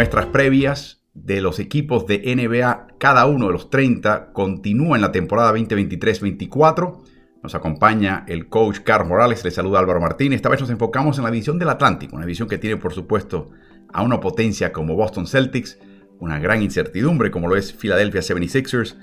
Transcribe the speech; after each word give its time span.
Nuestras 0.00 0.24
previas 0.24 1.02
de 1.12 1.42
los 1.42 1.58
equipos 1.58 2.06
de 2.06 2.22
NBA, 2.34 2.86
cada 2.96 3.26
uno 3.26 3.48
de 3.48 3.52
los 3.52 3.68
30, 3.68 4.32
continúa 4.32 4.96
en 4.96 5.02
la 5.02 5.12
temporada 5.12 5.52
2023-24. 5.52 7.02
Nos 7.42 7.54
acompaña 7.54 8.24
el 8.26 8.48
coach 8.48 8.78
Carlos 8.78 9.10
Morales, 9.10 9.44
le 9.44 9.50
saluda 9.50 9.78
Álvaro 9.78 10.00
Martínez. 10.00 10.36
Esta 10.36 10.48
vez 10.48 10.58
nos 10.58 10.70
enfocamos 10.70 11.18
en 11.18 11.24
la 11.24 11.30
división 11.30 11.58
del 11.58 11.68
Atlántico, 11.68 12.16
una 12.16 12.24
división 12.24 12.48
que 12.48 12.56
tiene 12.56 12.78
por 12.78 12.94
supuesto 12.94 13.50
a 13.92 14.02
una 14.02 14.20
potencia 14.20 14.72
como 14.72 14.96
Boston 14.96 15.26
Celtics, 15.26 15.78
una 16.18 16.38
gran 16.38 16.62
incertidumbre 16.62 17.30
como 17.30 17.48
lo 17.48 17.56
es 17.56 17.74
Philadelphia 17.74 18.22
76ers, 18.22 18.96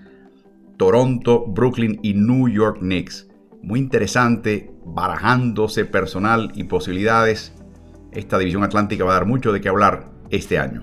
Toronto, 0.78 1.46
Brooklyn 1.46 2.00
y 2.02 2.16
New 2.16 2.50
York 2.50 2.80
Knicks. 2.80 3.28
Muy 3.62 3.78
interesante, 3.82 4.72
barajándose 4.84 5.86
personal 5.86 6.52
y 6.56 6.64
posibilidades. 6.64 7.54
Esta 8.14 8.40
división 8.40 8.64
atlántica 8.64 9.04
va 9.04 9.12
a 9.12 9.20
dar 9.20 9.28
mucho 9.28 9.54
de 9.54 9.62
qué 9.62 9.70
hablar 9.70 10.17
este 10.30 10.58
año. 10.60 10.82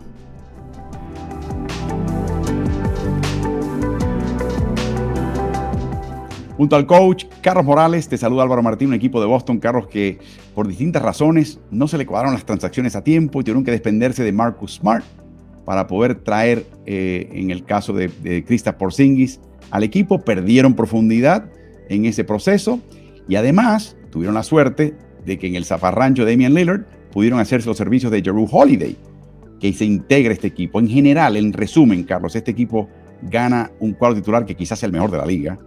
Junto 6.56 6.76
al 6.76 6.86
coach 6.86 7.24
Carlos 7.42 7.64
Morales, 7.64 8.08
te 8.08 8.16
saluda 8.16 8.44
Álvaro 8.44 8.62
Martín, 8.62 8.88
un 8.88 8.94
equipo 8.94 9.20
de 9.20 9.26
Boston, 9.26 9.58
Carlos, 9.58 9.88
que 9.88 10.18
por 10.54 10.68
distintas 10.68 11.02
razones 11.02 11.58
no 11.70 11.88
se 11.88 11.98
le 11.98 12.06
cuadraron 12.06 12.34
las 12.34 12.46
transacciones 12.46 12.94
a 12.94 13.02
tiempo 13.02 13.40
y 13.40 13.44
tuvieron 13.44 13.64
que 13.64 13.72
despenderse 13.72 14.22
de 14.22 14.30
Marcus 14.30 14.74
Smart 14.74 15.04
para 15.64 15.86
poder 15.86 16.14
traer, 16.16 16.64
eh, 16.86 17.28
en 17.32 17.50
el 17.50 17.64
caso 17.64 17.92
de, 17.92 18.08
de 18.22 18.44
Kristaps 18.44 18.78
Porzingis, 18.78 19.40
al 19.70 19.82
equipo. 19.82 20.20
Perdieron 20.20 20.74
profundidad 20.74 21.50
en 21.88 22.04
ese 22.04 22.22
proceso 22.22 22.80
y 23.28 23.34
además 23.34 23.96
tuvieron 24.10 24.34
la 24.34 24.42
suerte 24.44 24.94
de 25.24 25.38
que 25.38 25.48
en 25.48 25.56
el 25.56 25.64
zafarrancho 25.64 26.24
de 26.24 26.32
Damian 26.32 26.54
Lillard 26.54 26.84
pudieron 27.10 27.40
hacerse 27.40 27.66
los 27.66 27.76
servicios 27.76 28.12
de 28.12 28.22
Jeru 28.22 28.46
Holiday, 28.50 28.96
que 29.64 29.72
se 29.72 29.86
integra 29.86 30.34
este 30.34 30.48
equipo. 30.48 30.78
En 30.78 30.88
general, 30.88 31.38
en 31.38 31.50
resumen, 31.52 32.04
Carlos, 32.04 32.36
este 32.36 32.50
equipo 32.50 32.90
gana 33.22 33.70
un 33.80 33.94
cuadro 33.94 34.16
titular 34.16 34.44
que 34.44 34.54
quizás 34.54 34.78
sea 34.78 34.88
el 34.88 34.92
mejor 34.92 35.10
de 35.10 35.16
la 35.16 35.24
liga 35.24 35.58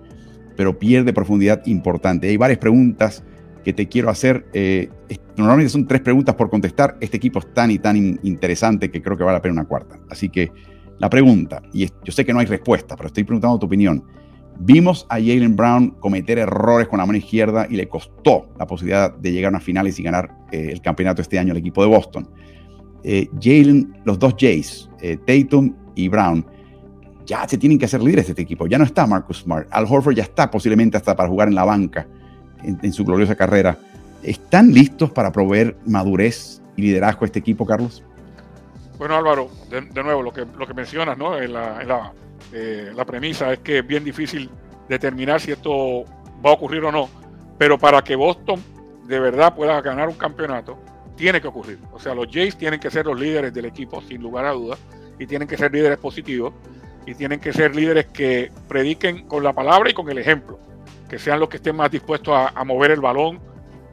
pero 0.57 0.77
pierde 0.77 1.13
profundidad 1.13 1.65
importante. 1.67 2.27
Hay 2.27 2.35
varias 2.35 2.57
preguntas 2.57 3.23
que 3.63 3.71
te 3.71 3.87
quiero 3.87 4.09
hacer. 4.09 4.47
Eh, 4.53 4.89
normalmente 5.37 5.69
son 5.69 5.87
tres 5.87 6.01
preguntas 6.01 6.35
por 6.35 6.49
contestar. 6.49 6.97
Este 6.99 7.15
equipo 7.15 7.39
es 7.39 7.53
tan 7.53 7.71
y 7.71 7.79
tan 7.79 7.95
interesante 8.23 8.89
que 8.89 9.01
creo 9.01 9.15
que 9.15 9.23
vale 9.23 9.37
la 9.37 9.41
pena 9.41 9.53
una 9.53 9.65
cuarta. 9.65 9.99
Así 10.09 10.29
que 10.29 10.51
la 10.97 11.09
pregunta, 11.09 11.61
y 11.71 11.85
yo 11.85 12.11
sé 12.11 12.25
que 12.25 12.33
no 12.33 12.39
hay 12.39 12.47
respuesta, 12.47 12.95
pero 12.95 13.07
estoy 13.07 13.23
preguntando 13.23 13.59
tu 13.59 13.67
opinión. 13.67 14.03
Vimos 14.59 15.05
a 15.09 15.15
Jalen 15.15 15.55
Brown 15.55 15.91
cometer 15.99 16.39
errores 16.39 16.87
con 16.87 16.97
la 16.97 17.05
mano 17.05 17.19
izquierda 17.19 17.67
y 17.69 17.75
le 17.75 17.87
costó 17.87 18.49
la 18.57 18.65
posibilidad 18.65 19.15
de 19.15 19.31
llegar 19.31 19.49
a 19.49 19.51
unas 19.51 19.63
finales 19.63 19.99
y 19.99 20.03
ganar 20.03 20.35
eh, 20.51 20.69
el 20.71 20.81
campeonato 20.81 21.21
este 21.21 21.37
año 21.37 21.51
al 21.51 21.59
equipo 21.59 21.83
de 21.83 21.89
Boston. 21.89 22.27
Eh, 23.09 23.29
Jalen, 23.39 24.01
los 24.03 24.19
dos 24.19 24.35
Jays, 24.37 24.89
Tatum 25.25 25.73
y 25.95 26.09
Brown, 26.09 26.45
ya 27.25 27.47
se 27.47 27.57
tienen 27.57 27.79
que 27.79 27.85
hacer 27.85 28.01
líderes 28.01 28.25
de 28.25 28.31
este 28.33 28.41
equipo. 28.41 28.67
Ya 28.67 28.77
no 28.77 28.83
está 28.83 29.07
Marcus 29.07 29.39
Smart. 29.39 29.67
Al 29.71 29.85
Horford 29.85 30.15
ya 30.15 30.23
está 30.23 30.51
posiblemente 30.51 30.97
hasta 30.97 31.15
para 31.15 31.29
jugar 31.29 31.47
en 31.47 31.55
la 31.55 31.63
banca 31.63 32.05
en, 32.63 32.93
su 32.93 33.05
gloriosa 33.05 33.35
carrera. 33.35 33.77
¿Están 34.23 34.73
listos 34.73 35.11
para 35.11 35.31
proveer 35.31 35.77
madurez 35.85 36.61
y 36.75 36.81
liderazgo 36.83 37.23
a 37.23 37.27
este 37.27 37.39
equipo, 37.39 37.65
Carlos? 37.65 38.03
Bueno, 38.97 39.15
Álvaro, 39.15 39.49
de, 39.69 40.03
nuevo, 40.03 40.23
lo 40.23 40.33
que, 40.33 40.45
lo 40.57 40.65
que 40.65 40.73
mencionas, 40.73 41.17
¿no? 41.17 41.37
En 41.37 41.53
la, 41.53 42.11
eh, 42.51 42.91
la, 42.95 43.05
premisa 43.05 43.53
es 43.53 43.59
que 43.59 43.79
es 43.79 43.87
bien 43.87 44.03
difícil 44.03 44.49
determinar 44.89 45.39
si 45.39 45.51
esto 45.51 46.03
va 46.43 46.49
a 46.49 46.53
ocurrir 46.53 46.83
o 46.83 46.91
no. 46.91 47.09
Pero 47.57 47.77
para 47.77 48.01
que 48.01 48.15
Boston 48.15 48.59
de 49.05 49.19
verdad 49.19 49.55
pueda 49.55 49.79
ganar 49.81 50.09
un 50.09 50.15
campeonato, 50.15 50.77
tiene 51.17 51.41
que 51.41 51.47
ocurrir. 51.47 51.79
O 51.91 51.99
sea, 51.99 52.15
los 52.15 52.27
Jays 52.31 52.55
tienen 52.55 52.79
que 52.79 52.89
ser 52.89 53.05
los 53.05 53.19
líderes 53.19 53.53
del 53.53 53.65
equipo, 53.65 54.01
sin 54.01 54.21
lugar 54.21 54.45
a 54.45 54.51
dudas, 54.51 54.79
y 55.19 55.25
tienen 55.25 55.47
que 55.47 55.57
ser 55.57 55.73
líderes 55.73 55.97
positivos 55.97 56.53
y 57.05 57.15
tienen 57.15 57.39
que 57.39 57.53
ser 57.53 57.75
líderes 57.75 58.05
que 58.07 58.51
prediquen 58.67 59.27
con 59.27 59.43
la 59.43 59.53
palabra 59.53 59.89
y 59.89 59.93
con 59.93 60.09
el 60.09 60.17
ejemplo, 60.17 60.59
que 61.09 61.17
sean 61.17 61.39
los 61.39 61.49
que 61.49 61.57
estén 61.57 61.75
más 61.75 61.89
dispuestos 61.89 62.33
a, 62.35 62.63
mover 62.65 62.91
el 62.91 62.99
balón, 62.99 63.39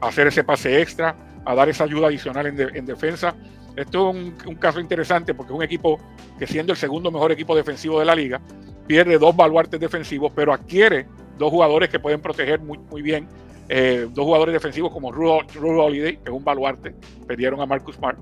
a 0.01 0.07
hacer 0.07 0.27
ese 0.27 0.43
pase 0.43 0.81
extra, 0.81 1.15
a 1.45 1.55
dar 1.55 1.69
esa 1.69 1.85
ayuda 1.85 2.07
adicional 2.07 2.45
en, 2.47 2.85
defensa. 2.85 3.33
Esto 3.75 4.11
es 4.11 4.45
un, 4.45 4.55
caso 4.55 4.79
interesante 4.79 5.33
porque 5.33 5.53
es 5.53 5.57
un 5.57 5.63
equipo 5.63 5.99
que 6.37 6.45
siendo 6.45 6.73
el 6.73 6.77
segundo 6.77 7.09
mejor 7.09 7.31
equipo 7.31 7.55
defensivo 7.55 7.99
de 7.99 8.05
la 8.05 8.15
liga, 8.15 8.41
pierde 8.85 9.17
dos 9.17 9.35
baluartes 9.35 9.79
defensivos, 9.79 10.31
pero 10.35 10.53
adquiere 10.53 11.07
dos 11.37 11.49
jugadores 11.49 11.89
que 11.89 11.99
pueden 11.99 12.19
proteger 12.19 12.59
muy, 12.59 12.77
muy 12.77 13.01
bien, 13.01 13.27
eh, 13.69 14.07
dos 14.11 14.25
jugadores 14.25 14.53
defensivos 14.53 14.91
como 14.91 15.11
Rudy 15.11 15.57
Holiday, 15.59 16.17
que 16.17 16.29
es 16.29 16.35
un 16.35 16.43
baluarte, 16.43 16.95
perdieron 17.27 17.59
a 17.61 17.65
Marcus 17.65 17.95
Smart, 17.95 18.17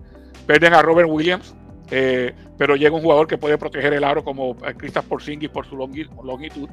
pierden 0.47 0.73
a 0.73 0.81
Robert 0.81 1.09
Williams, 1.09 1.55
eh, 1.91 2.33
pero 2.57 2.75
llega 2.75 2.95
un 2.95 3.01
jugador 3.01 3.27
que 3.27 3.37
puede 3.37 3.57
proteger 3.57 3.93
el 3.93 4.03
aro 4.03 4.23
como 4.23 4.55
Kristaps 4.55 5.07
Porzingis 5.07 5.49
por 5.49 5.65
su 5.65 5.75
longitud, 5.75 6.69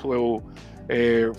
su, 0.00 0.42
eh, 0.88 1.30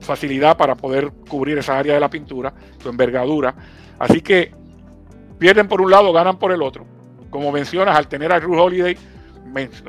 facilidad 0.00 0.56
para 0.56 0.76
poder 0.76 1.10
cubrir 1.28 1.58
esa 1.58 1.78
área 1.78 1.94
de 1.94 2.00
la 2.00 2.08
pintura, 2.08 2.54
su 2.80 2.88
envergadura. 2.88 3.54
Así 3.98 4.20
que 4.20 4.52
pierden 5.38 5.68
por 5.68 5.80
un 5.80 5.90
lado, 5.90 6.12
ganan 6.12 6.38
por 6.38 6.52
el 6.52 6.62
otro. 6.62 6.86
Como 7.30 7.52
mencionas, 7.52 7.96
al 7.96 8.08
tener 8.08 8.32
a 8.32 8.40
Drew 8.40 8.58
Holiday, 8.58 8.96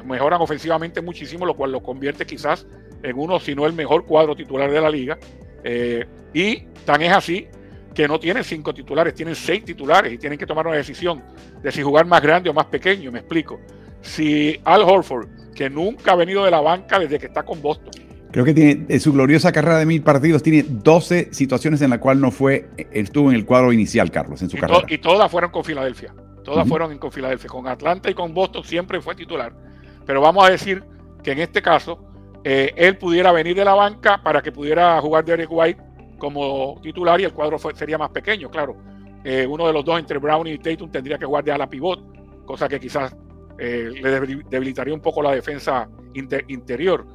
mejoran 0.03 0.41
ofensivamente 0.41 1.01
muchísimo, 1.01 1.45
lo 1.45 1.55
cual 1.55 1.71
lo 1.71 1.81
convierte 1.81 2.25
quizás 2.25 2.65
en 3.03 3.17
uno, 3.17 3.39
si 3.39 3.55
no 3.55 3.65
el 3.65 3.73
mejor 3.73 4.05
cuadro 4.05 4.35
titular 4.35 4.71
de 4.71 4.81
la 4.81 4.89
liga. 4.89 5.17
Eh, 5.63 6.05
y 6.33 6.57
tan 6.85 7.01
es 7.01 7.11
así 7.11 7.47
que 7.93 8.07
no 8.07 8.19
tienen 8.19 8.43
cinco 8.43 8.73
titulares, 8.73 9.13
tienen 9.13 9.35
seis 9.35 9.65
titulares 9.65 10.13
y 10.13 10.17
tienen 10.17 10.37
que 10.37 10.45
tomar 10.45 10.65
una 10.67 10.77
decisión 10.77 11.21
de 11.61 11.71
si 11.71 11.81
jugar 11.81 12.05
más 12.05 12.21
grande 12.21 12.49
o 12.49 12.53
más 12.53 12.65
pequeño, 12.67 13.11
me 13.11 13.19
explico. 13.19 13.59
Si 14.01 14.59
Al 14.63 14.83
Horford, 14.83 15.27
que 15.53 15.69
nunca 15.69 16.13
ha 16.13 16.15
venido 16.15 16.45
de 16.45 16.51
la 16.51 16.61
banca 16.61 16.99
desde 16.99 17.19
que 17.19 17.25
está 17.25 17.43
con 17.43 17.61
Boston. 17.61 17.91
Creo 18.31 18.45
que 18.45 18.53
tiene, 18.53 18.85
en 18.87 18.99
su 18.99 19.11
gloriosa 19.11 19.51
carrera 19.51 19.79
de 19.79 19.85
mil 19.85 20.03
partidos, 20.03 20.43
tiene 20.43 20.63
12 20.67 21.29
situaciones 21.33 21.81
en 21.81 21.89
las 21.89 21.99
cuales 21.99 22.21
no 22.21 22.31
fue, 22.31 22.69
estuvo 22.91 23.31
en 23.31 23.35
el 23.35 23.45
cuadro 23.45 23.73
inicial, 23.73 24.11
Carlos, 24.11 24.41
en 24.41 24.49
su 24.49 24.57
carrera. 24.57 24.85
y 24.87 24.99
todas 24.99 25.29
fueron 25.31 25.51
con 25.51 25.63
Filadelfia. 25.63 26.13
Todas 26.43 26.67
fueron 26.67 26.97
con 26.97 27.11
Filadelfia. 27.11 27.49
Con 27.49 27.67
Atlanta 27.67 28.09
y 28.09 28.13
con 28.13 28.33
Boston 28.33 28.63
siempre 28.63 29.01
fue 29.01 29.15
titular. 29.15 29.53
Pero 30.05 30.21
vamos 30.21 30.47
a 30.47 30.51
decir 30.51 30.83
que 31.23 31.31
en 31.31 31.39
este 31.39 31.61
caso, 31.61 32.08
eh, 32.43 32.73
él 32.75 32.97
pudiera 32.97 33.31
venir 33.31 33.55
de 33.55 33.65
la 33.65 33.73
banca 33.73 34.21
para 34.23 34.41
que 34.41 34.51
pudiera 34.51 34.99
jugar 35.01 35.25
Derek 35.25 35.49
White 35.51 35.81
como 36.17 36.79
titular 36.81 37.19
y 37.19 37.25
el 37.25 37.33
cuadro 37.33 37.57
sería 37.73 37.97
más 37.97 38.09
pequeño, 38.09 38.49
claro. 38.49 38.75
Eh, 39.23 39.45
uno 39.45 39.67
de 39.67 39.73
los 39.73 39.83
dos 39.83 39.99
entre 39.99 40.17
Brown 40.17 40.47
y 40.47 40.57
Tatum 40.57 40.89
tendría 40.89 41.17
que 41.17 41.25
jugar 41.25 41.43
de 41.43 41.51
ala 41.51 41.69
pivot, 41.69 42.45
cosa 42.45 42.69
que 42.69 42.79
quizás 42.79 43.15
eh, 43.57 43.91
le 44.01 44.41
debilitaría 44.49 44.93
un 44.93 45.01
poco 45.01 45.21
la 45.21 45.31
defensa 45.31 45.89
interior. 46.13 47.05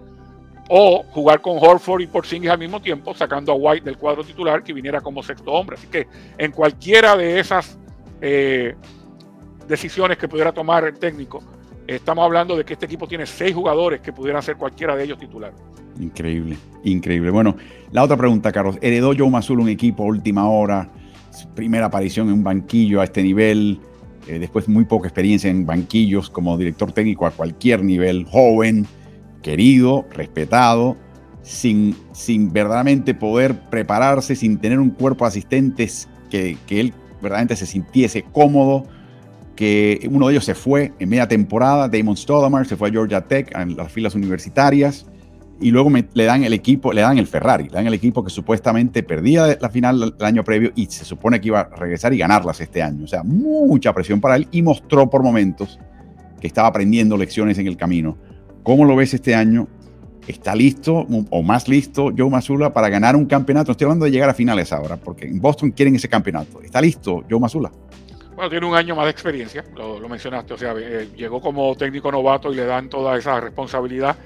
O 0.70 1.02
jugar 1.10 1.42
con 1.42 1.58
Horford 1.60 2.00
y 2.00 2.06
Porzingis 2.06 2.50
al 2.50 2.58
mismo 2.58 2.80
tiempo, 2.80 3.12
sacando 3.14 3.52
a 3.52 3.54
White 3.54 3.84
del 3.84 3.98
cuadro 3.98 4.24
titular 4.24 4.62
que 4.62 4.72
viniera 4.72 5.02
como 5.02 5.22
sexto 5.22 5.52
hombre. 5.52 5.76
Así 5.76 5.86
que 5.88 6.06
en 6.38 6.52
cualquiera 6.52 7.16
de 7.16 7.38
esas 7.38 7.78
decisiones 9.66 10.16
que 10.16 10.26
pudiera 10.26 10.52
tomar 10.52 10.84
el 10.84 10.98
técnico, 10.98 11.42
estamos 11.86 12.24
hablando 12.24 12.56
de 12.56 12.64
que 12.64 12.74
este 12.74 12.86
equipo 12.86 13.06
tiene 13.06 13.26
seis 13.26 13.54
jugadores 13.54 14.00
que 14.00 14.12
pudieran 14.12 14.42
ser 14.42 14.56
cualquiera 14.56 14.96
de 14.96 15.04
ellos 15.04 15.18
titular. 15.18 15.52
Increíble, 16.00 16.56
increíble. 16.82 17.30
Bueno, 17.30 17.56
la 17.92 18.02
otra 18.02 18.16
pregunta, 18.16 18.50
Carlos. 18.52 18.78
¿Heredó 18.80 19.12
Joe 19.16 19.30
Mazul 19.30 19.60
un 19.60 19.68
equipo 19.68 20.04
última 20.04 20.48
hora? 20.48 20.88
Primera 21.54 21.86
aparición 21.86 22.28
en 22.28 22.34
un 22.34 22.44
banquillo 22.44 23.00
a 23.00 23.04
este 23.04 23.22
nivel. 23.22 23.80
Eh, 24.26 24.38
después 24.38 24.68
muy 24.68 24.84
poca 24.84 25.08
experiencia 25.08 25.50
en 25.50 25.66
banquillos 25.66 26.30
como 26.30 26.56
director 26.56 26.90
técnico 26.92 27.26
a 27.26 27.30
cualquier 27.30 27.84
nivel. 27.84 28.24
Joven, 28.24 28.86
querido, 29.42 30.06
respetado, 30.10 30.96
sin, 31.42 31.94
sin 32.12 32.52
verdaderamente 32.52 33.14
poder 33.14 33.68
prepararse, 33.68 34.34
sin 34.34 34.58
tener 34.58 34.80
un 34.80 34.90
cuerpo 34.90 35.24
de 35.24 35.28
asistentes 35.28 36.08
que, 36.30 36.56
que 36.66 36.80
él 36.80 36.94
verdaderamente 37.20 37.56
se 37.56 37.66
sintiese 37.66 38.22
cómodo 38.22 38.86
que 39.54 40.08
uno 40.10 40.26
de 40.26 40.34
ellos 40.34 40.44
se 40.44 40.54
fue 40.54 40.92
en 40.98 41.08
media 41.08 41.28
temporada, 41.28 41.88
Damon 41.88 42.16
Stoudemire 42.16 42.64
se 42.64 42.76
fue 42.76 42.88
a 42.88 42.92
Georgia 42.92 43.20
Tech, 43.20 43.56
en 43.56 43.76
las 43.76 43.92
filas 43.92 44.14
universitarias, 44.14 45.06
y 45.60 45.70
luego 45.70 45.90
le 45.90 46.24
dan 46.24 46.44
el 46.44 46.52
equipo, 46.52 46.92
le 46.92 47.00
dan 47.00 47.18
el 47.18 47.26
Ferrari, 47.26 47.64
le 47.64 47.70
dan 47.70 47.86
el 47.86 47.94
equipo 47.94 48.24
que 48.24 48.30
supuestamente 48.30 49.02
perdía 49.02 49.56
la 49.60 49.70
final 49.70 50.14
el 50.18 50.24
año 50.24 50.42
previo 50.42 50.72
y 50.74 50.86
se 50.86 51.04
supone 51.04 51.40
que 51.40 51.48
iba 51.48 51.60
a 51.60 51.76
regresar 51.76 52.12
y 52.12 52.18
ganarlas 52.18 52.60
este 52.60 52.82
año. 52.82 53.04
O 53.04 53.06
sea, 53.06 53.22
mucha 53.22 53.92
presión 53.92 54.20
para 54.20 54.36
él 54.36 54.48
y 54.50 54.62
mostró 54.62 55.08
por 55.08 55.22
momentos 55.22 55.78
que 56.40 56.48
estaba 56.48 56.68
aprendiendo 56.68 57.16
lecciones 57.16 57.58
en 57.58 57.68
el 57.68 57.76
camino. 57.76 58.18
¿Cómo 58.62 58.84
lo 58.84 58.96
ves 58.96 59.14
este 59.14 59.34
año? 59.34 59.68
¿Está 60.26 60.54
listo 60.54 61.06
o 61.30 61.42
más 61.42 61.68
listo 61.68 62.10
Joe 62.16 62.30
Mazula 62.30 62.72
para 62.72 62.88
ganar 62.88 63.14
un 63.14 63.26
campeonato? 63.26 63.72
estoy 63.72 63.84
hablando 63.84 64.06
de 64.06 64.10
llegar 64.10 64.30
a 64.30 64.34
finales 64.34 64.72
ahora, 64.72 64.96
porque 64.96 65.26
en 65.26 65.40
Boston 65.40 65.70
quieren 65.70 65.94
ese 65.94 66.08
campeonato. 66.08 66.62
¿Está 66.62 66.80
listo 66.80 67.24
Joe 67.30 67.38
Mazula? 67.38 67.70
Bueno, 68.34 68.50
tiene 68.50 68.66
un 68.66 68.74
año 68.74 68.96
más 68.96 69.04
de 69.04 69.12
experiencia, 69.12 69.64
lo, 69.76 70.08
mencionaste, 70.08 70.54
o 70.54 70.58
sea, 70.58 70.74
eh, 70.76 71.08
llegó 71.14 71.40
como 71.40 71.76
técnico 71.76 72.10
novato 72.10 72.52
y 72.52 72.56
le 72.56 72.64
dan 72.64 72.88
toda 72.88 73.16
esa 73.16 73.38
responsabilidad. 73.38 74.16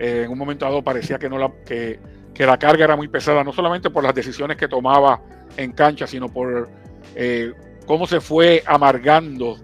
Eh, 0.00 0.22
en 0.24 0.32
un 0.32 0.38
momento 0.38 0.64
dado 0.64 0.82
parecía 0.82 1.16
que, 1.16 1.28
no 1.28 1.38
la, 1.38 1.52
que, 1.64 2.00
la 2.38 2.58
carga 2.58 2.84
era 2.84 2.96
muy 2.96 3.06
pesada, 3.06 3.44
no 3.44 3.52
solamente 3.52 3.88
por 3.90 4.02
las 4.02 4.14
decisiones 4.14 4.56
que 4.56 4.66
tomaba 4.66 5.20
en 5.56 5.72
cancha, 5.72 6.08
sino 6.08 6.28
por 6.28 6.68
eh, 7.14 7.52
cómo 7.86 8.08
se 8.08 8.20
fue 8.20 8.64
amargando 8.66 9.56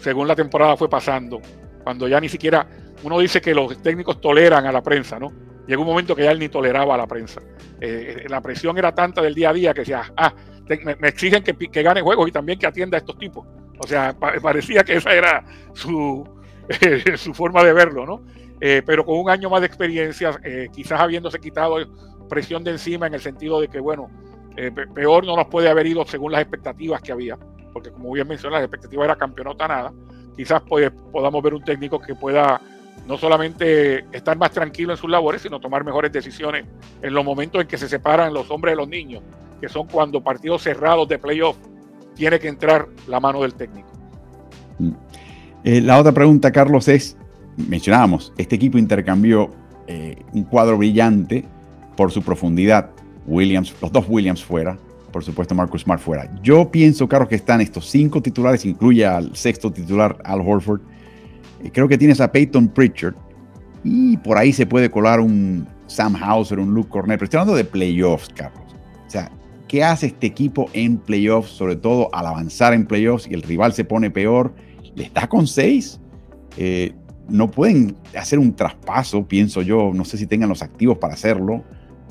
según 0.00 0.28
la 0.28 0.36
temporada 0.36 0.76
fue 0.76 0.90
pasando, 0.90 1.40
cuando 1.82 2.08
ya 2.08 2.20
ni 2.20 2.28
siquiera 2.28 2.66
uno 3.02 3.18
dice 3.18 3.40
que 3.40 3.54
los 3.54 3.82
técnicos 3.82 4.20
toleran 4.20 4.66
a 4.66 4.72
la 4.72 4.82
prensa, 4.82 5.18
¿no? 5.18 5.32
Llegó 5.66 5.80
un 5.80 5.88
momento 5.88 6.14
que 6.14 6.24
ya 6.24 6.32
él 6.32 6.38
ni 6.38 6.50
toleraba 6.50 6.94
a 6.94 6.98
la 6.98 7.06
prensa. 7.06 7.40
La 8.28 8.42
presión 8.42 8.76
era 8.76 8.92
tanta 8.94 9.22
del 9.22 9.34
día 9.34 9.50
a 9.50 9.52
día 9.52 9.72
que 9.72 9.80
decía, 9.80 10.12
ah, 10.16 10.34
me, 10.78 11.08
exigen 11.08 11.42
que, 11.42 11.82
gane 11.82 12.00
juegos 12.00 12.28
y 12.28 12.32
también 12.32 12.58
que 12.58 12.66
atienda 12.66 12.96
a 12.96 13.00
estos 13.00 13.18
tipos. 13.18 13.46
O 13.78 13.86
sea, 13.86 14.14
parecía 14.18 14.84
que 14.84 14.96
esa 14.96 15.12
era 15.14 15.44
su, 15.72 16.28
su 17.16 17.34
forma 17.34 17.62
de 17.64 17.72
verlo, 17.72 18.06
¿no? 18.06 18.22
Eh, 18.60 18.82
pero 18.84 19.04
con 19.04 19.18
un 19.18 19.30
año 19.30 19.48
más 19.48 19.60
de 19.60 19.66
experiencia, 19.66 20.38
eh, 20.44 20.68
quizás 20.72 21.00
habiéndose 21.00 21.38
quitado 21.40 21.76
presión 22.28 22.62
de 22.62 22.72
encima 22.72 23.06
en 23.06 23.14
el 23.14 23.20
sentido 23.20 23.60
de 23.60 23.68
que, 23.68 23.80
bueno, 23.80 24.10
peor 24.94 25.24
no 25.24 25.36
nos 25.36 25.46
puede 25.46 25.68
haber 25.68 25.86
ido 25.86 26.04
según 26.04 26.32
las 26.32 26.42
expectativas 26.42 27.00
que 27.00 27.12
había, 27.12 27.38
porque 27.72 27.90
como 27.90 28.12
bien 28.12 28.28
mencioné, 28.28 28.56
las 28.56 28.64
expectativas 28.64 29.06
era 29.06 29.16
campeonota 29.16 29.66
nada. 29.66 29.92
Quizás 30.36 30.62
pues, 30.68 30.90
podamos 31.12 31.42
ver 31.42 31.54
un 31.54 31.64
técnico 31.64 31.98
que 32.00 32.14
pueda 32.14 32.60
no 33.06 33.16
solamente 33.16 34.04
estar 34.12 34.36
más 34.36 34.52
tranquilo 34.52 34.92
en 34.92 34.98
sus 34.98 35.10
labores, 35.10 35.42
sino 35.42 35.60
tomar 35.60 35.84
mejores 35.84 36.12
decisiones 36.12 36.66
en 37.02 37.14
los 37.14 37.24
momentos 37.24 37.60
en 37.60 37.66
que 37.66 37.78
se 37.78 37.88
separan 37.88 38.32
los 38.32 38.50
hombres 38.50 38.72
de 38.72 38.76
los 38.76 38.88
niños, 38.88 39.22
que 39.60 39.68
son 39.68 39.86
cuando 39.86 40.22
partidos 40.22 40.62
cerrados 40.62 41.08
de 41.08 41.18
playoff 41.18 41.56
tiene 42.14 42.38
que 42.38 42.48
entrar 42.48 42.88
la 43.06 43.20
mano 43.20 43.42
del 43.42 43.54
técnico. 43.54 43.88
Mm. 44.78 44.90
Eh, 45.64 45.80
la 45.80 45.98
otra 45.98 46.12
pregunta, 46.12 46.50
Carlos, 46.50 46.88
es, 46.88 47.16
mencionábamos, 47.56 48.32
este 48.38 48.56
equipo 48.56 48.78
intercambió 48.78 49.50
eh, 49.86 50.16
un 50.32 50.44
cuadro 50.44 50.78
brillante 50.78 51.44
por 51.96 52.10
su 52.10 52.22
profundidad. 52.22 52.90
Williams, 53.26 53.74
los 53.80 53.92
dos 53.92 54.06
Williams 54.08 54.42
fuera, 54.42 54.78
por 55.12 55.22
supuesto 55.22 55.54
Marcus 55.54 55.82
Smart 55.82 56.00
fuera. 56.00 56.30
Yo 56.42 56.70
pienso, 56.70 57.08
Carlos, 57.08 57.28
que 57.28 57.34
están 57.34 57.60
estos 57.60 57.88
cinco 57.90 58.22
titulares, 58.22 58.64
incluye 58.64 59.04
al 59.04 59.36
sexto 59.36 59.70
titular, 59.70 60.16
Al 60.24 60.40
Horford, 60.40 60.80
creo 61.72 61.86
que 61.86 61.98
tienes 61.98 62.20
a 62.20 62.32
Peyton 62.32 62.68
Pritchard 62.68 63.14
y 63.84 64.16
por 64.18 64.38
ahí 64.38 64.52
se 64.52 64.66
puede 64.66 64.90
colar 64.90 65.20
un 65.20 65.66
Sam 65.86 66.16
Hauser, 66.16 66.58
un 66.58 66.72
Luke 66.72 66.88
Cornell, 66.88 67.18
pero 67.18 67.24
estoy 67.24 67.40
hablando 67.40 67.56
de 67.56 67.64
playoffs, 67.64 68.28
Carlos. 68.34 68.74
O 69.06 69.10
sea, 69.10 69.30
¿qué 69.70 69.84
hace 69.84 70.06
este 70.06 70.26
equipo 70.26 70.68
en 70.72 70.98
playoffs, 70.98 71.50
sobre 71.50 71.76
todo 71.76 72.12
al 72.12 72.26
avanzar 72.26 72.74
en 72.74 72.86
playoffs 72.86 73.28
y 73.28 73.34
el 73.34 73.42
rival 73.42 73.72
se 73.72 73.84
pone 73.84 74.10
peor? 74.10 74.52
¿Le 74.96 75.04
está 75.04 75.28
con 75.28 75.46
seis? 75.46 76.00
Eh, 76.56 76.92
no 77.28 77.48
pueden 77.48 77.96
hacer 78.18 78.40
un 78.40 78.56
traspaso, 78.56 79.28
pienso 79.28 79.62
yo, 79.62 79.92
no 79.94 80.04
sé 80.04 80.18
si 80.18 80.26
tengan 80.26 80.48
los 80.48 80.60
activos 80.62 80.98
para 80.98 81.14
hacerlo, 81.14 81.62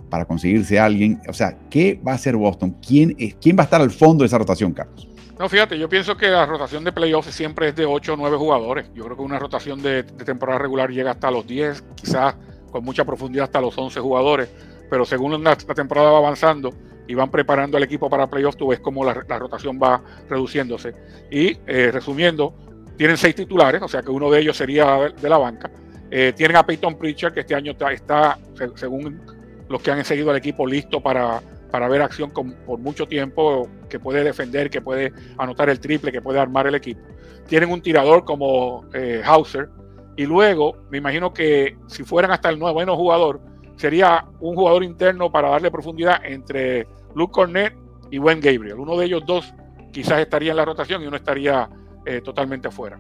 para 0.10 0.24
conseguirse 0.24 0.80
a 0.80 0.86
alguien. 0.86 1.20
O 1.28 1.34
sea, 1.34 1.58
¿qué 1.70 2.00
va 2.08 2.14
a 2.14 2.16
hacer 2.16 2.38
Boston? 2.38 2.78
¿Quién, 2.82 3.14
¿Quién 3.42 3.58
va 3.58 3.64
a 3.64 3.66
estar 3.66 3.82
al 3.82 3.92
fondo 3.92 4.24
de 4.24 4.28
esa 4.28 4.38
rotación, 4.38 4.72
Carlos? 4.72 5.10
No, 5.38 5.50
fíjate, 5.50 5.78
yo 5.78 5.90
pienso 5.90 6.16
que 6.16 6.30
la 6.30 6.46
rotación 6.46 6.86
de 6.86 6.94
playoffs 6.94 7.36
siempre 7.36 7.68
es 7.68 7.76
de 7.76 7.86
8 7.86 8.14
o 8.14 8.16
9 8.16 8.38
jugadores. 8.38 8.90
Yo 8.96 9.04
creo 9.04 9.18
que 9.18 9.24
una 9.24 9.38
rotación 9.38 9.82
de, 9.82 10.04
temporada 10.04 10.60
regular 10.60 10.92
llega 10.92 11.12
hasta 11.12 11.30
los 11.30 11.46
10, 11.46 11.84
quizás 11.96 12.36
con 12.72 12.86
mucha 12.86 13.04
profundidad 13.04 13.44
hasta 13.44 13.60
los 13.60 13.78
11 13.78 14.00
jugadores. 14.00 14.50
Pero 14.90 15.04
según 15.04 15.44
la, 15.44 15.58
temporada 15.58 16.10
va 16.12 16.20
avanzando 16.20 16.74
y 17.10 17.16
van 17.16 17.32
preparando 17.32 17.76
al 17.76 17.82
equipo 17.82 18.08
para 18.08 18.28
playoffs, 18.28 18.56
tú 18.56 18.68
ves 18.68 18.80
cómo 18.80 19.04
la, 19.04 19.16
rotación 19.16 19.80
va 19.82 20.00
reduciéndose. 20.30 20.94
Y 21.32 21.58
eh, 21.66 21.90
resumiendo, 21.92 22.54
tienen 22.98 23.18
seis 23.18 23.34
titulares, 23.34 23.82
o 23.82 23.88
sea 23.88 24.04
que 24.04 24.12
uno 24.12 24.30
de 24.30 24.42
ellos 24.42 24.56
sería 24.56 25.12
de, 25.20 25.28
la 25.28 25.40
banca. 25.40 25.72
Eh, 26.12 26.34
tienen 26.38 26.56
a 26.56 26.64
Peyton 26.64 27.00
Pritchard, 27.00 27.34
que 27.34 27.40
este 27.40 27.56
año 27.56 27.74
está, 27.90 28.38
según 28.76 29.20
los 29.68 29.82
que 29.82 29.90
han 29.90 30.06
seguido 30.06 30.30
al 30.30 30.38
equipo, 30.38 30.68
listo 30.68 31.02
para 31.02 31.42
para 31.72 31.88
ver 31.88 32.02
acción 32.02 32.32
por 32.32 32.80
mucho 32.80 33.08
tiempo, 33.08 33.68
que 33.90 34.00
puede 34.00 34.24
defender, 34.24 34.70
que 34.70 34.82
puede 34.82 35.14
anotar 35.38 35.70
el 35.70 35.80
triple, 35.80 36.12
que 36.12 36.22
puede 36.22 36.40
armar 36.40 36.68
el 36.68 36.76
equipo. 36.76 37.02
Tienen 37.48 37.72
un 37.72 37.82
tirador 37.82 38.26
como 38.26 38.86
eh, 38.94 39.22
Hauser, 39.24 39.70
y 40.16 40.26
luego 40.26 40.78
me 40.90 40.98
imagino 40.98 41.34
que 41.34 41.78
si 41.88 42.04
fueran 42.04 42.32
hasta 42.32 42.50
el 42.50 42.60
nuevo 42.60 42.96
jugador, 42.96 43.40
sería 43.78 44.26
un 44.40 44.56
jugador 44.56 44.84
interno 44.84 45.32
para 45.32 45.50
darle 45.50 45.72
profundidad 45.72 46.26
entre 46.26 46.88
Luke 47.20 47.32
Cornet 47.32 47.74
y 48.10 48.18
Wayne 48.18 48.42
Gabriel. 48.42 48.80
Uno 48.80 48.98
de 48.98 49.06
ellos 49.06 49.24
dos 49.28 49.54
quizás 49.92 50.20
estaría 50.20 50.52
en 50.52 50.58
la 50.58 50.66
rotación 50.66 51.04
y 51.04 51.08
uno 51.08 51.18
estaría 51.18 51.70
eh, 52.06 52.22
totalmente 52.22 52.70
afuera. 52.70 53.00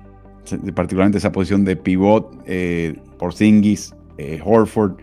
Particularmente 0.75 1.18
esa 1.18 1.31
posición 1.31 1.66
de 1.66 1.75
pivot, 1.75 2.44
eh, 2.45 2.95
por 3.18 3.33
Zingis, 3.33 3.95
eh, 4.18 4.42
Horford 4.44 5.00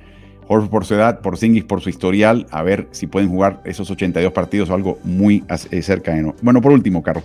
Horford 0.49 0.71
por 0.71 0.85
su 0.85 0.95
edad, 0.95 1.21
por 1.21 1.37
Singis 1.37 1.65
por 1.65 1.81
su 1.81 1.89
historial, 1.89 2.47
a 2.51 2.63
ver 2.63 2.89
si 2.93 3.07
pueden 3.07 3.29
jugar 3.29 3.61
esos 3.65 3.91
82 3.91 4.33
partidos 4.33 4.71
o 4.71 4.75
algo 4.75 4.99
muy 5.03 5.45
eh, 5.71 5.83
cercano. 5.83 6.35
Bueno, 6.43 6.61
por 6.61 6.73
último, 6.73 7.03
Carlos, 7.03 7.25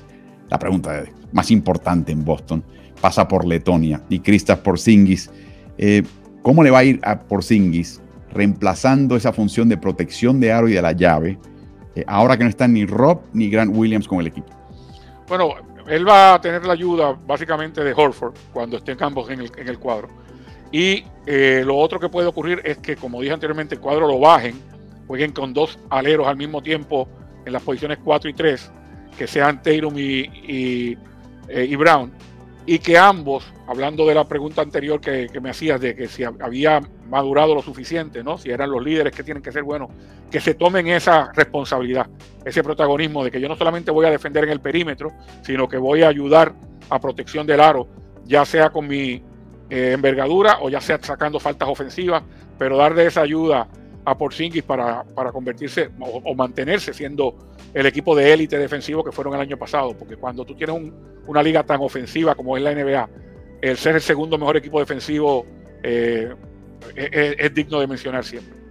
la 0.49 0.57
pregunta 0.57 1.03
más 1.31 1.51
importante 1.51 2.11
en 2.11 2.25
Boston 2.25 2.63
pasa 2.99 3.27
por 3.27 3.45
Letonia 3.45 4.01
y 4.09 4.19
Kristaps 4.19 4.61
Porzingis. 4.61 5.29
Eh, 5.77 6.03
¿Cómo 6.41 6.63
le 6.63 6.71
va 6.71 6.79
a 6.79 6.83
ir 6.83 6.99
a 7.03 7.19
Porzingis 7.19 8.01
reemplazando 8.33 9.15
esa 9.15 9.33
función 9.33 9.69
de 9.69 9.77
protección 9.77 10.39
de 10.39 10.51
aro 10.51 10.67
y 10.67 10.73
de 10.73 10.81
la 10.81 10.93
llave, 10.93 11.37
eh, 11.95 12.03
ahora 12.07 12.37
que 12.37 12.43
no 12.43 12.49
están 12.49 12.73
ni 12.73 12.85
Rob 12.85 13.21
ni 13.33 13.49
Grant 13.49 13.75
Williams 13.75 14.07
con 14.07 14.19
el 14.19 14.27
equipo? 14.27 14.49
Bueno, 15.27 15.55
él 15.87 16.07
va 16.07 16.35
a 16.35 16.41
tener 16.41 16.65
la 16.65 16.73
ayuda 16.73 17.17
básicamente 17.25 17.83
de 17.83 17.93
Horford 17.93 18.33
cuando 18.53 18.77
estén 18.77 19.01
ambos 19.01 19.29
en 19.29 19.41
el, 19.41 19.51
en 19.57 19.67
el 19.67 19.79
cuadro. 19.79 20.09
Y 20.71 21.03
eh, 21.25 21.63
lo 21.65 21.77
otro 21.77 21.99
que 21.99 22.09
puede 22.09 22.27
ocurrir 22.27 22.61
es 22.63 22.77
que, 22.77 22.95
como 22.95 23.21
dije 23.21 23.33
anteriormente, 23.33 23.75
el 23.75 23.81
cuadro 23.81 24.07
lo 24.07 24.19
bajen, 24.19 24.59
jueguen 25.07 25.31
con 25.31 25.53
dos 25.53 25.77
aleros 25.89 26.27
al 26.27 26.37
mismo 26.37 26.61
tiempo 26.61 27.07
en 27.45 27.53
las 27.53 27.61
posiciones 27.61 27.99
4 28.03 28.29
y 28.29 28.33
3, 28.33 28.71
que 29.17 29.27
sean 29.27 29.61
Tatum 29.61 29.93
eh, 29.97 30.95
y, 31.47 31.75
Brown, 31.75 32.13
y 32.65 32.79
que 32.79 32.97
ambos, 32.97 33.51
hablando 33.67 34.05
de 34.05 34.15
la 34.15 34.25
pregunta 34.27 34.61
anterior 34.61 35.01
que, 35.01 35.27
me 35.41 35.49
hacías 35.49 35.81
de 35.81 35.95
que 35.95 36.07
si 36.07 36.23
había 36.23 36.81
madurado 37.11 37.53
lo 37.53 37.61
suficiente, 37.61 38.23
¿no? 38.23 38.37
si 38.37 38.49
eran 38.49 38.71
los 38.71 38.81
líderes 38.81 39.13
que 39.13 39.21
tienen 39.21 39.43
que 39.43 39.51
ser 39.51 39.63
buenos, 39.63 39.89
que 40.31 40.39
se 40.39 40.53
tomen 40.53 40.87
esa 40.87 41.29
responsabilidad, 41.33 42.07
ese 42.45 42.63
protagonismo 42.63 43.23
de 43.23 43.29
que 43.29 43.41
yo 43.41 43.49
no 43.49 43.57
solamente 43.57 43.91
voy 43.91 44.05
a 44.05 44.09
defender 44.09 44.45
en 44.45 44.51
el 44.51 44.61
perímetro, 44.61 45.11
sino 45.41 45.67
que 45.67 45.77
voy 45.77 46.03
a 46.03 46.07
ayudar 46.07 46.53
a 46.89 46.99
protección 46.99 47.45
del 47.45 47.59
aro, 47.59 47.85
ya 48.23 48.45
sea 48.45 48.69
con 48.69 48.87
mi 48.87 49.21
eh, 49.69 49.91
envergadura 49.93 50.59
o 50.61 50.69
ya 50.69 50.79
sea 50.79 50.99
sacando 51.01 51.37
faltas 51.37 51.67
ofensivas, 51.67 52.23
pero 52.57 52.77
darle 52.77 53.05
esa 53.05 53.21
ayuda 53.21 53.67
a 54.05 54.17
Porzingis 54.17 54.63
para, 54.63 55.03
para 55.03 55.33
convertirse 55.33 55.89
o, 55.99 56.33
mantenerse 56.33 56.93
siendo 56.93 57.35
el 57.73 57.85
equipo 57.85 58.15
de 58.15 58.31
élite 58.31 58.57
defensivo 58.57 59.03
que 59.03 59.11
fueron 59.11 59.33
el 59.33 59.41
año 59.41 59.57
pasado, 59.57 59.95
porque 59.97 60.15
cuando 60.15 60.45
tú 60.45 60.55
tienes 60.55 60.91
una 61.27 61.43
liga 61.43 61.63
tan 61.63 61.81
ofensiva 61.81 62.35
como 62.35 62.55
es 62.55 62.63
la 62.63 62.73
NBA, 62.73 63.09
el 63.61 63.77
ser 63.77 63.95
el 63.95 64.01
segundo 64.01 64.37
mejor 64.37 64.55
equipo 64.57 64.79
defensivo 64.79 65.45
eh, 65.83 66.33
es 66.95 67.53
digno 67.53 67.79
de 67.79 67.87
mencionar 67.87 68.23
siempre. 68.23 68.61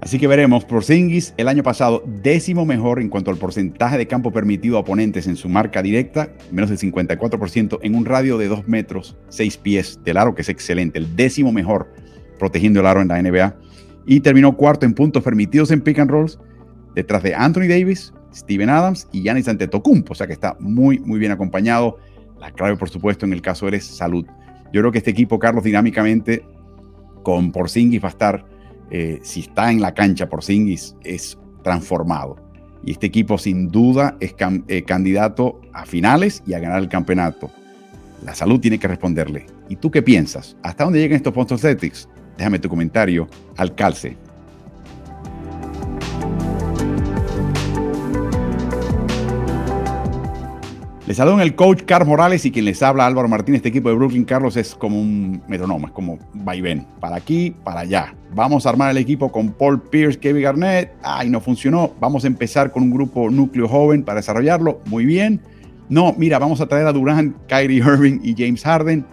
Así 0.00 0.18
que 0.18 0.26
veremos, 0.26 0.64
Porzingis 0.64 1.34
el 1.36 1.48
año 1.48 1.62
pasado 1.62 2.02
décimo 2.06 2.66
mejor 2.66 3.00
en 3.00 3.08
cuanto 3.08 3.30
al 3.30 3.38
porcentaje 3.38 3.96
de 3.96 4.06
campo 4.06 4.30
permitido 4.30 4.76
a 4.76 4.80
oponentes 4.80 5.26
en 5.26 5.36
su 5.36 5.48
marca 5.48 5.82
directa, 5.82 6.30
menos 6.52 6.68
del 6.68 6.78
54% 6.78 7.78
en 7.82 7.94
un 7.94 8.04
radio 8.04 8.36
de 8.36 8.46
2 8.46 8.68
metros 8.68 9.16
6 9.30 9.56
pies 9.56 9.98
del 10.04 10.18
aro, 10.18 10.34
que 10.34 10.42
es 10.42 10.48
excelente, 10.48 10.98
el 10.98 11.16
décimo 11.16 11.50
mejor 11.50 11.90
protegiendo 12.38 12.80
el 12.80 12.86
aro 12.86 13.00
en 13.00 13.08
la 13.08 13.20
NBA. 13.20 13.56
Y 14.06 14.20
terminó 14.20 14.56
cuarto 14.56 14.86
en 14.86 14.94
puntos 14.94 15.22
permitidos 15.22 15.70
en 15.70 15.80
pick 15.80 15.98
and 15.98 16.10
rolls, 16.10 16.38
detrás 16.94 17.22
de 17.22 17.34
Anthony 17.34 17.66
Davis, 17.66 18.12
Steven 18.34 18.68
Adams 18.68 19.08
y 19.12 19.22
Giannis 19.22 19.48
Antetokounmpo, 19.48 20.12
o 20.12 20.14
sea 20.14 20.26
que 20.26 20.34
está 20.34 20.56
muy, 20.60 20.98
muy 20.98 21.18
bien 21.18 21.32
acompañado. 21.32 21.98
La 22.38 22.52
clave, 22.52 22.76
por 22.76 22.90
supuesto, 22.90 23.24
en 23.24 23.32
el 23.32 23.40
caso 23.40 23.66
eres 23.66 23.84
salud. 23.86 24.26
Yo 24.72 24.82
creo 24.82 24.92
que 24.92 24.98
este 24.98 25.10
equipo, 25.10 25.38
Carlos, 25.38 25.64
dinámicamente 25.64 26.44
con 27.26 27.50
Porzingis 27.50 28.00
va 28.00 28.06
a 28.06 28.10
estar 28.10 28.46
eh, 28.92 29.18
si 29.20 29.40
está 29.40 29.72
en 29.72 29.80
la 29.80 29.92
cancha 29.94 30.28
por 30.28 30.44
Singis, 30.44 30.94
es 31.02 31.36
transformado. 31.64 32.36
Y 32.84 32.92
este 32.92 33.08
equipo 33.08 33.36
sin 33.36 33.66
duda 33.66 34.16
es 34.20 34.36
eh, 34.68 34.84
candidato 34.84 35.60
a 35.72 35.84
finales 35.86 36.40
y 36.46 36.54
a 36.54 36.60
ganar 36.60 36.80
el 36.80 36.88
campeonato. 36.88 37.50
La 38.24 38.32
salud 38.32 38.60
tiene 38.60 38.78
que 38.78 38.86
responderle. 38.86 39.44
¿Y 39.68 39.74
tú 39.74 39.90
qué 39.90 40.02
piensas? 40.02 40.56
¿Hasta 40.62 40.84
dónde 40.84 41.00
llegan 41.00 41.16
estos 41.16 41.34
Boston 41.34 41.58
Celtics? 41.58 42.08
Déjame 42.38 42.60
tu 42.60 42.68
comentario 42.68 43.26
al 43.56 43.74
calce 43.74 44.16
Les 51.06 51.18
saludan 51.18 51.38
el 51.38 51.54
coach 51.54 51.82
Carlos 51.86 52.08
Morales 52.08 52.44
y 52.46 52.50
quien 52.50 52.64
les 52.64 52.82
habla 52.82 53.06
Álvaro 53.06 53.28
Martínez. 53.28 53.60
Este 53.60 53.68
equipo 53.68 53.88
de 53.88 53.94
Brooklyn, 53.94 54.24
Carlos, 54.24 54.56
es 54.56 54.74
como 54.74 55.00
un 55.00 55.40
metrónomo, 55.46 55.86
es 55.86 55.92
como 55.92 56.18
vaivén. 56.34 56.84
Para 56.98 57.14
aquí, 57.14 57.54
para 57.62 57.82
allá. 57.82 58.12
Vamos 58.34 58.66
a 58.66 58.70
armar 58.70 58.90
el 58.90 58.96
equipo 58.96 59.30
con 59.30 59.52
Paul 59.52 59.80
Pierce, 59.80 60.18
Kevin 60.18 60.42
Garnett. 60.42 60.92
Ay, 61.04 61.28
no 61.30 61.40
funcionó. 61.40 61.92
Vamos 62.00 62.24
a 62.24 62.26
empezar 62.26 62.72
con 62.72 62.82
un 62.82 62.90
grupo 62.90 63.30
núcleo 63.30 63.68
joven 63.68 64.02
para 64.02 64.16
desarrollarlo. 64.16 64.80
Muy 64.86 65.06
bien. 65.06 65.40
No, 65.88 66.12
mira, 66.18 66.40
vamos 66.40 66.60
a 66.60 66.66
traer 66.66 66.88
a 66.88 66.92
Durant, 66.92 67.36
Kyrie 67.46 67.78
Irving 67.78 68.18
y 68.24 68.34
James 68.36 68.64
Harden. 68.64 69.06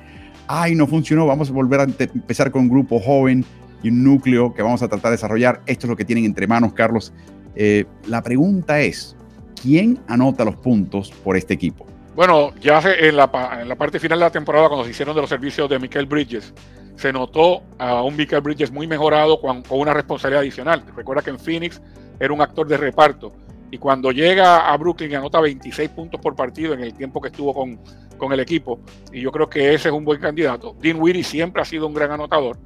Ay, 0.48 0.74
no 0.74 0.88
funcionó. 0.88 1.28
Vamos 1.28 1.52
a 1.52 1.54
volver 1.54 1.80
a 1.80 1.84
empezar 1.84 2.50
con 2.50 2.64
un 2.64 2.70
grupo 2.70 3.00
joven 3.00 3.46
y 3.84 3.90
un 3.90 4.04
núcleo 4.04 4.52
que 4.56 4.64
vamos 4.64 4.82
a 4.82 4.88
tratar 4.88 5.12
de 5.12 5.18
desarrollar. 5.18 5.62
Esto 5.68 5.86
es 5.86 5.92
lo 5.92 5.96
que 5.96 6.06
tienen 6.06 6.26
entre 6.26 6.48
manos, 6.48 6.74
Carlos. 6.74 7.14
Eh, 7.56 7.86
la 8.08 8.24
pregunta 8.24 8.82
es, 8.82 9.16
¿quién 9.64 10.00
anota 10.08 10.44
los 10.44 10.58
puntos 10.58 11.10
por 11.24 11.38
este 11.38 11.54
equipo? 11.54 11.86
Bueno, 12.16 12.54
ya 12.62 12.80
en 13.00 13.16
la, 13.16 13.32
parte 13.32 14.00
final 14.00 14.20
de 14.20 14.26
la 14.26 14.32
temporada, 14.32 14.68
cuando 14.68 14.86
se 14.86 14.92
hicieron 14.92 15.16
de 15.16 15.22
los 15.22 15.30
servicios 15.30 15.68
de 15.70 15.80
Michael 15.80 16.06
Bridges, 16.06 16.54
se 16.96 17.12
notó 17.12 17.64
a 17.80 18.04
un 18.04 18.16
Michael 18.16 18.42
Bridges 18.42 18.72
muy 18.72 18.86
mejorado 18.86 19.42
con, 19.42 19.64
una 19.70 19.94
responsabilidad 19.94 20.42
adicional. 20.42 20.84
Recuerda 20.96 21.24
que 21.24 21.32
en 21.32 21.40
Phoenix 21.40 21.82
era 22.20 22.32
un 22.34 22.42
actor 22.42 22.68
de 22.68 22.78
reparto 22.78 23.34
y 23.72 23.80
cuando 23.80 24.12
llega 24.12 24.72
a 24.72 24.78
Brooklyn 24.78 25.16
anota 25.16 25.40
26 25.40 25.90
puntos 25.90 26.22
por 26.22 26.36
partido 26.36 26.74
en 26.74 26.82
el 26.82 26.94
tiempo 26.94 27.20
que 27.20 27.30
estuvo 27.30 27.52
con, 27.54 27.80
con 28.18 28.32
el 28.32 28.40
equipo 28.40 28.80
y 29.12 29.22
yo 29.22 29.32
creo 29.32 29.50
que 29.50 29.74
ese 29.74 29.90
es 29.90 29.94
un 29.94 30.06
buen 30.06 30.22
candidato. 30.22 30.76
Dean 30.80 31.02
Weary 31.02 31.24
siempre 31.24 31.64
ha 31.64 31.66
sido 31.66 31.88
un 31.88 31.96
gran 31.96 32.12
anotador. 32.12 32.60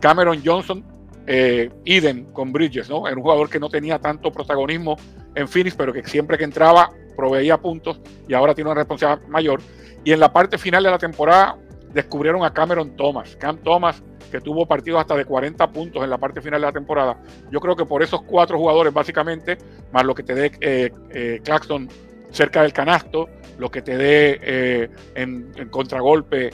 Cameron 0.00 0.42
Johnson, 0.44 0.84
eh, 1.26 1.70
Eden 1.86 2.24
con 2.32 2.52
Bridges, 2.52 2.90
¿no? 2.90 3.06
Era 3.06 3.16
un 3.16 3.22
jugador 3.22 3.48
que 3.48 3.58
no 3.58 3.70
tenía 3.70 3.98
tanto 3.98 4.30
protagonismo 4.30 4.96
en 5.34 5.48
Phoenix, 5.48 5.74
pero 5.76 5.92
que 5.92 6.04
siempre 6.04 6.38
que 6.38 6.44
entraba 6.44 6.90
proveía 7.16 7.58
puntos 7.58 8.00
y 8.28 8.34
ahora 8.34 8.54
tiene 8.54 8.70
una 8.70 8.80
responsabilidad 8.80 9.28
mayor. 9.28 9.60
Y 10.04 10.12
en 10.12 10.20
la 10.20 10.32
parte 10.32 10.56
final 10.58 10.82
de 10.82 10.90
la 10.90 10.98
temporada 10.98 11.58
descubrieron 11.92 12.44
a 12.44 12.52
Cameron 12.52 12.96
Thomas. 12.96 13.36
Cam 13.36 13.58
Thomas, 13.58 14.02
que 14.30 14.40
tuvo 14.40 14.66
partidos 14.66 15.00
hasta 15.00 15.16
de 15.16 15.24
40 15.24 15.70
puntos 15.70 16.02
en 16.02 16.10
la 16.10 16.18
parte 16.18 16.40
final 16.40 16.60
de 16.60 16.66
la 16.66 16.72
temporada. 16.72 17.18
Yo 17.50 17.60
creo 17.60 17.76
que 17.76 17.84
por 17.84 18.02
esos 18.02 18.22
cuatro 18.22 18.58
jugadores, 18.58 18.92
básicamente, 18.92 19.58
más 19.92 20.04
lo 20.04 20.14
que 20.14 20.22
te 20.22 20.34
dé 20.34 20.52
eh, 20.60 20.90
eh, 21.10 21.40
Claxton 21.44 21.88
cerca 22.30 22.62
del 22.62 22.72
canasto, 22.72 23.28
lo 23.58 23.70
que 23.70 23.82
te 23.82 23.96
dé 23.96 24.40
eh, 24.42 24.90
en, 25.14 25.52
en, 25.56 25.68
contragolpe 25.68 26.50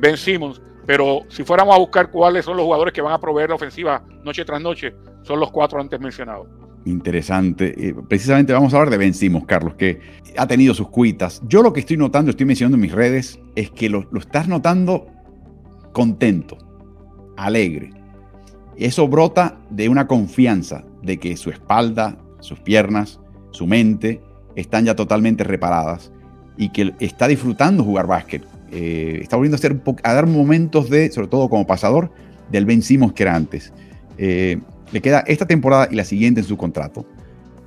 Ben 0.00 0.16
Simmons. 0.16 0.60
Pero 0.86 1.20
si 1.28 1.44
fuéramos 1.44 1.76
a 1.76 1.78
buscar 1.78 2.10
cuáles 2.10 2.46
son 2.46 2.56
los 2.56 2.64
jugadores 2.64 2.94
que 2.94 3.02
van 3.02 3.12
a 3.12 3.20
proveer 3.20 3.50
la 3.50 3.56
ofensiva 3.56 4.02
noche 4.24 4.44
tras 4.44 4.60
noche, 4.60 4.94
son 5.22 5.38
los 5.38 5.52
cuatro 5.52 5.78
antes 5.78 6.00
mencionados 6.00 6.48
interesante. 6.88 7.88
Eh, 7.88 7.94
precisamente 8.08 8.52
vamos 8.52 8.72
a 8.72 8.78
hablar 8.78 8.90
de 8.90 8.98
Ben 8.98 9.14
Simmons, 9.14 9.46
Carlos, 9.46 9.74
que 9.74 10.00
ha 10.36 10.46
tenido 10.46 10.74
sus 10.74 10.88
cuitas. 10.88 11.42
Yo 11.48 11.62
lo 11.62 11.72
que 11.72 11.80
estoy 11.80 11.96
notando, 11.96 12.30
estoy 12.30 12.46
mencionando 12.46 12.76
en 12.76 12.82
mis 12.82 12.92
redes, 12.92 13.38
es 13.54 13.70
que 13.70 13.88
lo, 13.88 14.08
estás 14.18 14.48
notando 14.48 15.06
contento, 15.92 16.58
alegre. 17.36 17.90
Eso 18.76 19.08
brota 19.08 19.58
de 19.70 19.88
una 19.88 20.06
confianza 20.06 20.84
de 21.02 21.18
que 21.18 21.36
su 21.36 21.50
espalda, 21.50 22.18
sus 22.40 22.60
piernas, 22.60 23.20
su 23.50 23.66
mente 23.66 24.20
están 24.54 24.84
ya 24.84 24.94
totalmente 24.94 25.44
reparadas 25.44 26.12
y 26.56 26.70
que 26.70 26.94
está 27.00 27.28
disfrutando 27.28 27.84
jugar 27.84 28.06
básquet. 28.06 28.44
Eh, 28.70 29.20
está 29.22 29.36
volviendo 29.36 29.56
a, 29.56 29.58
hacer, 29.58 29.80
a 30.02 30.12
dar 30.14 30.26
momentos 30.26 30.90
de, 30.90 31.10
sobre 31.10 31.28
todo 31.28 31.48
como 31.48 31.66
pasador, 31.66 32.12
del 32.50 32.66
Ben 32.66 32.82
Simmons 32.82 33.12
que 33.12 33.22
era 33.22 33.34
antes. 33.34 33.72
Eh, 34.18 34.58
le 34.92 35.00
queda 35.00 35.24
esta 35.26 35.46
temporada 35.46 35.88
y 35.90 35.94
la 35.94 36.04
siguiente 36.04 36.40
en 36.40 36.46
su 36.46 36.56
contrato. 36.56 37.06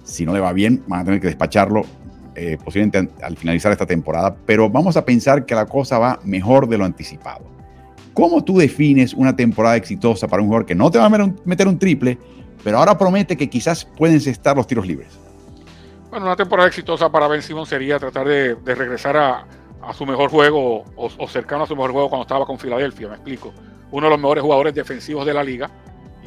Si 0.04 0.26
no 0.26 0.34
le 0.34 0.40
va 0.40 0.54
bien, 0.54 0.84
van 0.88 1.02
a 1.02 1.06
tener 1.06 1.22
que 1.22 1.28
despacharlo 1.28 1.86
eh, 2.36 2.58
posiblemente 2.64 3.10
al 3.24 3.36
finalizar 3.36 3.72
esta 3.72 3.86
temporada, 3.86 4.36
pero 4.46 4.70
vamos 4.70 4.96
a 4.96 5.04
pensar 5.04 5.46
que 5.46 5.54
la 5.54 5.66
cosa 5.66 6.00
va 6.00 6.20
mejor 6.24 6.68
de 6.68 6.78
lo 6.78 6.86
anticipado. 6.86 7.44
¿Cómo 8.14 8.44
tú 8.44 8.58
defines 8.58 9.14
una 9.14 9.36
temporada 9.36 9.76
exitosa 9.76 10.28
para 10.28 10.42
un 10.42 10.48
jugador 10.48 10.66
que 10.66 10.76
no 10.76 10.90
te 10.90 10.98
va 10.98 11.06
a 11.06 11.10
meter 11.46 11.68
un 11.68 11.78
triple, 11.78 12.18
pero 12.64 12.78
ahora 12.78 12.98
promete 12.98 13.36
que 13.38 13.50
quizás 13.50 13.86
pueden 13.86 14.16
estar 14.16 14.56
los 14.56 14.68
tiros 14.68 14.88
libres? 14.88 15.20
Bueno, 16.10 16.26
una 16.26 16.36
temporada 16.36 16.68
exitosa 16.68 17.10
para 17.10 17.28
Ben 17.28 17.42
Simon 17.42 17.66
sería 17.66 18.00
tratar 18.00 18.28
de, 18.28 18.56
regresar 18.66 19.16
a, 19.18 19.46
su 19.94 20.06
mejor 20.06 20.30
juego 20.30 20.86
o, 20.96 21.10
o, 21.18 21.28
cercano 21.28 21.64
a 21.64 21.68
su 21.68 21.76
mejor 21.76 21.92
juego 21.92 22.10
cuando 22.10 22.24
estaba 22.24 22.46
con 22.46 22.60
Filadelfia, 22.60 23.08
me 23.08 23.16
explico. 23.16 23.54
Uno 23.92 24.08
de 24.08 24.12
los 24.12 24.20
mejores 24.20 24.42
jugadores 24.42 24.74
defensivos 24.74 25.26
de 25.26 25.34
la 25.34 25.44
liga, 25.44 25.70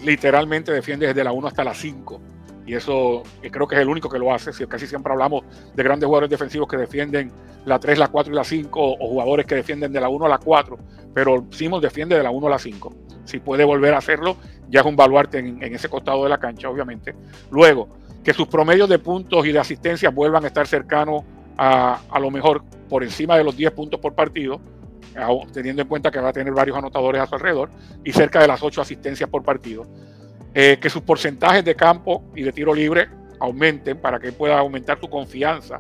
literalmente 0.03 0.73
defiende 0.73 1.07
desde 1.07 1.25
la 1.25 1.33
1 1.33 1.49
hasta 1.49 1.65
la 1.65 1.75
5. 1.75 2.21
Y 2.67 2.75
eso 2.75 3.23
creo 3.41 3.67
que 3.69 3.75
es 3.75 3.81
el 3.83 3.89
único 3.89 4.09
que 4.09 4.19
lo 4.19 4.33
hace. 4.33 4.51
Casi 4.67 4.87
siempre 4.87 5.13
hablamos 5.13 5.45
de 5.75 5.83
grandes 5.83 6.07
jugadores 6.07 6.31
defensivos 6.31 6.67
que 6.67 6.77
defienden 6.77 7.31
la 7.67 7.79
3, 7.79 7.99
la 7.99 8.09
4 8.09 8.33
y 8.33 8.37
la 8.37 8.45
5, 8.45 8.81
o 8.81 9.09
jugadores 9.09 9.47
que 9.47 9.55
defienden 9.55 9.93
de 9.93 10.01
la 10.01 10.09
1 10.09 10.25
a 10.25 10.29
la 10.29 10.39
4. 10.39 10.79
Pero 11.13 11.47
Simons 11.51 11.83
defiende 11.83 12.17
de 12.17 12.23
la 12.23 12.31
1 12.31 12.47
a 12.47 12.51
la 12.51 12.59
5. 12.59 12.95
Si 13.25 13.39
puede 13.39 13.65
volver 13.65 13.95
a 13.95 13.99
hacerlo, 13.99 14.37
ya 14.69 14.81
es 14.81 14.87
un 14.87 14.97
baluarte 14.97 15.39
en, 15.39 15.63
ese 15.63 15.89
costado 15.89 16.25
de 16.25 16.31
la 16.31 16.39
cancha, 16.39 16.69
obviamente. 16.69 17.15
Luego, 17.51 17.89
que 18.23 18.33
sus 18.33 18.49
promedios 18.49 18.89
de 18.89 18.99
puntos 18.99 19.47
y 19.47 19.53
de 19.53 19.59
asistencia 19.59 20.11
vuelvan 20.11 20.45
a 20.45 20.47
estar 20.47 20.67
cercanos 20.67 21.23
a, 21.59 22.01
a 22.11 22.19
lo 22.19 22.31
mejor 22.31 22.63
por 22.89 23.03
encima 23.03 23.37
de 23.37 23.45
los 23.45 23.57
10 23.57 23.73
puntos 23.73 24.01
por 24.01 24.15
partido 24.15 24.61
teniendo 25.53 25.83
en 25.83 25.89
cuenta 25.89 26.11
que 26.11 26.19
va 26.19 26.31
a 26.31 26.33
tener 26.33 26.53
varios 26.53 26.77
anotadores 26.77 27.21
a 27.23 27.27
su 27.27 27.35
alrededor 27.35 27.71
y 28.05 28.13
cerca 28.13 28.41
de 28.41 28.49
las 28.49 28.63
ocho 28.63 28.81
asistencias 28.81 29.29
por 29.29 29.43
partido. 29.43 29.87
Eh, 30.55 30.79
que 30.81 30.89
sus 30.89 31.03
porcentajes 31.03 31.65
de 31.65 31.75
campo 31.75 32.23
y 32.37 32.43
de 32.43 32.53
tiro 32.53 32.73
libre 32.73 33.09
aumenten 33.41 33.99
para 33.99 34.21
que 34.21 34.31
pueda 34.31 34.59
aumentar 34.59 35.01
su 35.01 35.09
confianza 35.09 35.79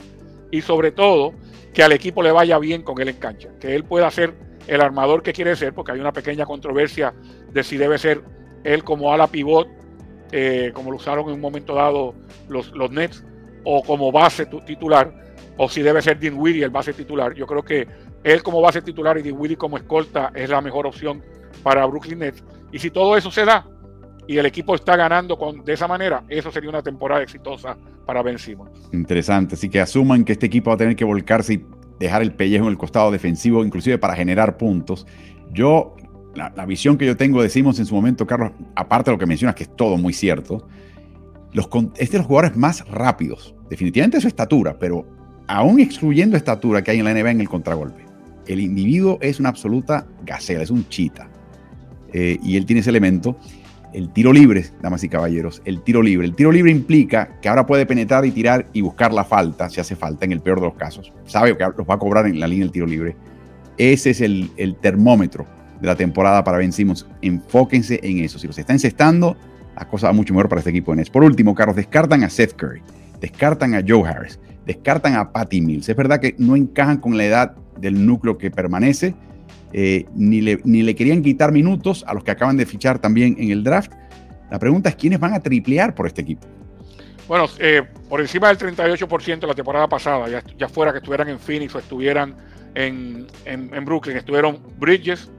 y 0.50 0.60
sobre 0.62 0.90
todo 0.90 1.32
que 1.72 1.82
al 1.82 1.92
equipo 1.92 2.22
le 2.22 2.32
vaya 2.32 2.58
bien 2.58 2.82
con 2.82 3.00
él 3.00 3.08
en 3.08 3.16
cancha, 3.16 3.50
que 3.60 3.74
él 3.74 3.84
pueda 3.84 4.10
ser 4.10 4.34
el 4.66 4.80
armador 4.80 5.22
que 5.22 5.32
quiere 5.32 5.54
ser, 5.56 5.74
porque 5.74 5.92
hay 5.92 6.00
una 6.00 6.12
pequeña 6.12 6.46
controversia 6.46 7.14
de 7.52 7.62
si 7.62 7.76
debe 7.76 7.98
ser 7.98 8.22
él 8.64 8.82
como 8.82 9.12
ala 9.12 9.26
pivot, 9.26 9.68
eh, 10.32 10.72
como 10.74 10.90
lo 10.90 10.96
usaron 10.96 11.28
en 11.28 11.34
un 11.34 11.40
momento 11.40 11.74
dado 11.74 12.14
los, 12.48 12.90
Nets, 12.90 13.24
o 13.64 13.82
como 13.82 14.10
base 14.10 14.46
titular, 14.46 15.12
o 15.56 15.68
si 15.68 15.82
debe 15.82 16.02
ser 16.02 16.18
Dean 16.18 16.34
Weary 16.34 16.62
el 16.62 16.70
base 16.70 16.92
titular. 16.92 17.34
Yo 17.34 17.46
creo 17.46 17.62
que 17.62 17.86
él 18.24 18.42
como 18.42 18.60
base 18.60 18.82
titular 18.82 19.18
y 19.18 19.22
Dean 19.22 19.38
Weary 19.38 19.56
como 19.56 19.76
escolta 19.76 20.32
es 20.34 20.48
la 20.48 20.60
mejor 20.60 20.86
opción 20.86 21.22
para 21.62 21.84
Brooklyn 21.86 22.20
Nets. 22.20 22.42
Y 22.72 22.78
si 22.78 22.90
todo 22.90 23.16
eso 23.16 23.30
se 23.30 23.44
da 23.44 23.66
y 24.26 24.38
el 24.38 24.46
equipo 24.46 24.74
está 24.74 24.96
ganando 24.96 25.36
con, 25.36 25.62
de 25.64 25.74
esa 25.74 25.86
manera, 25.86 26.24
eso 26.28 26.50
sería 26.50 26.70
una 26.70 26.82
temporada 26.82 27.22
exitosa 27.22 27.76
para 28.06 28.22
Ben 28.22 28.38
Simmons. 28.38 28.88
Interesante, 28.92 29.54
así 29.54 29.68
que 29.68 29.80
asuman 29.80 30.24
que 30.24 30.32
este 30.32 30.46
equipo 30.46 30.70
va 30.70 30.74
a 30.74 30.78
tener 30.78 30.96
que 30.96 31.04
volcarse 31.04 31.54
y 31.54 31.66
dejar 31.98 32.22
el 32.22 32.32
pellejo 32.32 32.64
en 32.64 32.70
el 32.70 32.78
costado 32.78 33.10
defensivo, 33.10 33.64
inclusive 33.64 33.98
para 33.98 34.16
generar 34.16 34.56
puntos. 34.56 35.06
Yo, 35.52 35.94
la, 36.34 36.50
visión 36.66 36.96
que 36.96 37.06
yo 37.06 37.16
tengo 37.16 37.42
de 37.42 37.50
Simmons 37.50 37.78
en 37.78 37.86
su 37.86 37.94
momento, 37.94 38.26
Carlos, 38.26 38.52
aparte 38.74 39.10
de 39.10 39.16
lo 39.16 39.18
que 39.18 39.26
mencionas, 39.26 39.54
que 39.54 39.64
es 39.64 39.76
todo 39.76 39.98
muy 39.98 40.14
cierto, 40.14 40.66
los, 41.52 41.68
es 41.96 42.10
de 42.10 42.18
los 42.18 42.26
jugadores 42.26 42.56
más 42.56 42.86
rápidos. 42.88 43.54
Definitivamente 43.68 44.20
su 44.20 44.28
estatura, 44.28 44.78
pero 44.78 45.06
aún 45.46 45.80
excluyendo 45.80 46.36
estatura 46.36 46.82
que 46.82 46.90
hay 46.90 46.98
en 46.98 47.04
la 47.04 47.14
NBA 47.14 47.30
en 47.30 47.40
el 47.40 47.48
contragolpe, 47.48 48.03
el 48.46 48.60
individuo 48.60 49.18
es 49.20 49.40
una 49.40 49.48
absoluta 49.48 50.06
gacela, 50.24 50.62
es 50.62 50.70
un 50.70 50.88
chita. 50.88 51.28
Eh, 52.12 52.38
y 52.42 52.56
él 52.56 52.66
tiene 52.66 52.80
ese 52.80 52.90
elemento. 52.90 53.36
El 53.92 54.12
tiro 54.12 54.32
libre, 54.32 54.64
damas 54.82 55.04
y 55.04 55.08
caballeros, 55.08 55.62
el 55.64 55.82
tiro 55.82 56.02
libre. 56.02 56.26
El 56.26 56.34
tiro 56.34 56.50
libre 56.50 56.72
implica 56.72 57.38
que 57.40 57.48
ahora 57.48 57.64
puede 57.64 57.86
penetrar 57.86 58.26
y 58.26 58.32
tirar 58.32 58.66
y 58.72 58.80
buscar 58.80 59.12
la 59.12 59.24
falta, 59.24 59.68
si 59.70 59.80
hace 59.80 59.94
falta, 59.94 60.24
en 60.24 60.32
el 60.32 60.40
peor 60.40 60.58
de 60.58 60.66
los 60.66 60.74
casos. 60.74 61.12
Sabe 61.26 61.56
que 61.56 61.64
los 61.64 61.88
va 61.88 61.94
a 61.94 61.98
cobrar 61.98 62.26
en 62.26 62.40
la 62.40 62.48
línea 62.48 62.64
del 62.64 62.72
tiro 62.72 62.86
libre. 62.86 63.16
Ese 63.76 64.10
es 64.10 64.20
el, 64.20 64.50
termómetro 64.80 65.46
de 65.80 65.86
la 65.86 65.94
temporada 65.94 66.42
para 66.42 66.58
Ben 66.58 66.72
Simmons. 66.72 67.06
Enfóquense 67.22 68.00
en 68.02 68.18
eso. 68.18 68.38
Si 68.38 68.46
los 68.46 68.58
está 68.58 68.72
encestando, 68.72 69.36
la 69.76 69.86
cosa 69.86 70.08
va 70.08 70.12
mucho 70.12 70.34
mejor 70.34 70.48
para 70.48 70.60
este 70.60 70.70
equipo 70.70 70.92
de 70.92 70.96
Nets. 70.96 71.10
Por 71.10 71.22
último, 71.22 71.54
Carlos, 71.54 71.76
descartan 71.76 72.24
a 72.24 72.30
Seth 72.30 72.54
Curry, 72.54 72.82
descartan 73.20 73.74
a 73.74 73.82
Joe 73.86 74.08
Harris, 74.08 74.40
descartan 74.66 75.14
a 75.14 75.32
Patty 75.32 75.60
Mills. 75.60 75.88
Es 75.88 75.96
verdad 75.96 76.20
que 76.20 76.34
no 76.38 76.56
encajan 76.56 76.98
con 76.98 77.16
la 77.16 77.24
edad 77.24 77.56
del 77.78 78.04
núcleo 78.06 78.38
que 78.38 78.50
permanece, 78.50 79.14
eh, 79.72 80.06
ni, 80.14 80.40
le, 80.40 80.60
ni 80.64 80.82
le 80.82 80.94
querían 80.94 81.22
quitar 81.22 81.52
minutos 81.52 82.04
a 82.06 82.14
los 82.14 82.24
que 82.24 82.30
acaban 82.30 82.56
de 82.56 82.66
fichar 82.66 82.98
también 82.98 83.36
en 83.38 83.50
el 83.50 83.64
draft. 83.64 83.92
La 84.50 84.58
pregunta 84.58 84.88
es, 84.88 84.96
¿quiénes 84.96 85.18
van 85.18 85.34
a 85.34 85.40
triplear 85.40 85.94
por 85.94 86.06
este 86.06 86.22
equipo? 86.22 86.46
Bueno, 87.26 87.46
eh, 87.58 87.82
por 88.08 88.20
encima 88.20 88.48
del 88.48 88.58
38% 88.58 89.46
la 89.46 89.54
temporada 89.54 89.88
pasada, 89.88 90.28
ya, 90.28 90.68
fuera 90.68 90.92
que 90.92 90.98
estuvieran 90.98 91.28
en 91.28 91.38
Phoenix 91.38 91.74
o 91.74 91.78
estuvieran 91.78 92.36
en, 92.74 93.26
en, 93.46 93.84
Brooklyn, 93.84 94.16
estuvieron 94.16 94.60
Bridges, 94.78 95.30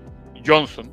Johnson. 0.45 0.91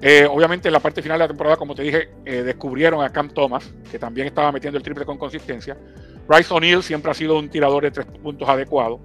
Eh, 0.00 0.26
obviamente 0.30 0.68
en 0.68 0.72
la 0.72 0.80
parte 0.80 1.02
final 1.02 1.18
de 1.18 1.24
la 1.24 1.28
temporada, 1.28 1.56
como 1.56 1.74
te 1.74 1.82
dije, 1.82 2.08
descubrieron 2.24 3.04
a 3.04 3.10
Cam 3.10 3.30
Thomas, 3.30 3.74
que 3.90 3.98
también 3.98 4.28
estaba 4.28 4.52
metiendo 4.52 4.78
el 4.78 4.84
triple 4.84 5.04
con 5.04 5.18
consistencia. 5.18 5.76
Bryce 6.28 6.52
O'Neill 6.52 6.82
siempre 6.82 7.10
ha 7.10 7.14
sido 7.14 7.38
un 7.38 7.48
tirador 7.48 7.84
de 7.84 7.90
tres 7.90 8.06
puntos 8.22 8.48
adecuado. 8.48 9.00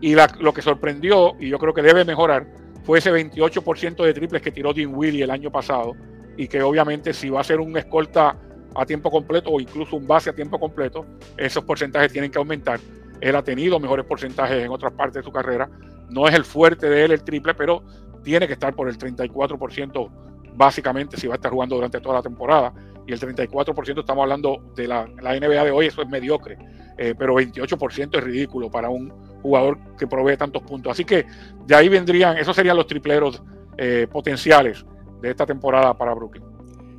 Y 0.00 0.14
lo 0.14 0.54
que 0.54 0.62
sorprendió, 0.62 1.34
y 1.38 1.48
yo 1.48 1.58
creo 1.58 1.74
que 1.74 1.82
debe 1.82 2.04
mejorar, 2.04 2.46
fue 2.84 2.98
ese 2.98 3.12
28% 3.12 4.04
de 4.04 4.14
triples 4.14 4.42
que 4.42 4.50
tiró 4.50 4.72
Dean 4.72 4.94
Willy 4.94 5.22
el 5.22 5.30
año 5.30 5.50
pasado. 5.50 5.94
Y 6.36 6.48
que 6.48 6.62
obviamente 6.62 7.12
si 7.12 7.28
va 7.28 7.40
a 7.40 7.44
ser 7.44 7.60
un 7.60 7.76
escolta 7.76 8.36
a 8.74 8.86
tiempo 8.86 9.10
completo 9.10 9.50
o 9.50 9.60
incluso 9.60 9.96
un 9.96 10.06
base 10.06 10.30
a 10.30 10.32
tiempo 10.32 10.58
completo, 10.58 11.04
esos 11.36 11.64
porcentajes 11.64 12.12
tienen 12.12 12.30
que 12.30 12.38
aumentar. 12.38 12.80
Él 13.20 13.36
ha 13.36 13.42
tenido 13.42 13.78
mejores 13.78 14.06
porcentajes 14.06 14.64
en 14.64 14.70
otras 14.70 14.92
partes 14.92 15.16
de 15.16 15.22
su 15.22 15.32
carrera. 15.32 15.68
No 16.08 16.26
es 16.26 16.34
el 16.34 16.44
fuerte 16.44 16.88
de 16.88 17.04
él 17.04 17.12
el 17.12 17.22
triple, 17.22 17.54
pero 17.54 17.84
tiene 18.22 18.46
que 18.46 18.54
estar 18.54 18.74
por 18.74 18.88
el 18.88 18.96
34% 18.96 20.10
básicamente 20.54 21.16
si 21.16 21.26
va 21.26 21.34
a 21.34 21.36
estar 21.36 21.50
jugando 21.50 21.76
durante 21.76 22.00
toda 22.00 22.16
la 22.16 22.22
temporada 22.22 22.72
y 23.06 23.12
el 23.12 23.20
34% 23.20 24.00
estamos 24.00 24.22
hablando 24.22 24.72
de 24.76 24.86
la, 24.86 25.06
NBA 25.06 25.64
de 25.64 25.70
hoy, 25.70 25.86
eso 25.86 26.02
es 26.02 26.08
mediocre, 26.08 26.58
eh, 26.98 27.14
pero 27.18 27.34
28% 27.34 28.18
es 28.18 28.24
ridículo 28.24 28.70
para 28.70 28.88
un 28.88 29.12
jugador 29.42 29.78
que 29.98 30.06
provee 30.06 30.36
tantos 30.36 30.62
puntos. 30.62 30.92
Así 30.92 31.04
que 31.04 31.26
de 31.66 31.74
ahí 31.74 31.88
vendrían, 31.88 32.36
esos 32.36 32.54
serían 32.54 32.76
los 32.76 32.86
tripleros 32.86 33.42
eh, 33.78 34.06
potenciales 34.10 34.84
de 35.20 35.30
esta 35.30 35.46
temporada 35.46 35.96
para 35.96 36.14
Brooklyn. 36.14 36.44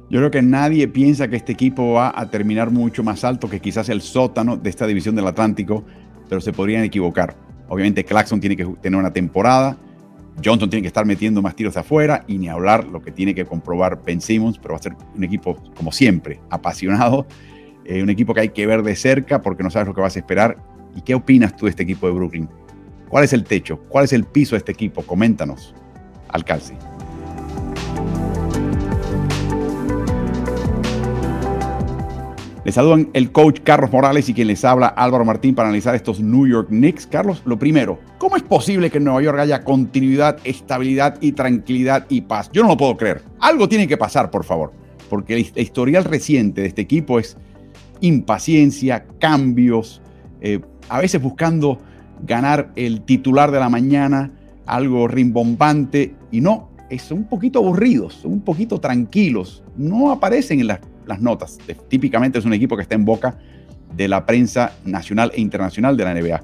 Yo 0.09 0.19
creo 0.19 0.31
que 0.31 0.41
nadie 0.41 0.87
piensa 0.89 1.29
que 1.29 1.37
este 1.37 1.53
equipo 1.53 1.93
va 1.93 2.11
a 2.13 2.29
terminar 2.29 2.69
mucho 2.69 3.01
más 3.01 3.23
alto 3.23 3.49
que 3.49 3.61
quizás 3.61 3.87
el 3.87 4.01
sótano 4.01 4.57
de 4.57 4.69
esta 4.69 4.85
división 4.85 5.15
del 5.15 5.25
Atlántico, 5.27 5.85
pero 6.27 6.41
se 6.41 6.51
podrían 6.51 6.83
equivocar. 6.83 7.35
Obviamente 7.69 8.03
Claxon 8.03 8.41
tiene 8.41 8.57
que 8.57 8.65
tener 8.81 8.99
una 8.99 9.13
temporada. 9.13 9.77
Johnson 10.43 10.69
tiene 10.69 10.81
que 10.81 10.87
estar 10.87 11.05
metiendo 11.05 11.41
más 11.41 11.55
tiros 11.55 11.73
de 11.73 11.81
afuera 11.81 12.23
y 12.27 12.37
ni 12.37 12.47
hablar 12.47 12.85
lo 12.85 13.01
que 13.01 13.11
tiene 13.11 13.35
que 13.35 13.45
comprobar 13.45 14.01
Ben 14.03 14.21
Simmons, 14.21 14.57
pero 14.57 14.73
va 14.73 14.79
a 14.79 14.83
ser 14.83 14.93
un 15.15 15.23
equipo, 15.23 15.55
como 15.75 15.91
siempre, 15.91 16.39
apasionado, 16.49 17.27
eh, 17.85 18.01
un 18.01 18.09
equipo 18.09 18.33
que 18.33 18.41
hay 18.41 18.49
que 18.49 18.65
ver 18.65 18.83
de 18.83 18.95
cerca 18.95 19.41
porque 19.41 19.63
no 19.63 19.69
sabes 19.69 19.87
lo 19.87 19.93
que 19.93 20.01
vas 20.01 20.15
a 20.15 20.19
esperar. 20.19 20.57
¿Y 20.95 21.01
qué 21.01 21.15
opinas 21.15 21.55
tú 21.55 21.65
de 21.65 21.71
este 21.71 21.83
equipo 21.83 22.07
de 22.07 22.13
Brooklyn? 22.13 22.49
¿Cuál 23.09 23.23
es 23.23 23.33
el 23.33 23.43
techo? 23.43 23.79
¿Cuál 23.89 24.05
es 24.05 24.13
el 24.13 24.23
piso 24.23 24.55
de 24.55 24.59
este 24.59 24.71
equipo? 24.71 25.03
Coméntanos. 25.03 25.75
Alcalce. 26.29 26.75
Les 32.63 32.75
saludan 32.75 33.09
el 33.13 33.31
coach 33.31 33.61
Carlos 33.63 33.91
Morales 33.91 34.29
y 34.29 34.35
quien 34.35 34.47
les 34.47 34.63
habla 34.63 34.85
Álvaro 34.85 35.25
Martín 35.25 35.55
para 35.55 35.69
analizar 35.69 35.95
estos 35.95 36.19
New 36.19 36.45
York 36.45 36.67
Knicks. 36.67 37.07
Carlos, 37.07 37.41
lo 37.43 37.57
primero, 37.57 37.99
¿cómo 38.19 38.35
es 38.35 38.43
posible 38.43 38.91
que 38.91 38.99
en 38.99 39.05
Nueva 39.05 39.23
York 39.23 39.39
haya 39.39 39.63
continuidad, 39.63 40.37
estabilidad 40.43 41.17
y 41.21 41.31
tranquilidad 41.31 42.05
y 42.07 42.21
paz? 42.21 42.51
Yo 42.53 42.61
no 42.61 42.69
lo 42.69 42.77
puedo 42.77 42.95
creer. 42.97 43.23
Algo 43.39 43.67
tiene 43.67 43.87
que 43.87 43.97
pasar, 43.97 44.29
por 44.29 44.43
favor, 44.43 44.73
porque 45.09 45.33
el 45.33 45.51
historial 45.55 46.03
reciente 46.03 46.61
de 46.61 46.67
este 46.67 46.83
equipo 46.83 47.17
es 47.17 47.35
impaciencia, 47.99 49.07
cambios, 49.19 49.99
eh, 50.39 50.59
a 50.87 50.99
veces 50.99 51.19
buscando 51.19 51.79
ganar 52.21 52.71
el 52.75 53.01
titular 53.01 53.49
de 53.49 53.59
la 53.59 53.69
mañana, 53.69 54.33
algo 54.67 55.07
rimbombante, 55.07 56.13
y 56.29 56.41
no, 56.41 56.69
son 56.99 57.19
un 57.19 57.23
poquito 57.27 57.57
aburridos, 57.57 58.13
son 58.15 58.33
un 58.33 58.41
poquito 58.41 58.79
tranquilos, 58.79 59.63
no 59.77 60.11
aparecen 60.11 60.59
en 60.59 60.67
las 60.67 60.79
las 61.11 61.21
notas. 61.21 61.57
Típicamente 61.87 62.39
es 62.39 62.45
un 62.45 62.53
equipo 62.53 62.75
que 62.75 62.83
está 62.83 62.95
en 62.95 63.05
boca 63.05 63.37
de 63.95 64.07
la 64.07 64.25
prensa 64.25 64.73
nacional 64.85 65.31
e 65.35 65.41
internacional 65.41 65.97
de 65.97 66.03
la 66.03 66.13
NBA. 66.13 66.43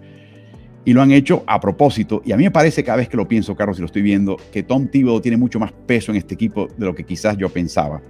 Y 0.85 0.93
lo 0.93 1.01
han 1.01 1.11
hecho 1.11 1.43
a 1.47 1.59
propósito. 1.59 2.21
Y 2.25 2.31
a 2.31 2.37
mí 2.37 2.43
me 2.43 2.51
parece 2.51 2.83
cada 2.83 2.97
vez 2.97 3.09
que 3.09 3.17
lo 3.17 3.27
pienso, 3.27 3.55
Carlos, 3.55 3.77
y 3.77 3.81
lo 3.81 3.87
estoy 3.87 4.01
viendo, 4.01 4.37
que 4.51 4.63
Tom 4.63 4.87
Thibodeau 4.87 5.19
tiene 5.21 5.37
mucho 5.37 5.59
más 5.59 5.71
peso 5.71 6.11
en 6.11 6.17
este 6.17 6.35
equipo 6.35 6.67
de 6.77 6.85
lo 6.85 6.95
que 6.95 7.03
quizás 7.03 7.37
yo 7.37 7.49
pensaba. 7.49 8.01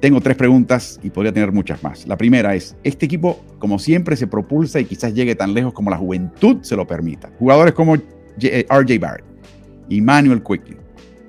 Tengo 0.00 0.20
tres 0.20 0.36
preguntas 0.36 1.00
y 1.02 1.10
podría 1.10 1.32
tener 1.32 1.52
muchas 1.52 1.82
más. 1.82 2.06
La 2.06 2.16
primera 2.16 2.54
es, 2.54 2.76
este 2.84 3.06
equipo, 3.06 3.44
como 3.58 3.78
siempre, 3.78 4.16
se 4.16 4.26
propulsa 4.26 4.80
y 4.80 4.84
quizás 4.84 5.12
llegue 5.12 5.34
tan 5.34 5.52
lejos 5.52 5.72
como 5.72 5.90
la 5.90 5.96
juventud 5.96 6.58
se 6.62 6.76
lo 6.76 6.86
permita. 6.86 7.30
Jugadores 7.38 7.74
como 7.74 7.96
eh, 7.96 8.66
RJ 8.70 8.98
Barrett 9.00 9.24
y 9.88 10.00
Manuel 10.00 10.42
Quickly 10.42 10.76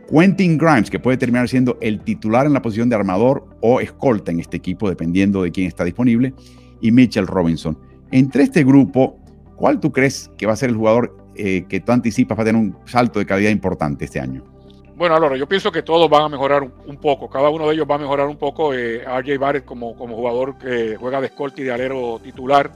Quentin 0.09 0.57
Grimes, 0.57 0.89
que 0.89 0.99
puede 0.99 1.17
terminar 1.17 1.47
siendo 1.47 1.77
el 1.81 2.01
titular 2.01 2.45
en 2.45 2.53
la 2.53 2.61
posición 2.61 2.89
de 2.89 2.95
armador 2.95 3.45
o 3.61 3.79
escolta 3.79 4.31
en 4.31 4.39
este 4.39 4.57
equipo, 4.57 4.89
dependiendo 4.89 5.43
de 5.43 5.51
quién 5.51 5.67
está 5.67 5.83
disponible, 5.83 6.33
y 6.81 6.91
Mitchell 6.91 7.27
Robinson. 7.27 7.77
Entre 8.11 8.43
este 8.43 8.63
grupo, 8.63 9.19
¿cuál 9.55 9.79
tú 9.79 9.91
crees 9.91 10.31
que 10.37 10.45
va 10.45 10.53
a 10.53 10.55
ser 10.55 10.69
el 10.69 10.75
jugador 10.75 11.15
eh, 11.35 11.65
que 11.69 11.79
tú 11.79 11.91
anticipas 11.91 12.37
va 12.37 12.41
a 12.41 12.45
tener 12.45 12.59
un 12.59 12.75
salto 12.85 13.19
de 13.19 13.25
calidad 13.25 13.51
importante 13.51 14.05
este 14.05 14.19
año? 14.19 14.43
Bueno, 14.95 15.15
Álvaro, 15.15 15.37
yo 15.37 15.47
pienso 15.47 15.71
que 15.71 15.81
todos 15.81 16.09
van 16.09 16.23
a 16.23 16.29
mejorar 16.29 16.63
un, 16.63 16.97
poco. 16.97 17.29
Cada 17.29 17.49
uno 17.49 17.67
de 17.67 17.75
ellos 17.75 17.87
va 17.89 17.95
a 17.95 17.99
mejorar 17.99 18.27
un 18.27 18.35
poco. 18.35 18.73
Eh, 18.73 19.01
RJ 19.05 19.37
Barrett 19.37 19.63
como, 19.63 19.95
como 19.95 20.15
jugador 20.15 20.57
que 20.57 20.97
juega 20.97 21.21
de 21.21 21.27
escolta 21.27 21.61
y 21.61 21.63
de 21.63 21.71
alero 21.71 22.19
titular. 22.21 22.69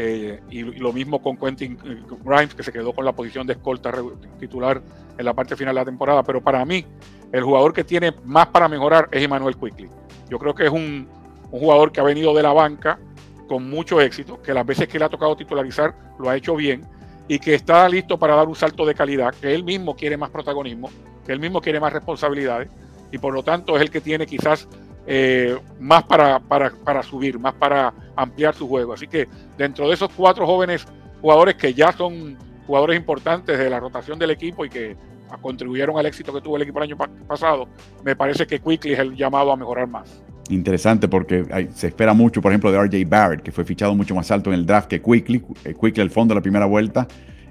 Eh, 0.00 0.40
y, 0.48 0.62
lo 0.62 0.92
mismo 0.92 1.20
con 1.20 1.36
Quentin 1.36 1.76
Grimes, 2.24 2.54
que 2.54 2.62
se 2.62 2.70
quedó 2.70 2.92
con 2.92 3.04
la 3.04 3.10
posición 3.10 3.48
de 3.48 3.54
escolta 3.54 3.92
titular 4.38 4.80
en 5.18 5.24
la 5.24 5.34
parte 5.34 5.56
final 5.56 5.74
de 5.74 5.80
la 5.80 5.84
temporada. 5.84 6.22
Pero 6.22 6.40
para 6.40 6.64
mí, 6.64 6.86
el 7.32 7.42
jugador 7.42 7.72
que 7.72 7.82
tiene 7.82 8.14
más 8.24 8.46
para 8.46 8.68
mejorar 8.68 9.08
es 9.10 9.24
Emmanuel 9.24 9.56
Quickly. 9.56 9.88
Yo 10.30 10.38
creo 10.38 10.54
que 10.54 10.66
es 10.66 10.70
un, 10.70 11.08
jugador 11.50 11.90
que 11.90 12.00
ha 12.00 12.04
venido 12.04 12.32
de 12.32 12.44
la 12.44 12.52
banca 12.52 13.00
con 13.48 13.68
mucho 13.68 14.00
éxito, 14.00 14.40
que 14.40 14.54
las 14.54 14.64
veces 14.64 14.86
que 14.86 15.00
le 15.00 15.06
ha 15.06 15.08
tocado 15.08 15.34
titularizar 15.34 15.94
lo 16.20 16.28
ha 16.28 16.36
hecho 16.36 16.54
bien 16.54 16.82
y 17.26 17.40
que 17.40 17.54
está 17.54 17.88
listo 17.88 18.18
para 18.18 18.36
dar 18.36 18.46
un 18.46 18.54
salto 18.54 18.86
de 18.86 18.94
calidad, 18.94 19.34
que 19.34 19.52
él 19.52 19.64
mismo 19.64 19.96
quiere 19.96 20.16
más 20.16 20.30
protagonismo, 20.30 20.90
que 21.26 21.32
él 21.32 21.40
mismo 21.40 21.60
quiere 21.60 21.80
más 21.80 21.92
responsabilidades 21.92 22.68
y 23.10 23.18
por 23.18 23.34
lo 23.34 23.42
tanto 23.42 23.74
es 23.76 23.82
el 23.82 23.90
que 23.90 24.00
tiene 24.00 24.26
quizás 24.26 24.68
eh, 25.10 25.56
más 25.80 26.04
para, 26.04 26.38
para, 26.38 26.70
para, 26.84 27.02
subir, 27.02 27.38
más 27.38 27.54
para 27.54 27.94
ampliar 28.14 28.54
su 28.54 28.68
juego. 28.68 28.92
Así 28.92 29.06
que 29.06 29.26
dentro 29.56 29.88
de 29.88 29.94
esos 29.94 30.10
cuatro 30.12 30.46
jóvenes 30.46 30.86
jugadores 31.22 31.54
que 31.54 31.72
ya 31.72 31.92
son 31.92 32.36
jugadores 32.66 32.98
importantes 32.98 33.58
de 33.58 33.70
la 33.70 33.80
rotación 33.80 34.18
del 34.18 34.32
equipo 34.32 34.66
y 34.66 34.68
que 34.68 34.94
contribuyeron 35.40 35.96
al 35.98 36.04
éxito 36.04 36.32
que 36.32 36.42
tuvo 36.42 36.56
el 36.56 36.62
equipo 36.62 36.78
el 36.78 36.84
año 36.84 36.98
pasado, 37.26 37.68
me 38.04 38.14
parece 38.14 38.46
que 38.46 38.60
Quickly 38.60 38.92
es 38.92 38.98
el 38.98 39.16
llamado 39.16 39.50
a 39.50 39.56
mejorar 39.56 39.88
más. 39.88 40.22
Interesante 40.50 41.08
porque 41.08 41.68
se 41.74 41.86
espera 41.86 42.12
mucho, 42.12 42.42
por 42.42 42.52
ejemplo, 42.52 42.70
de 42.70 42.78
RJ 42.78 43.08
Barrett, 43.08 43.42
que 43.42 43.50
fue 43.50 43.64
fichado 43.64 43.94
mucho 43.94 44.14
más 44.14 44.30
alto 44.30 44.50
en 44.50 44.58
el 44.58 44.66
draft 44.66 44.88
que 44.88 45.00
Quickly. 45.00 45.42
Eh, 45.64 45.74
Quickly 45.74 46.02
el 46.02 46.10
fondo 46.10 46.34
de 46.34 46.40
la 46.40 46.42
primera 46.42 46.66
vuelta, 46.66 47.08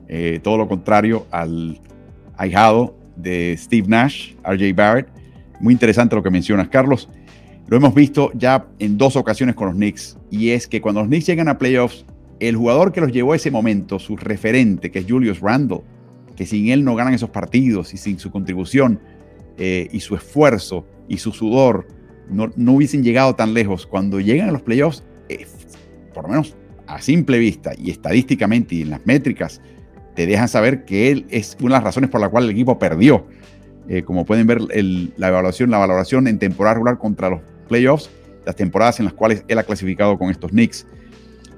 eh, 0.08 0.39
todo 0.43 0.58
lo 0.58 0.67
contrario 0.67 1.26
al 1.32 1.80
ahijado 2.38 2.96
de 3.15 3.56
Steve 3.58 3.88
Nash, 3.88 4.34
RJ 4.43 4.74
Barrett. 4.76 5.08
Muy 5.60 5.74
interesante 5.74 6.15
lo 6.15 6.22
que 6.22 6.30
mencionas, 6.30 6.67
Carlos. 6.67 7.10
Lo 7.67 7.75
hemos 7.75 7.93
visto 7.93 8.32
ya 8.34 8.65
en 8.80 8.97
dos 8.97 9.17
ocasiones 9.17 9.56
con 9.56 9.67
los 9.67 9.75
Knicks, 9.75 10.17
y 10.32 10.51
es 10.51 10.67
que 10.67 10.80
cuando 10.80 11.01
los 11.01 11.10
Knicks 11.10 11.25
llegan 11.25 11.49
a 11.49 11.58
playoffs, 11.58 12.06
el 12.39 12.56
jugador 12.56 12.93
que 12.93 13.01
los 13.01 13.12
llevó 13.12 13.34
a 13.34 13.36
ese 13.36 13.51
momento, 13.51 13.99
su 13.99 14.15
referente, 14.15 14.89
que 14.89 14.99
es 14.99 15.06
Julius 15.08 15.41
Randle, 15.41 15.82
que 16.38 16.45
sin 16.45 16.69
él 16.69 16.86
no 16.86 16.95
ganan 16.95 17.13
esos 17.13 17.30
partidos 17.30 17.93
y 17.93 17.97
sin 17.97 18.19
su 18.19 18.32
contribución 18.32 19.01
eh, 19.58 19.89
y 19.91 19.99
su 19.99 20.15
esfuerzo 20.15 20.86
y 21.10 21.17
su 21.17 21.34
sudor, 21.34 21.88
no, 22.30 22.51
hubiesen 22.71 23.03
llegado 23.03 23.36
tan 23.36 23.53
lejos. 23.53 23.86
Cuando 23.86 24.19
llegan 24.19 24.49
a 24.49 24.51
los 24.51 24.62
playoffs, 24.62 25.03
eh, 25.27 25.45
por 26.13 26.23
lo 26.23 26.30
menos 26.30 26.56
a 26.86 27.01
simple 27.01 27.38
vista 27.38 27.71
y 27.77 27.91
estadísticamente 27.91 28.75
y 28.75 28.82
en 28.84 28.91
las 28.91 29.06
métricas, 29.06 29.62
te 30.15 30.25
dejan 30.25 30.47
saber 30.47 30.86
que 30.86 31.12
él 31.12 31.25
es 31.30 31.58
una 31.60 31.75
de 31.75 31.80
las 31.80 31.84
razones 31.84 32.10
por 32.10 32.21
la 32.21 32.30
cual 32.30 32.45
el 32.45 32.51
equipo 32.51 32.80
perdió. 32.80 33.25
Eh, 33.89 34.03
como 34.03 34.25
pueden 34.25 34.47
ver, 34.47 34.62
la 34.62 35.27
evaluación, 35.27 35.69
la 35.69 35.77
valoración 35.77 36.27
en 36.27 36.39
temporada 36.39 36.75
regular 36.75 36.97
contra 36.97 37.30
los 37.30 37.41
playoffs, 37.67 38.10
las 38.45 38.56
temporadas 38.56 38.99
en 38.99 39.06
las 39.06 39.13
cuales 39.13 39.43
él 39.47 39.60
ha 39.60 39.63
clasificado 39.63 40.17
con 40.17 40.30
estos 40.30 40.51
Knicks. 40.51 40.88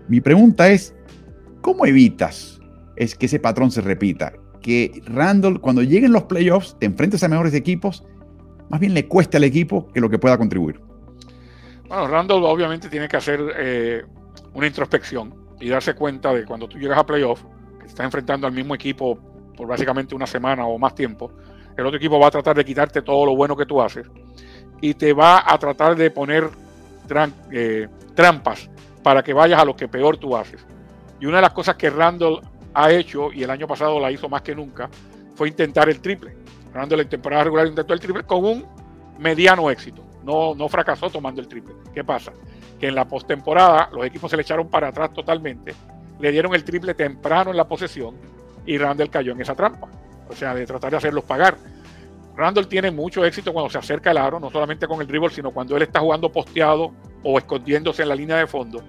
Mi 0.07 0.21
pregunta 0.21 0.69
es, 0.69 0.95
¿cómo 1.61 1.85
evitas 1.85 2.59
es 2.95 3.15
que 3.15 3.27
ese 3.27 3.39
patrón 3.39 3.71
se 3.71 3.81
repita? 3.81 4.33
Que 4.61 5.01
Randall, 5.05 5.61
cuando 5.61 5.83
lleguen 5.83 6.11
los 6.11 6.23
playoffs, 6.23 6.75
te 6.79 6.87
enfrentes 6.87 7.23
a 7.23 7.27
mejores 7.27 7.53
equipos, 7.53 8.03
más 8.69 8.79
bien 8.79 8.93
le 8.93 9.07
cueste 9.07 9.37
al 9.37 9.43
equipo 9.43 9.87
que 9.93 10.01
lo 10.01 10.09
que 10.09 10.17
pueda 10.19 10.37
contribuir. 10.37 10.81
Bueno, 11.87 12.07
Randall 12.07 12.43
obviamente 12.43 12.89
tiene 12.89 13.07
que 13.07 13.17
hacer 13.17 13.39
eh, 13.57 14.03
una 14.53 14.67
introspección 14.67 15.33
y 15.59 15.69
darse 15.69 15.93
cuenta 15.93 16.33
de 16.33 16.45
cuando 16.45 16.67
tú 16.67 16.77
llegas 16.77 16.97
a 16.97 17.05
playoffs, 17.05 17.45
que 17.79 17.85
estás 17.85 18.05
enfrentando 18.05 18.47
al 18.47 18.53
mismo 18.53 18.75
equipo 18.75 19.17
por 19.55 19.67
básicamente 19.67 20.15
una 20.15 20.27
semana 20.27 20.65
o 20.65 20.77
más 20.79 20.95
tiempo, 20.95 21.31
el 21.77 21.85
otro 21.85 21.97
equipo 21.97 22.19
va 22.19 22.27
a 22.27 22.31
tratar 22.31 22.55
de 22.55 22.65
quitarte 22.65 23.01
todo 23.01 23.25
lo 23.25 23.35
bueno 23.35 23.55
que 23.55 23.65
tú 23.65 23.81
haces 23.81 24.09
y 24.81 24.93
te 24.93 25.13
va 25.13 25.43
a 25.45 25.57
tratar 25.57 25.95
de 25.95 26.11
poner 26.11 26.49
eh, 27.51 27.87
trampas 28.15 28.69
para 29.03 29.23
que 29.23 29.33
vayas 29.33 29.61
a 29.61 29.65
lo 29.65 29.75
que 29.75 29.87
peor 29.87 30.17
tú 30.17 30.35
haces. 30.35 30.65
Y 31.19 31.25
una 31.25 31.37
de 31.37 31.41
las 31.43 31.53
cosas 31.53 31.75
que 31.75 31.89
Randall 31.89 32.41
ha 32.73 32.91
hecho, 32.91 33.31
y 33.31 33.43
el 33.43 33.49
año 33.49 33.67
pasado 33.67 33.99
la 33.99 34.11
hizo 34.11 34.29
más 34.29 34.41
que 34.41 34.55
nunca, 34.55 34.89
fue 35.35 35.49
intentar 35.49 35.89
el 35.89 35.99
triple. 35.99 36.35
Randall 36.73 37.01
en 37.01 37.09
temporada 37.09 37.43
regular 37.43 37.67
intentó 37.67 37.93
el 37.93 37.99
triple 37.99 38.23
con 38.23 38.45
un 38.45 38.65
mediano 39.17 39.69
éxito. 39.69 40.03
No, 40.23 40.53
no 40.53 40.69
fracasó 40.69 41.09
tomando 41.09 41.41
el 41.41 41.47
triple. 41.47 41.73
¿Qué 41.93 42.03
pasa? 42.03 42.31
Que 42.79 42.87
en 42.87 42.95
la 42.95 43.07
postemporada 43.07 43.89
los 43.91 44.05
equipos 44.05 44.29
se 44.29 44.37
le 44.37 44.43
echaron 44.43 44.69
para 44.69 44.89
atrás 44.89 45.13
totalmente, 45.13 45.73
le 46.19 46.31
dieron 46.31 46.53
el 46.53 46.63
triple 46.63 46.93
temprano 46.93 47.51
en 47.51 47.57
la 47.57 47.67
posesión 47.67 48.15
y 48.65 48.77
Randall 48.77 49.09
cayó 49.09 49.31
en 49.31 49.41
esa 49.41 49.55
trampa. 49.55 49.87
O 50.29 50.35
sea, 50.35 50.53
de 50.53 50.65
tratar 50.65 50.91
de 50.91 50.97
hacerlos 50.97 51.23
pagar. 51.23 51.57
Randall 52.39 52.69
tiene 52.69 52.89
mucho 52.89 53.25
éxito 53.25 53.51
cuando 53.51 53.69
se 53.69 53.77
acerca 53.77 54.11
al 54.11 54.17
aro, 54.17 54.39
no 54.39 54.49
solamente 54.49 54.87
con 54.87 55.01
el 55.01 55.07
dribble, 55.07 55.29
sino 55.29 55.51
cuando 55.51 55.75
él 55.75 55.83
está 55.83 55.99
jugando 55.99 56.31
posteado 56.31 56.93
o 57.21 57.37
escondiéndose 57.37 58.03
en 58.03 58.09
la 58.09 58.15
línea 58.15 58.37
de 58.37 58.47
fondo. 58.47 58.81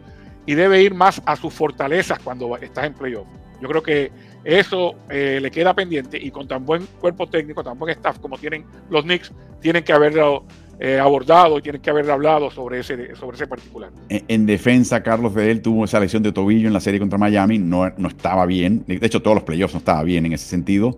Y 0.46 0.54
debe 0.54 0.80
ir 0.80 0.94
más 0.94 1.20
a 1.26 1.34
sus 1.34 1.52
fortalezas 1.52 2.20
cuando 2.20 2.56
estás 2.56 2.84
en 2.84 2.94
playoff. 2.94 3.26
Yo 3.60 3.68
creo 3.68 3.82
que 3.82 4.12
eso 4.44 4.94
eh, 5.10 5.40
le 5.42 5.50
queda 5.50 5.74
pendiente 5.74 6.16
y 6.16 6.30
con 6.30 6.46
tan 6.46 6.64
buen 6.64 6.86
cuerpo 7.00 7.26
técnico, 7.26 7.64
tan 7.64 7.76
buen 7.76 7.90
staff 7.90 8.20
como 8.20 8.38
tienen 8.38 8.64
los 8.88 9.02
Knicks, 9.02 9.32
tienen 9.60 9.82
que 9.82 9.92
haberlo 9.92 10.44
eh, 10.78 10.98
abordado 10.98 11.58
y 11.58 11.62
tienen 11.62 11.82
que 11.82 11.90
haber 11.90 12.08
hablado 12.08 12.52
sobre 12.52 12.78
ese, 12.78 13.16
sobre 13.16 13.34
ese 13.34 13.48
particular. 13.48 13.90
En, 14.08 14.46
defensa, 14.46 15.02
Carlos 15.02 15.34
de 15.34 15.50
él 15.50 15.60
tuvo 15.60 15.84
esa 15.84 15.98
lesión 15.98 16.22
de 16.22 16.30
tobillo 16.30 16.68
en 16.68 16.72
la 16.72 16.80
serie 16.80 17.00
contra 17.00 17.18
Miami, 17.18 17.58
no, 17.58 17.90
no 17.98 18.08
estaba 18.08 18.46
bien. 18.46 18.84
De 18.86 19.04
hecho, 19.04 19.20
todos 19.20 19.34
los 19.34 19.44
playoffs 19.44 19.74
no 19.74 19.78
estaba 19.78 20.04
bien 20.04 20.24
en 20.24 20.34
ese 20.34 20.46
sentido 20.46 20.96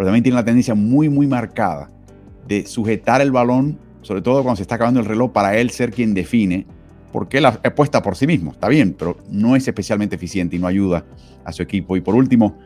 pero 0.00 0.06
también 0.06 0.22
tiene 0.22 0.36
una 0.36 0.46
tendencia 0.46 0.74
muy, 0.74 1.10
muy 1.10 1.26
marcada 1.26 1.90
de 2.48 2.64
sujetar 2.64 3.20
el 3.20 3.32
balón, 3.32 3.78
sobre 4.00 4.22
todo 4.22 4.42
cuando 4.42 4.56
se 4.56 4.62
está 4.62 4.76
acabando 4.76 4.98
el 4.98 5.04
reloj, 5.04 5.30
para 5.30 5.58
él 5.58 5.68
ser 5.68 5.90
quien 5.90 6.14
define, 6.14 6.64
porque 7.12 7.36
él 7.36 7.44
apuesta 7.44 8.00
por 8.00 8.16
sí 8.16 8.26
mismo, 8.26 8.52
está 8.52 8.68
bien, 8.68 8.96
pero 8.98 9.18
no 9.28 9.56
es 9.56 9.68
especialmente 9.68 10.16
eficiente 10.16 10.56
y 10.56 10.58
no 10.58 10.66
ayuda 10.66 11.04
a 11.44 11.52
su 11.52 11.62
equipo. 11.62 11.98
Y 11.98 12.00
por 12.00 12.14
último, 12.14 12.56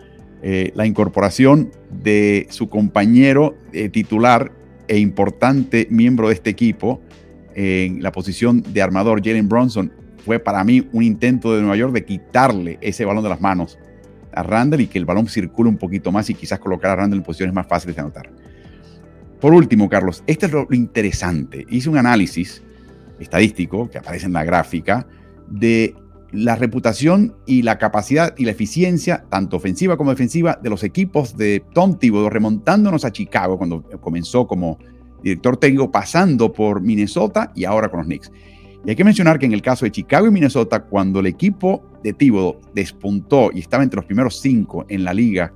eh, 0.44 0.70
la 0.76 0.86
incorporación 0.86 1.72
de 1.90 2.46
su 2.50 2.68
compañero 2.68 3.56
eh, 3.72 3.88
titular 3.88 4.52
e 4.86 5.00
importante 5.00 5.88
miembro 5.90 6.28
de 6.28 6.34
este 6.34 6.50
equipo 6.50 7.00
en 7.56 8.00
la 8.00 8.12
posición 8.12 8.62
de 8.62 8.80
armador, 8.80 9.20
Jalen 9.24 9.48
Bronson, 9.48 9.90
fue 10.24 10.38
para 10.38 10.62
mí 10.62 10.86
un 10.92 11.02
intento 11.02 11.52
de 11.52 11.62
Nueva 11.62 11.74
York 11.76 11.92
de 11.94 12.04
quitarle 12.04 12.78
ese 12.80 13.04
balón 13.04 13.24
de 13.24 13.30
las 13.30 13.40
manos 13.40 13.76
a 14.34 14.42
Randall 14.42 14.82
y 14.82 14.86
que 14.86 14.98
el 14.98 15.04
balón 15.04 15.28
circule 15.28 15.68
un 15.68 15.78
poquito 15.78 16.12
más 16.12 16.28
y 16.30 16.34
quizás 16.34 16.58
colocar 16.58 16.92
a 16.92 16.96
Randall 16.96 17.18
en 17.18 17.24
posiciones 17.24 17.54
más 17.54 17.66
fáciles 17.66 17.96
de 17.96 18.02
anotar. 18.02 18.30
Por 19.40 19.52
último, 19.52 19.88
Carlos, 19.88 20.24
este 20.26 20.46
es 20.46 20.52
lo 20.52 20.66
interesante. 20.70 21.66
Hice 21.68 21.90
un 21.90 21.98
análisis 21.98 22.62
estadístico 23.18 23.90
que 23.90 23.98
aparece 23.98 24.26
en 24.26 24.32
la 24.32 24.44
gráfica 24.44 25.06
de 25.48 25.94
la 26.32 26.56
reputación 26.56 27.36
y 27.46 27.62
la 27.62 27.78
capacidad 27.78 28.34
y 28.36 28.44
la 28.44 28.50
eficiencia, 28.50 29.24
tanto 29.30 29.56
ofensiva 29.56 29.96
como 29.96 30.10
defensiva, 30.10 30.58
de 30.60 30.70
los 30.70 30.82
equipos 30.82 31.36
de 31.36 31.62
Tom 31.72 31.98
Thibodeau, 31.98 32.28
remontándonos 32.28 33.04
a 33.04 33.12
Chicago 33.12 33.56
cuando 33.56 33.82
comenzó 34.00 34.46
como 34.46 34.78
director 35.22 35.56
técnico, 35.56 35.90
pasando 35.90 36.52
por 36.52 36.80
Minnesota 36.80 37.52
y 37.54 37.64
ahora 37.64 37.88
con 37.88 37.98
los 37.98 38.06
Knicks. 38.06 38.32
Y 38.84 38.90
hay 38.90 38.96
que 38.96 39.04
mencionar 39.04 39.38
que 39.38 39.46
en 39.46 39.52
el 39.52 39.62
caso 39.62 39.84
de 39.84 39.92
Chicago 39.92 40.26
y 40.26 40.30
Minnesota, 40.30 40.82
cuando 40.84 41.20
el 41.20 41.26
equipo 41.26 41.84
de 42.04 42.12
Thibodeau 42.12 42.60
despuntó 42.74 43.50
y 43.52 43.60
estaba 43.60 43.82
entre 43.82 43.96
los 43.96 44.04
primeros 44.04 44.38
cinco 44.38 44.84
en 44.88 45.02
la 45.02 45.12
liga 45.12 45.52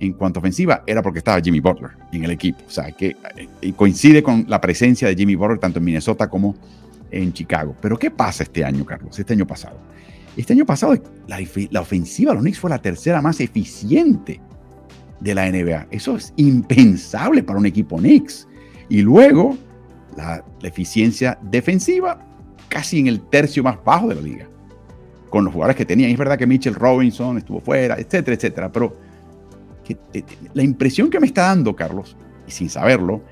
en 0.00 0.12
cuanto 0.12 0.38
a 0.38 0.40
ofensiva, 0.40 0.84
era 0.86 1.02
porque 1.02 1.18
estaba 1.18 1.40
Jimmy 1.40 1.58
Butler 1.58 1.90
en 2.12 2.24
el 2.24 2.30
equipo. 2.30 2.60
O 2.66 2.70
sea, 2.70 2.92
que 2.92 3.16
eh, 3.60 3.72
coincide 3.74 4.22
con 4.22 4.44
la 4.48 4.60
presencia 4.60 5.08
de 5.08 5.16
Jimmy 5.16 5.34
Butler 5.34 5.58
tanto 5.58 5.80
en 5.80 5.84
Minnesota 5.84 6.28
como 6.28 6.54
en 7.10 7.32
Chicago. 7.32 7.74
Pero 7.80 7.98
¿qué 7.98 8.10
pasa 8.10 8.44
este 8.44 8.64
año, 8.64 8.84
Carlos? 8.84 9.18
Este 9.18 9.32
año 9.32 9.46
pasado. 9.46 9.76
Este 10.36 10.52
año 10.52 10.64
pasado 10.64 10.94
la, 11.26 11.80
ofensiva 11.80 12.30
de 12.30 12.36
los 12.36 12.42
Knicks 12.42 12.60
fue 12.60 12.70
la 12.70 12.78
tercera 12.78 13.20
más 13.20 13.40
eficiente 13.40 14.40
de 15.18 15.34
la 15.34 15.50
NBA. 15.50 15.88
Eso 15.90 16.16
es 16.16 16.32
impensable 16.36 17.42
para 17.42 17.58
un 17.58 17.66
equipo 17.66 17.96
Knicks. 17.96 18.46
Y 18.88 19.02
luego 19.02 19.58
la, 20.16 20.44
eficiencia 20.62 21.38
defensiva 21.42 22.24
casi 22.68 23.00
en 23.00 23.08
el 23.08 23.20
tercio 23.20 23.64
más 23.64 23.82
bajo 23.84 24.08
de 24.08 24.14
la 24.14 24.20
liga. 24.20 24.48
Con 25.30 25.44
los 25.44 25.52
jugadores 25.52 25.76
que 25.76 25.84
tenían. 25.84 26.10
Es 26.10 26.18
verdad 26.18 26.38
que 26.38 26.46
Mitchell 26.46 26.74
Robinson 26.74 27.38
estuvo 27.38 27.60
fuera, 27.60 27.96
etcétera, 27.98 28.34
etcétera. 28.34 28.72
Pero 28.72 28.96
eh, 30.12 30.22
la 30.54 30.62
impresión 30.62 31.10
que 31.10 31.20
me 31.20 31.26
está 31.26 31.42
dando, 31.42 31.74
Carlos, 31.74 32.16
y 32.46 32.50
sin 32.50 32.68
saberlo, 32.68 33.22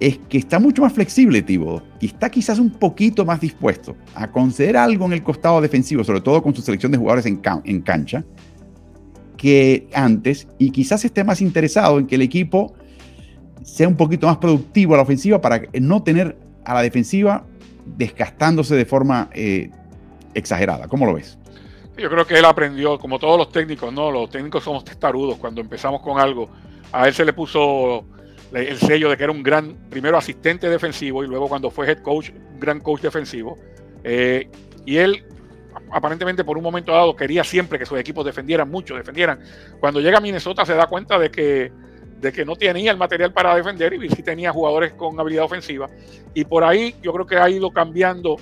es 0.00 0.18
que 0.28 0.38
está 0.38 0.58
mucho 0.58 0.82
más 0.82 0.92
flexible 0.92 1.42
Thibodeau 1.42 1.82
y 2.00 2.06
está 2.06 2.30
quizás 2.30 2.58
un 2.58 2.70
poquito 2.70 3.24
más 3.24 3.40
dispuesto 3.40 3.96
a 4.14 4.30
conceder 4.30 4.76
algo 4.76 5.06
en 5.06 5.12
el 5.12 5.22
costado 5.22 5.60
defensivo, 5.60 6.04
sobre 6.04 6.20
todo 6.20 6.42
con 6.42 6.54
su 6.54 6.62
selección 6.62 6.92
de 6.92 6.98
jugadores 6.98 7.26
en, 7.26 7.40
en 7.64 7.80
cancha, 7.80 8.24
que 9.36 9.88
antes 9.92 10.46
y 10.58 10.70
quizás 10.70 11.04
esté 11.04 11.24
más 11.24 11.40
interesado 11.40 11.98
en 11.98 12.06
que 12.06 12.14
el 12.14 12.22
equipo 12.22 12.74
sea 13.62 13.88
un 13.88 13.96
poquito 13.96 14.26
más 14.26 14.38
productivo 14.38 14.94
a 14.94 14.98
la 14.98 15.02
ofensiva 15.02 15.40
para 15.40 15.62
no 15.80 16.02
tener 16.02 16.38
a 16.64 16.74
la 16.74 16.82
defensiva 16.82 17.44
desgastándose 17.96 18.76
de 18.76 18.84
forma 18.84 19.30
eh, 19.32 19.70
exagerada. 20.38 20.88
¿Cómo 20.88 21.06
lo 21.06 21.14
ves? 21.14 21.38
Yo 21.96 22.08
creo 22.08 22.26
que 22.26 22.38
él 22.38 22.44
aprendió, 22.44 22.98
como 22.98 23.18
todos 23.18 23.36
los 23.36 23.50
técnicos, 23.50 23.92
¿no? 23.92 24.10
Los 24.10 24.30
técnicos 24.30 24.62
somos 24.62 24.84
testarudos. 24.84 25.36
Cuando 25.36 25.60
empezamos 25.60 26.00
con 26.00 26.20
algo, 26.20 26.48
a 26.92 27.08
él 27.08 27.14
se 27.14 27.24
le 27.24 27.32
puso 27.32 28.04
el 28.52 28.78
sello 28.78 29.10
de 29.10 29.16
que 29.16 29.24
era 29.24 29.32
un 29.32 29.42
gran, 29.42 29.76
primero 29.90 30.16
asistente 30.16 30.68
defensivo 30.70 31.22
y 31.22 31.26
luego 31.26 31.48
cuando 31.48 31.70
fue 31.70 31.90
head 31.90 31.98
coach, 31.98 32.30
un 32.30 32.60
gran 32.60 32.80
coach 32.80 33.02
defensivo. 33.02 33.58
Eh, 34.04 34.48
y 34.86 34.96
él 34.96 35.24
aparentemente 35.92 36.44
por 36.44 36.56
un 36.56 36.62
momento 36.62 36.92
dado 36.92 37.14
quería 37.14 37.44
siempre 37.44 37.78
que 37.78 37.86
sus 37.86 37.98
equipos 37.98 38.24
defendieran 38.24 38.70
mucho, 38.70 38.94
defendieran. 38.94 39.40
Cuando 39.80 40.00
llega 40.00 40.18
a 40.18 40.20
Minnesota 40.20 40.64
se 40.64 40.74
da 40.74 40.86
cuenta 40.86 41.18
de 41.18 41.30
que, 41.30 41.72
de 42.20 42.32
que 42.32 42.44
no 42.44 42.56
tenía 42.56 42.90
el 42.90 42.96
material 42.96 43.32
para 43.32 43.54
defender 43.54 43.92
y 43.94 44.08
sí 44.08 44.22
tenía 44.22 44.52
jugadores 44.52 44.92
con 44.92 45.18
habilidad 45.18 45.44
ofensiva. 45.44 45.88
Y 46.34 46.44
por 46.44 46.64
ahí 46.64 46.94
yo 47.02 47.12
creo 47.12 47.26
que 47.26 47.36
ha 47.36 47.50
ido 47.50 47.70
cambiando 47.70 48.36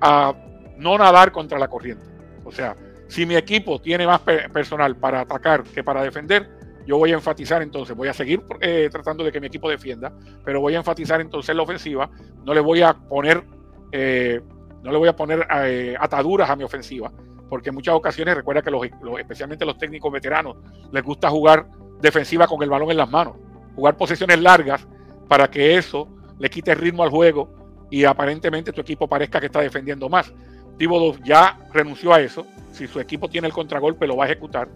a 0.00 0.34
no 0.80 0.98
nadar 0.98 1.30
contra 1.30 1.58
la 1.58 1.68
corriente. 1.68 2.04
O 2.44 2.50
sea, 2.50 2.74
si 3.06 3.26
mi 3.26 3.36
equipo 3.36 3.80
tiene 3.80 4.06
más 4.06 4.20
personal 4.20 4.96
para 4.96 5.20
atacar 5.20 5.62
que 5.62 5.84
para 5.84 6.02
defender, 6.02 6.48
yo 6.86 6.96
voy 6.96 7.12
a 7.12 7.14
enfatizar 7.14 7.62
entonces, 7.62 7.96
voy 7.96 8.08
a 8.08 8.12
seguir 8.12 8.42
eh, 8.60 8.88
tratando 8.90 9.22
de 9.22 9.30
que 9.30 9.40
mi 9.40 9.46
equipo 9.46 9.68
defienda, 9.68 10.12
pero 10.44 10.60
voy 10.60 10.74
a 10.74 10.78
enfatizar 10.78 11.20
entonces 11.20 11.54
la 11.54 11.62
ofensiva, 11.62 12.10
no 12.44 12.54
le 12.54 12.60
voy 12.60 12.82
a 12.82 12.94
poner, 12.94 13.44
eh, 13.92 14.40
no 14.82 14.90
le 14.90 14.98
voy 14.98 15.08
a 15.08 15.14
poner 15.14 15.46
eh, 15.64 15.94
ataduras 16.00 16.48
a 16.48 16.56
mi 16.56 16.64
ofensiva, 16.64 17.12
porque 17.48 17.68
en 17.68 17.74
muchas 17.74 17.94
ocasiones 17.94 18.34
recuerda 18.34 18.62
que 18.62 18.70
los, 18.70 18.82
especialmente 19.18 19.64
los 19.64 19.76
técnicos 19.76 20.10
veteranos 20.10 20.56
les 20.90 21.02
gusta 21.02 21.28
jugar 21.28 21.66
defensiva 22.00 22.46
con 22.46 22.62
el 22.62 22.70
balón 22.70 22.90
en 22.90 22.96
las 22.96 23.10
manos, 23.10 23.36
jugar 23.74 23.96
posesiones 23.96 24.40
largas 24.40 24.86
para 25.28 25.48
que 25.50 25.76
eso 25.76 26.08
le 26.38 26.48
quite 26.48 26.74
ritmo 26.74 27.02
al 27.02 27.10
juego 27.10 27.50
y 27.90 28.04
aparentemente 28.04 28.72
tu 28.72 28.80
equipo 28.80 29.08
parezca 29.08 29.40
que 29.40 29.46
está 29.46 29.60
defendiendo 29.60 30.08
más. 30.08 30.32
Thibodeau 30.78 31.22
ya 31.24 31.58
renunció 31.72 32.12
a 32.12 32.20
eso. 32.20 32.46
Si 32.72 32.86
su 32.86 33.00
equipo 33.00 33.28
tiene 33.28 33.46
el 33.46 33.52
contragolpe, 33.52 34.06
lo 34.06 34.16
va 34.16 34.24
a 34.24 34.26
ejecutar. 34.28 34.68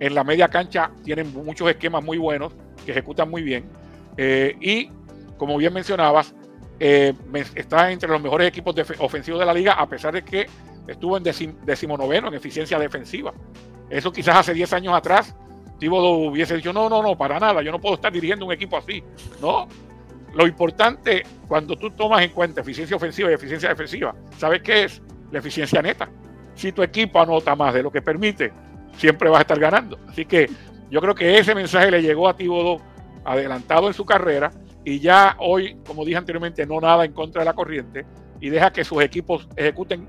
En 0.00 0.14
la 0.14 0.24
media 0.24 0.48
cancha 0.48 0.90
tienen 1.04 1.32
muchos 1.32 1.68
esquemas 1.68 2.02
muy 2.02 2.18
buenos 2.18 2.52
que 2.84 2.92
ejecutan 2.92 3.30
muy 3.30 3.42
bien. 3.42 3.64
Eh, 4.16 4.56
y 4.60 4.90
como 5.36 5.56
bien 5.56 5.72
mencionabas, 5.72 6.34
eh, 6.80 7.14
está 7.54 7.92
entre 7.92 8.08
los 8.08 8.20
mejores 8.20 8.48
equipos 8.48 8.74
ofensivos 8.98 9.40
de 9.40 9.46
la 9.46 9.54
liga, 9.54 9.74
a 9.74 9.88
pesar 9.88 10.14
de 10.14 10.22
que 10.22 10.46
estuvo 10.86 11.16
en 11.16 11.22
decimonoveno 11.22 12.28
en 12.28 12.34
eficiencia 12.34 12.78
defensiva. 12.78 13.32
Eso 13.88 14.12
quizás 14.12 14.36
hace 14.36 14.54
10 14.54 14.72
años 14.72 14.94
atrás, 14.94 15.34
Thibodeau 15.78 16.30
hubiese 16.30 16.56
dicho, 16.56 16.72
no, 16.72 16.88
no, 16.88 17.02
no, 17.02 17.16
para 17.16 17.38
nada, 17.38 17.62
yo 17.62 17.70
no 17.70 17.80
puedo 17.80 17.96
estar 17.96 18.12
dirigiendo 18.12 18.46
un 18.46 18.52
equipo 18.52 18.76
así. 18.76 19.02
No, 19.40 19.68
lo 20.34 20.46
importante 20.46 21.24
cuando 21.46 21.76
tú 21.76 21.90
tomas 21.90 22.22
en 22.22 22.30
cuenta 22.30 22.60
eficiencia 22.62 22.96
ofensiva 22.96 23.30
y 23.30 23.34
eficiencia 23.34 23.68
defensiva, 23.68 24.14
¿sabes 24.38 24.62
qué 24.62 24.84
es? 24.84 25.02
La 25.32 25.40
eficiencia 25.40 25.82
neta. 25.82 26.08
Si 26.54 26.70
tu 26.70 26.82
equipo 26.82 27.20
anota 27.20 27.56
más 27.56 27.74
de 27.74 27.82
lo 27.82 27.90
que 27.90 28.00
permite, 28.00 28.52
siempre 28.96 29.28
vas 29.28 29.38
a 29.38 29.42
estar 29.42 29.58
ganando. 29.58 29.98
Así 30.08 30.24
que 30.24 30.48
yo 30.90 31.00
creo 31.00 31.14
que 31.14 31.38
ese 31.38 31.54
mensaje 31.54 31.90
le 31.90 32.02
llegó 32.02 32.28
a 32.28 32.36
Tibodo 32.36 32.80
adelantado 33.24 33.88
en 33.88 33.94
su 33.94 34.04
carrera 34.04 34.52
y 34.84 35.00
ya 35.00 35.36
hoy, 35.38 35.76
como 35.86 36.04
dije 36.04 36.18
anteriormente, 36.18 36.66
no 36.66 36.80
nada 36.80 37.04
en 37.04 37.12
contra 37.12 37.40
de 37.40 37.46
la 37.46 37.54
corriente 37.54 38.04
y 38.40 38.50
deja 38.50 38.72
que 38.72 38.84
sus 38.84 39.02
equipos 39.02 39.48
ejecuten 39.56 40.06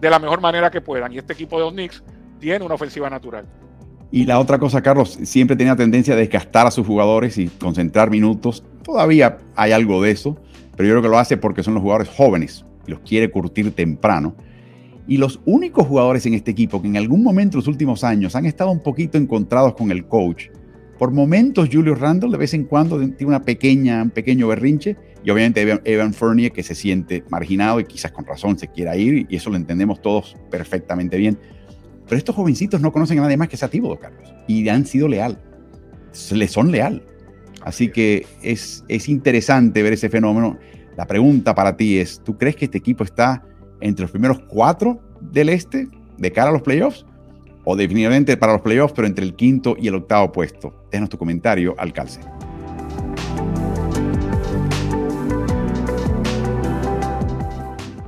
de 0.00 0.10
la 0.10 0.18
mejor 0.18 0.40
manera 0.40 0.70
que 0.70 0.80
puedan. 0.80 1.12
Y 1.12 1.18
este 1.18 1.32
equipo 1.32 1.58
de 1.58 1.64
los 1.64 1.72
Knicks 1.72 2.02
tiene 2.38 2.64
una 2.64 2.74
ofensiva 2.74 3.08
natural. 3.08 3.46
Y 4.10 4.26
la 4.26 4.38
otra 4.38 4.58
cosa, 4.58 4.82
Carlos, 4.82 5.18
siempre 5.22 5.56
tenía 5.56 5.74
tendencia 5.74 6.12
a 6.12 6.16
desgastar 6.18 6.66
a 6.66 6.70
sus 6.70 6.86
jugadores 6.86 7.38
y 7.38 7.48
concentrar 7.48 8.10
minutos. 8.10 8.62
Todavía 8.82 9.38
hay 9.56 9.72
algo 9.72 10.02
de 10.02 10.10
eso, 10.10 10.36
pero 10.76 10.86
yo 10.86 10.92
creo 10.94 11.02
que 11.02 11.08
lo 11.08 11.18
hace 11.18 11.38
porque 11.38 11.62
son 11.62 11.72
los 11.72 11.82
jugadores 11.82 12.10
jóvenes 12.10 12.66
y 12.86 12.90
los 12.90 13.00
quiere 13.00 13.30
curtir 13.30 13.74
temprano. 13.74 14.34
Y 15.06 15.16
los 15.16 15.40
únicos 15.44 15.86
jugadores 15.86 16.26
en 16.26 16.34
este 16.34 16.52
equipo 16.52 16.80
que 16.80 16.88
en 16.88 16.96
algún 16.96 17.22
momento 17.22 17.56
en 17.56 17.60
los 17.60 17.68
últimos 17.68 18.04
años 18.04 18.36
han 18.36 18.46
estado 18.46 18.70
un 18.70 18.82
poquito 18.82 19.18
encontrados 19.18 19.74
con 19.74 19.90
el 19.90 20.06
coach. 20.06 20.48
Por 20.98 21.10
momentos, 21.10 21.68
Julius 21.72 21.98
Randle 21.98 22.30
de 22.30 22.36
vez 22.36 22.54
en 22.54 22.64
cuando 22.64 22.98
tiene 22.98 23.26
una 23.26 23.42
pequeña, 23.42 24.02
un 24.02 24.10
pequeño 24.10 24.46
berrinche. 24.48 24.96
Y 25.24 25.30
obviamente 25.30 25.80
Evan 25.84 26.14
Fournier 26.14 26.52
que 26.52 26.62
se 26.62 26.74
siente 26.74 27.24
marginado 27.28 27.80
y 27.80 27.84
quizás 27.84 28.12
con 28.12 28.24
razón 28.24 28.58
se 28.58 28.68
quiera 28.68 28.96
ir. 28.96 29.26
Y 29.28 29.36
eso 29.36 29.50
lo 29.50 29.56
entendemos 29.56 30.00
todos 30.00 30.36
perfectamente 30.50 31.16
bien. 31.16 31.38
Pero 32.04 32.16
estos 32.16 32.34
jovencitos 32.34 32.80
no 32.80 32.92
conocen 32.92 33.18
a 33.18 33.22
nadie 33.22 33.36
más 33.36 33.48
que 33.48 33.62
a 33.64 33.68
Tíbodo, 33.68 33.98
Carlos. 33.98 34.32
Y 34.46 34.68
han 34.68 34.86
sido 34.86 35.08
leal. 35.08 35.40
Le 36.32 36.48
son 36.48 36.70
leal. 36.70 37.02
Así 37.62 37.88
que 37.88 38.26
es, 38.42 38.84
es 38.88 39.08
interesante 39.08 39.82
ver 39.82 39.92
ese 39.92 40.08
fenómeno. 40.08 40.58
La 40.96 41.06
pregunta 41.06 41.54
para 41.54 41.76
ti 41.76 41.98
es, 41.98 42.20
¿tú 42.22 42.36
crees 42.36 42.56
que 42.56 42.66
este 42.66 42.78
equipo 42.78 43.04
está 43.04 43.44
entre 43.82 44.02
los 44.02 44.10
primeros 44.10 44.40
cuatro 44.48 45.00
del 45.20 45.48
este 45.48 45.88
de 46.18 46.32
cara 46.32 46.50
a 46.50 46.52
los 46.52 46.62
playoffs 46.62 47.04
o 47.64 47.76
definitivamente 47.76 48.36
para 48.36 48.54
los 48.54 48.62
playoffs, 48.62 48.92
pero 48.94 49.06
entre 49.06 49.24
el 49.24 49.34
quinto 49.34 49.76
y 49.78 49.88
el 49.88 49.94
octavo 49.94 50.32
puesto. 50.32 50.74
Déjanos 50.90 51.10
tu 51.10 51.18
comentario 51.18 51.74
al 51.78 51.92
calce. 51.92 52.20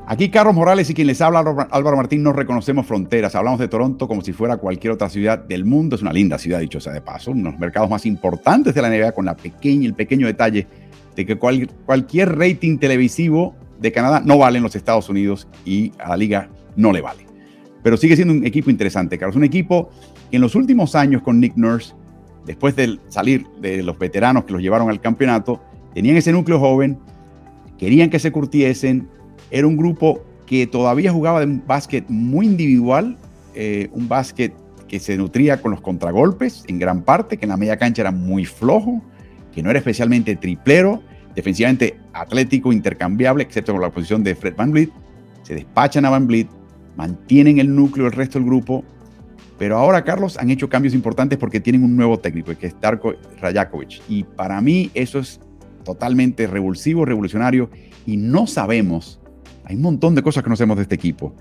Aquí 0.06 0.28
Carlos 0.28 0.54
Morales 0.54 0.88
y 0.90 0.94
quien 0.94 1.06
les 1.06 1.20
habla 1.22 1.40
Álvaro 1.70 1.96
Martín, 1.96 2.22
no 2.22 2.32
reconocemos 2.32 2.86
fronteras. 2.86 3.34
Hablamos 3.34 3.58
de 3.58 3.68
Toronto 3.68 4.06
como 4.06 4.20
si 4.22 4.32
fuera 4.32 4.58
cualquier 4.58 4.92
otra 4.92 5.08
ciudad 5.08 5.38
del 5.38 5.64
mundo. 5.64 5.96
Es 5.96 6.02
una 6.02 6.12
linda 6.12 6.38
ciudad, 6.38 6.60
dicho 6.60 6.78
sea 6.78 6.92
de 6.92 7.00
paso, 7.00 7.30
uno 7.30 7.44
de 7.44 7.50
los 7.52 7.58
mercados 7.58 7.88
más 7.88 8.04
importantes 8.04 8.74
de 8.74 8.82
la 8.82 8.90
NBA 8.90 9.12
con 9.12 9.24
la 9.24 9.34
pequeña, 9.34 9.86
el 9.86 9.94
pequeño 9.94 10.26
detalle 10.26 10.66
de 11.16 11.24
que 11.24 11.36
cualquier 11.36 12.36
rating 12.36 12.78
televisivo 12.78 13.54
de 13.80 13.92
Canadá 13.92 14.22
no 14.24 14.38
vale 14.38 14.58
en 14.58 14.64
los 14.64 14.76
Estados 14.76 15.08
Unidos 15.08 15.48
y 15.64 15.92
a 15.98 16.10
la 16.10 16.16
liga 16.16 16.48
no 16.76 16.92
le 16.92 17.00
vale. 17.00 17.26
Pero 17.82 17.96
sigue 17.96 18.16
siendo 18.16 18.32
un 18.32 18.46
equipo 18.46 18.70
interesante, 18.70 19.18
Carlos. 19.18 19.36
Un 19.36 19.44
equipo 19.44 19.90
que 20.30 20.36
en 20.36 20.42
los 20.42 20.54
últimos 20.54 20.94
años 20.94 21.22
con 21.22 21.38
Nick 21.38 21.54
Nurse, 21.56 21.94
después 22.46 22.74
de 22.76 22.98
salir 23.08 23.46
de 23.60 23.82
los 23.82 23.98
veteranos 23.98 24.44
que 24.44 24.52
los 24.52 24.62
llevaron 24.62 24.88
al 24.88 25.00
campeonato, 25.00 25.60
tenían 25.94 26.16
ese 26.16 26.32
núcleo 26.32 26.58
joven, 26.58 26.98
querían 27.78 28.10
que 28.10 28.18
se 28.18 28.32
curtiesen. 28.32 29.08
Era 29.50 29.66
un 29.66 29.76
grupo 29.76 30.24
que 30.46 30.66
todavía 30.66 31.12
jugaba 31.12 31.40
de 31.40 31.46
un 31.46 31.62
básquet 31.66 32.04
muy 32.08 32.46
individual, 32.46 33.16
eh, 33.54 33.88
un 33.92 34.08
básquet 34.08 34.54
que 34.88 34.98
se 34.98 35.16
nutría 35.16 35.60
con 35.60 35.70
los 35.70 35.80
contragolpes 35.80 36.64
en 36.68 36.78
gran 36.78 37.02
parte, 37.02 37.36
que 37.36 37.44
en 37.44 37.50
la 37.50 37.56
media 37.56 37.76
cancha 37.76 38.02
era 38.02 38.10
muy 38.10 38.44
flojo, 38.44 39.02
que 39.52 39.62
no 39.62 39.70
era 39.70 39.78
especialmente 39.78 40.36
triplero, 40.36 41.02
defensivamente 41.34 41.98
atlético, 42.12 42.72
intercambiable, 42.72 43.42
excepto 43.42 43.72
con 43.72 43.82
la 43.82 43.90
posición 43.90 44.22
de 44.22 44.34
Fred 44.34 44.54
Van 44.56 44.72
Vliet. 44.72 44.90
Se 45.42 45.54
despachan 45.54 46.04
a 46.04 46.10
Van 46.10 46.26
Vliet, 46.26 46.48
mantienen 46.96 47.58
el 47.58 47.74
núcleo, 47.74 48.06
el 48.06 48.12
resto 48.12 48.38
del 48.38 48.46
grupo, 48.46 48.84
Pero 49.58 49.78
ahora, 49.78 50.02
Carlos, 50.04 50.36
han 50.36 50.50
hecho 50.50 50.68
cambios 50.68 50.94
importantes 50.94 51.38
porque 51.38 51.60
tienen 51.60 51.84
un 51.84 51.96
nuevo 51.96 52.18
técnico, 52.18 52.56
que 52.58 52.66
es 52.66 52.80
Darko 52.80 53.14
Rajakovic. 53.40 54.02
Y 54.08 54.24
para 54.24 54.60
mí 54.60 54.90
eso 54.94 55.18
es 55.20 55.40
totalmente 55.84 56.46
revulsivo, 56.46 57.04
revolucionario. 57.04 57.70
Y 58.04 58.16
no 58.16 58.46
sabemos, 58.46 59.20
hay 59.64 59.76
un 59.76 59.82
montón 59.82 60.14
de 60.14 60.22
cosas 60.22 60.42
que 60.42 60.50
no 60.50 60.56
sabemos 60.56 60.76
de 60.78 60.82
este 60.82 60.96
equipo. 60.96 61.34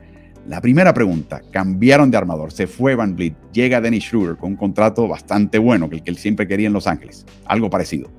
La 0.48 0.62
primera 0.62 0.94
pregunta, 0.94 1.42
cambiaron 1.52 2.12
de 2.12 2.18
armador, 2.18 2.52
se 2.52 2.68
fue 2.68 2.96
Van 2.96 3.16
Vliet, 3.16 3.36
llega 3.54 3.82
Dennis 3.82 4.04
Schroeder 4.04 4.36
con 4.36 4.52
un 4.52 4.58
contrato 4.58 5.08
bastante 5.08 5.58
bueno, 5.58 5.90
que 5.90 5.96
el 5.96 6.04
que 6.04 6.12
él 6.12 6.18
siempre 6.18 6.48
quería 6.48 6.68
en 6.68 6.74
Los 6.74 6.86
Ángeles, 6.86 7.26
algo 7.46 7.70
parecido. 7.70 8.10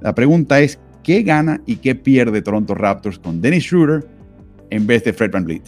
La 0.00 0.12
pregunta 0.14 0.60
es, 0.60 0.80
¿qué 1.08 1.22
gana 1.22 1.58
y 1.64 1.76
qué 1.76 1.94
pierde 1.94 2.42
Toronto 2.42 2.74
Raptors 2.74 3.18
con 3.18 3.40
Dennis 3.40 3.64
Schroeder 3.64 4.06
en 4.68 4.86
vez 4.86 5.04
de 5.04 5.14
Fred 5.14 5.30
Van 5.30 5.42
Vliet? 5.42 5.62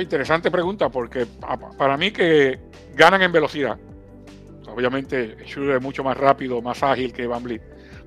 interesante 0.00 0.50
pregunta 0.50 0.88
porque 0.88 1.26
para 1.78 1.96
mí 1.96 2.10
que 2.10 2.58
ganan 2.96 3.22
en 3.22 3.30
velocidad. 3.30 3.78
Obviamente 4.66 5.36
Schroeder 5.46 5.76
es 5.76 5.82
mucho 5.82 6.02
más 6.02 6.16
rápido, 6.16 6.60
más 6.60 6.82
ágil 6.82 7.12
que 7.12 7.24
Van 7.28 7.44
Vliet. 7.44 7.62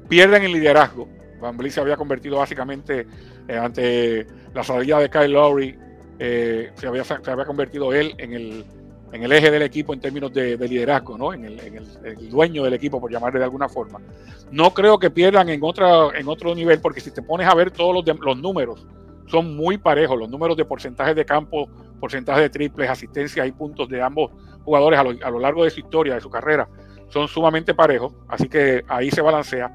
Pierden 0.10 0.44
en 0.44 0.52
liderazgo. 0.52 1.08
Van 1.40 1.56
Vliet 1.56 1.72
se 1.72 1.80
había 1.80 1.96
convertido 1.96 2.40
básicamente 2.40 3.08
eh, 3.48 3.58
ante 3.58 4.28
la 4.54 4.62
salida 4.62 5.00
de 5.00 5.10
Kyle 5.10 5.32
Lowry 5.32 5.78
eh, 6.20 6.70
se, 6.76 6.88
había, 6.88 7.06
se, 7.06 7.14
había, 7.32 7.46
convertido 7.46 7.94
él 7.94 8.14
en 8.18 8.34
el, 8.34 8.66
en 9.16 9.24
el, 9.24 9.32
eje 9.32 9.50
del 9.50 9.62
equipo 9.62 9.94
en 9.94 10.00
términos 10.00 10.34
de, 10.34 10.58
liderazgo, 10.58 11.18
¿no? 11.18 11.34
en, 11.34 11.46
el, 11.46 12.30
dueño 12.30 12.64
del 12.64 12.74
equipo, 12.74 13.00
por 13.00 13.12
llamarle 13.12 13.40
de 13.40 13.46
alguna 13.46 13.70
forma. 13.70 14.00
No 14.52 14.74
creo 14.74 15.00
que 15.00 15.10
pierdan 15.10 15.50
en, 15.50 15.62
otra, 15.64 16.10
en 16.18 16.28
otro 16.28 16.54
nivel, 16.54 16.80
porque 16.82 17.02
si 17.02 17.12
te 17.12 17.22
pones 17.22 17.48
a 17.48 17.56
ver 17.56 17.72
todos 17.72 17.94
los, 17.94 18.20
los 18.20 18.38
números, 18.38 18.86
son 19.28 19.56
muy 19.56 19.78
parejos, 19.78 20.20
los 20.20 20.30
números 20.30 20.56
de 20.58 20.66
porcentajes 20.66 21.16
de 21.16 21.26
campo, 21.26 21.68
porcentaje 22.00 22.42
de 22.42 22.50
triples, 22.50 22.90
asistencias 22.90 23.48
y 23.48 23.52
puntos 23.52 23.90
de 23.90 24.02
ambos 24.02 24.32
jugadores 24.64 25.00
a 25.00 25.04
lo, 25.04 25.10
a 25.26 25.30
lo 25.30 25.40
largo 25.40 25.64
de 25.64 25.72
su 25.72 25.80
historia, 25.80 26.16
de 26.16 26.22
su 26.22 26.30
carrera, 26.30 26.68
son 27.10 27.28
sumamente 27.28 27.74
parejos, 27.74 28.14
así 28.28 28.48
que 28.48 28.84
ahí 28.88 29.10
se 29.10 29.22
balancea. 29.22 29.72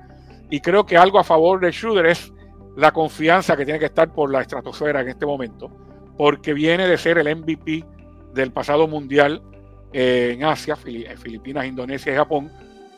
Y 0.51 0.61
creo 0.61 0.85
que 0.85 0.97
algo 0.97 1.19
a 1.19 1.25
favor 1.25 1.61
de 1.61 1.73
Schroeder 1.73 2.07
es 2.07 2.33
la 2.77 2.93
confianza 2.93 3.57
que 3.57 3.65
tiene 3.65 3.79
que 3.79 3.87
estar 3.87 4.13
por 4.13 4.31
la 4.31 4.41
estratosfera 4.41 5.01
en 5.01 5.09
este 5.09 5.27
momento 5.27 5.71
porque 6.21 6.53
viene 6.53 6.87
de 6.87 6.99
ser 6.99 7.17
el 7.17 7.35
MVP 7.35 7.83
del 8.33 8.53
pasado 8.53 8.87
mundial 8.87 9.43
eh, 9.93 10.33
en 10.35 10.45
Asia, 10.45 10.77
Filipinas, 10.77 11.67
Indonesia 11.67 12.13
y 12.13 12.17
Japón, 12.17 12.51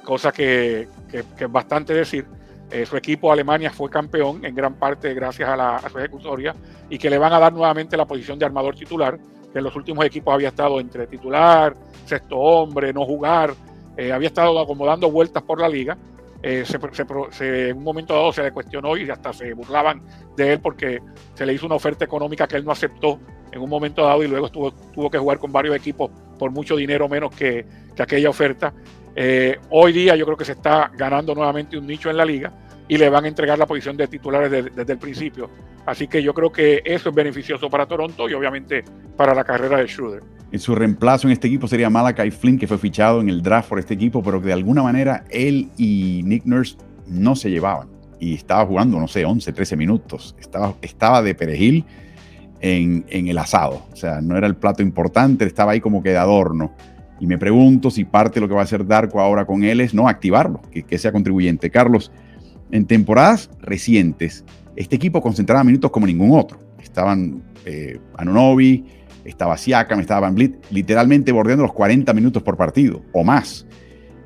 cosa 0.05 0.33
que, 0.33 0.88
es 1.12 1.53
bastante 1.53 1.95
decir. 1.95 2.27
Eh, 2.71 2.87
su 2.87 2.97
equipo 2.97 3.31
Alemania 3.31 3.71
fue 3.71 3.90
campeón 3.90 4.42
en 4.47 4.55
gran 4.55 4.75
parte 4.79 5.12
gracias 5.12 5.47
a, 5.47 5.57
la, 5.57 5.83
su 5.90 5.99
ejecutoria 5.99 6.55
y 6.88 6.97
que 6.97 7.11
le 7.11 7.18
van 7.18 7.35
a 7.35 7.38
dar 7.38 7.53
nuevamente 7.53 7.99
la 7.99 8.07
posición 8.07 8.38
de 8.38 8.47
armador 8.47 8.75
titular, 8.75 9.18
que 9.53 9.59
en 9.59 9.64
los 9.64 9.77
últimos 9.77 10.07
equipos 10.07 10.33
había 10.33 10.49
estado 10.49 10.81
entre 10.81 11.07
titular, 11.07 11.75
sexto 12.07 12.38
hombre, 12.38 12.95
no 12.95 13.05
jugar, 13.05 13.53
eh, 13.99 14.11
había 14.11 14.29
estado 14.29 14.59
acomodando 14.59 15.11
vueltas 15.11 15.42
por 15.42 15.61
la 15.61 15.68
liga 15.68 15.99
eh, 16.42 16.64
se, 16.66 17.68
en 17.71 17.77
un 17.77 17.85
momento 17.85 18.14
dado 18.14 18.33
se 18.33 18.42
le 18.42 18.51
cuestionó 18.51 18.97
y 18.97 19.09
hasta 19.09 19.33
se 19.33 19.53
burlaban 19.55 20.03
de 20.37 20.55
él 20.55 20.61
porque 20.61 21.01
se 21.35 21.47
le 21.47 21.55
hizo 21.55 21.66
una 21.66 21.77
oferta 21.77 22.05
económica 22.05 22.49
que 22.49 22.57
él 22.57 22.64
no 22.64 22.73
aceptó 22.73 23.21
en 23.52 23.60
un 23.60 23.68
momento 23.68 24.04
dado 24.04 24.22
y 24.22 24.28
luego 24.28 24.46
estuvo, 24.46 24.72
tuvo 24.72 25.10
que 25.10 25.18
jugar 25.18 25.38
con 25.38 25.52
varios 25.52 25.76
equipos 25.76 26.10
por 26.38 26.50
mucho 26.50 26.76
dinero 26.76 27.08
menos 27.08 27.34
que, 27.34 27.64
aquella 27.98 28.30
oferta. 28.30 28.72
Eh, 29.14 29.58
hoy 29.70 29.92
día 29.92 30.16
yo 30.16 30.24
creo 30.24 30.36
que 30.36 30.44
se 30.44 30.52
está 30.52 30.90
ganando 30.96 31.34
nuevamente 31.34 31.78
un 31.78 31.86
nicho 31.86 32.10
en 32.10 32.16
la 32.16 32.24
liga 32.24 32.52
y 32.88 32.96
le 32.96 33.08
van 33.08 33.26
a 33.26 33.28
entregar 33.28 33.58
la 33.58 33.66
posición 33.66 33.96
de 33.96 34.08
titulares 34.08 34.50
desde 34.50 34.92
el 34.92 34.98
principio. 34.98 35.50
Así 35.86 36.08
que 36.08 36.22
yo 36.22 36.32
creo 36.32 36.50
que 36.50 36.82
eso 36.84 37.10
es 37.10 37.14
beneficioso 37.14 37.68
para 37.68 37.86
Toronto 37.86 38.28
y 38.28 38.34
obviamente 38.34 38.84
para 39.16 39.34
la 39.34 39.44
carrera 39.44 39.78
de 39.78 39.88
Schroeder. 39.88 40.22
En 40.52 40.58
su 40.58 40.74
reemplazo 40.74 41.26
en 41.26 41.32
este 41.32 41.48
equipo 41.48 41.66
sería 41.66 41.88
Malakai 41.88 42.30
Flynn, 42.30 42.58
que 42.58 42.66
fue 42.66 42.78
fichado 42.78 43.20
en 43.20 43.28
el 43.28 43.42
draft 43.42 43.68
por 43.68 43.78
este 43.78 43.94
equipo, 43.94 44.22
pero 44.22 44.40
que 44.40 44.48
de 44.48 44.52
alguna 44.52 44.82
manera 44.82 45.24
él 45.30 45.70
y 45.78 46.22
Nick 46.24 46.44
Nurse 46.44 46.76
no 47.06 47.34
se 47.34 47.50
llevaban. 47.50 47.88
Y 48.20 48.34
estaba 48.34 48.64
jugando, 48.66 49.00
no 49.00 49.08
sé, 49.08 49.24
11, 49.24 49.52
13 49.52 49.76
minutos. 49.76 50.36
Estaba, 50.38 50.74
estaba 50.82 51.22
de 51.22 51.34
perejil 51.34 51.84
en, 52.62 53.05
el 53.11 53.37
asado. 53.38 53.83
O 53.92 53.96
sea, 53.96 54.20
no 54.20 54.37
era 54.38 54.46
el 54.46 54.57
plato 54.57 54.83
importante, 54.83 55.44
estaba 55.44 55.72
ahí 55.72 55.81
como 55.81 56.03
que 56.03 56.11
de 56.11 56.16
adorno. 56.16 56.72
Y 57.20 57.27
me 57.27 57.38
pregunto 57.38 57.90
si 57.90 58.05
parte 58.05 58.37
de 58.37 58.40
lo 58.42 58.48
que 58.48 58.55
va 58.55 58.61
a 58.61 58.64
hacer 58.64 58.87
Darko 58.87 59.20
ahora 59.20 59.44
con 59.44 59.62
él 59.64 59.81
es 59.81 59.92
no 59.94 60.09
activarlo, 60.09 60.62
que, 60.70 60.98
sea 60.98 61.12
contribuyente. 61.12 61.70
Carlos, 61.70 62.11
en 62.70 62.87
temporadas 62.87 63.51
recientes, 63.61 64.44
este 64.77 64.96
equipo 64.96 65.20
concentraba 65.20 65.62
minutos 65.62 65.90
como 65.90 66.07
ningún 66.07 66.38
otro. 66.38 66.59
Estaban 66.81 67.42
eh, 67.64 68.01
Anunobi, 68.16 68.87
estaba 69.25 69.57
Siakam, 69.57 70.01
estaba 70.01 70.20
Van 70.20 70.35
Vliet, 70.35 70.59
literalmente 70.70 71.31
bordeando 71.31 71.64
los 71.64 71.72
40 71.72 72.12
minutos 72.12 72.42
por 72.42 72.57
partido 72.57 73.03
o 73.12 73.22
más. 73.22 73.66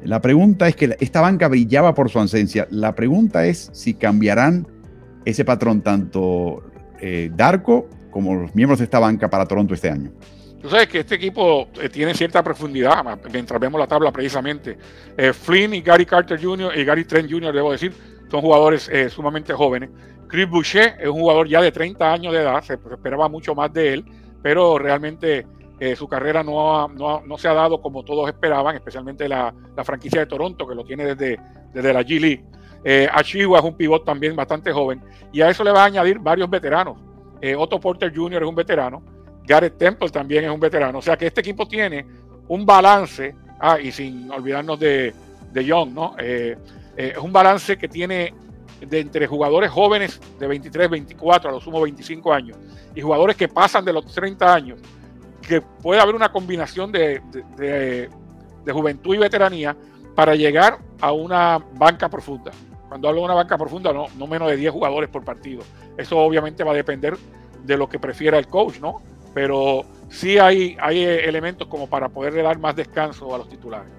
La 0.02 0.20
pregunta 0.20 0.68
es 0.68 0.76
que 0.76 0.96
esta 1.00 1.20
banca 1.20 1.48
brillaba 1.48 1.94
por 1.94 2.08
su 2.10 2.18
ausencia. 2.18 2.66
La 2.70 2.94
pregunta 2.94 3.46
es 3.46 3.70
si 3.72 3.94
cambiarán 3.94 4.66
ese 5.24 5.44
patrón 5.44 5.82
tanto 5.82 6.62
eh, 7.00 7.30
Darko 7.34 7.88
como 8.16 8.34
los 8.34 8.54
miembros 8.54 8.78
de 8.78 8.84
esta 8.84 8.98
banca 8.98 9.28
para 9.28 9.46
Toronto 9.46 9.74
este 9.74 9.90
año. 9.90 10.10
Tú 10.60 10.70
sabes 10.70 10.88
que 10.88 11.00
este 11.00 11.14
equipo 11.14 11.68
eh, 11.80 11.88
tiene 11.88 12.14
cierta 12.14 12.42
profundidad, 12.42 13.04
mientras 13.30 13.60
vemos 13.60 13.78
la 13.78 13.86
tabla 13.86 14.10
precisamente. 14.10 14.78
Eh, 15.16 15.32
Flynn 15.32 15.74
y 15.74 15.82
Gary 15.82 16.06
Carter 16.06 16.42
Jr. 16.42 16.76
y 16.76 16.84
Gary 16.84 17.04
Trent 17.04 17.30
Jr., 17.30 17.54
debo 17.54 17.72
decir, 17.72 17.92
son 18.30 18.40
jugadores 18.40 18.90
sumamente 19.10 19.52
jóvenes. 19.52 19.90
Chris 20.28 20.48
Boucher 20.48 20.96
es 20.98 21.06
un 21.06 21.20
jugador 21.20 21.46
ya 21.46 21.60
de 21.60 21.70
30 21.70 22.12
años 22.12 22.32
de 22.32 22.40
edad, 22.40 22.60
se 22.62 22.74
esperaba 22.74 23.28
mucho 23.28 23.54
más 23.54 23.72
de 23.72 23.92
él 23.94 24.04
pero 24.46 24.78
realmente 24.78 25.44
eh, 25.80 25.96
su 25.96 26.06
carrera 26.06 26.44
no, 26.44 26.86
no, 26.86 27.36
se 27.36 27.48
ha 27.48 27.52
dado 27.52 27.82
como 27.82 28.04
todos 28.04 28.28
esperaban, 28.28 28.76
especialmente 28.76 29.28
la, 29.28 29.52
franquicia 29.82 30.20
de 30.20 30.26
Toronto, 30.26 30.68
que 30.68 30.74
lo 30.76 30.84
tiene 30.84 31.04
desde, 31.04 31.40
desde 31.74 31.92
la 31.92 32.02
G 32.02 32.20
League. 32.20 32.44
Eh, 32.84 33.08
Achiwa 33.12 33.58
es 33.58 33.64
un 33.64 33.76
pivot 33.76 34.04
también 34.04 34.36
bastante 34.36 34.72
joven, 34.72 35.02
y 35.32 35.40
a 35.40 35.50
eso 35.50 35.64
le 35.64 35.72
va 35.72 35.82
a 35.82 35.86
añadir 35.86 36.20
varios 36.20 36.48
veteranos. 36.48 36.96
Eh, 37.40 37.54
Otto 37.54 37.78
Porter 37.80 38.12
Jr. 38.14 38.42
es 38.42 38.48
un 38.48 38.54
veterano, 38.54 39.02
Garrett 39.46 39.78
Temple 39.78 40.10
también 40.10 40.44
es 40.44 40.50
un 40.50 40.60
veterano, 40.60 40.98
o 40.98 41.02
sea 41.02 41.16
que 41.16 41.26
este 41.26 41.40
equipo 41.40 41.66
tiene 41.68 42.04
un 42.48 42.66
balance, 42.66 43.34
ah, 43.60 43.78
y 43.80 43.92
sin 43.92 44.30
olvidarnos 44.30 44.78
de, 44.78 45.14
de 45.52 45.64
Young, 45.64 45.92
¿no? 45.92 46.14
Eh, 46.18 46.56
es 46.96 47.18
un 47.18 47.32
balance 47.32 47.76
que 47.76 47.88
tiene 47.88 48.32
de 48.80 49.00
entre 49.00 49.26
jugadores 49.26 49.70
jóvenes 49.70 50.20
de 50.38 50.46
23, 50.46 50.90
24, 50.90 51.50
a 51.50 51.52
lo 51.52 51.60
sumo 51.60 51.80
25 51.80 52.32
años, 52.32 52.56
y 52.94 53.00
jugadores 53.00 53.36
que 53.36 53.48
pasan 53.48 53.84
de 53.84 53.92
los 53.92 54.06
30 54.12 54.54
años, 54.54 54.80
que 55.46 55.60
puede 55.60 56.00
haber 56.00 56.14
una 56.14 56.30
combinación 56.30 56.92
de, 56.92 58.10
juventud 58.70 59.14
y 59.14 59.18
veteranía 59.18 59.76
para 60.14 60.34
llegar 60.34 60.78
a 61.00 61.12
una 61.12 61.58
banca 61.74 62.08
profunda. 62.08 62.50
Cuando 62.88 63.08
hablo 63.08 63.20
de 63.20 63.24
una 63.26 63.34
banca 63.34 63.58
profunda, 63.58 63.92
no, 63.92 64.06
no 64.16 64.26
menos 64.26 64.48
de 64.48 64.56
10 64.56 64.72
jugadores 64.72 65.08
por 65.10 65.24
partido. 65.24 65.62
Eso 65.96 66.18
obviamente 66.18 66.62
va 66.64 66.72
a 66.72 66.74
depender 66.74 67.16
de 67.64 67.76
lo 67.76 67.88
que 67.88 67.98
prefiera 67.98 68.38
el 68.38 68.46
coach, 68.46 68.80
¿no? 68.80 69.02
Pero 69.34 69.84
sí 70.08 70.38
hay, 70.38 70.76
hay 70.80 71.02
elementos 71.02 71.68
como 71.68 71.88
para 71.88 72.08
poderle 72.08 72.42
dar 72.42 72.58
más 72.58 72.76
descanso 72.76 73.34
a 73.34 73.38
los 73.38 73.48
titulares. 73.48 73.92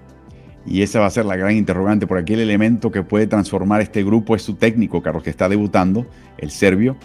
Y 0.66 0.82
esa 0.82 1.00
va 1.00 1.06
a 1.06 1.10
ser 1.10 1.24
la 1.24 1.36
gran 1.36 1.56
interrogante, 1.56 2.06
por 2.06 2.18
aquí 2.18 2.34
el 2.34 2.40
elemento 2.40 2.90
que 2.90 3.02
puede 3.02 3.26
transformar 3.26 3.80
este 3.80 4.04
grupo 4.04 4.34
es 4.36 4.42
su 4.42 4.54
técnico, 4.54 5.02
Carlos, 5.02 5.22
que 5.22 5.30
está 5.30 5.48
debutando, 5.48 6.06
el 6.36 6.50
serbio, 6.50 6.96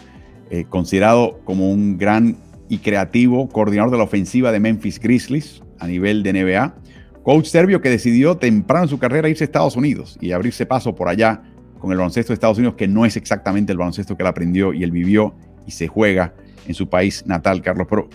eh, 0.49 0.65
considerado 0.67 1.39
como 1.45 1.71
un 1.71 1.97
gran 1.97 2.37
y 2.67 2.79
creativo 2.79 3.47
coordinador 3.49 3.91
de 3.91 3.97
la 3.97 4.03
ofensiva 4.03 4.51
de 4.51 4.59
Memphis 4.59 4.99
Grizzlies 4.99 5.63
a 5.79 5.87
nivel 5.87 6.23
de 6.23 6.33
NBA. 6.33 6.75
Coach 7.23 7.45
serbio 7.45 7.81
que 7.81 7.89
decidió 7.89 8.37
temprano 8.37 8.83
en 8.83 8.89
su 8.89 8.99
carrera 8.99 9.29
irse 9.29 9.43
a 9.43 9.45
Estados 9.45 9.75
Unidos 9.77 10.17
y 10.19 10.31
abrirse 10.31 10.65
paso 10.65 10.93
por 10.95 11.07
allá 11.07 11.43
con 11.83 11.91
el 11.91 11.97
baloncesto 11.97 12.31
de 12.31 12.35
Estados 12.35 12.57
Unidos, 12.59 12.75
que 12.77 12.87
no 12.87 13.05
es 13.05 13.17
exactamente 13.17 13.73
el 13.73 13.77
baloncesto 13.77 14.15
que 14.15 14.23
él 14.23 14.27
aprendió 14.27 14.73
y 14.73 14.83
él 14.83 14.91
vivió 14.91 15.35
y 15.67 15.71
se 15.71 15.89
juega 15.89 16.33
en 16.65 16.73
su 16.73 16.87
país 16.87 17.25
natal, 17.27 17.61
Carlos. 17.61 17.87
Pero, 17.89 18.07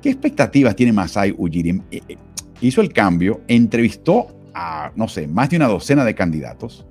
¿qué 0.00 0.08
expectativas 0.08 0.74
tiene 0.74 0.94
Masai 0.94 1.34
Ujiri? 1.36 1.82
Eh, 1.90 2.00
eh, 2.08 2.16
hizo 2.62 2.80
el 2.80 2.94
cambio, 2.94 3.42
entrevistó 3.46 4.28
a, 4.54 4.92
no 4.96 5.06
sé, 5.06 5.28
más 5.28 5.50
de 5.50 5.56
una 5.56 5.68
docena 5.68 6.02
de 6.06 6.14
candidatos. 6.14 6.86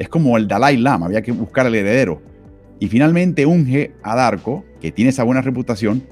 Es 0.00 0.08
como 0.08 0.36
el 0.36 0.48
Dalai 0.48 0.78
Lama, 0.78 1.06
había 1.06 1.22
que 1.22 1.30
buscar 1.30 1.64
al 1.64 1.76
heredero. 1.76 2.22
Y 2.80 2.88
finalmente 2.88 3.46
unge 3.46 3.92
a 4.02 4.16
Darko, 4.16 4.64
que 4.80 4.90
tiene 4.90 5.10
esa 5.10 5.22
buena 5.22 5.42
reputación. 5.42 6.02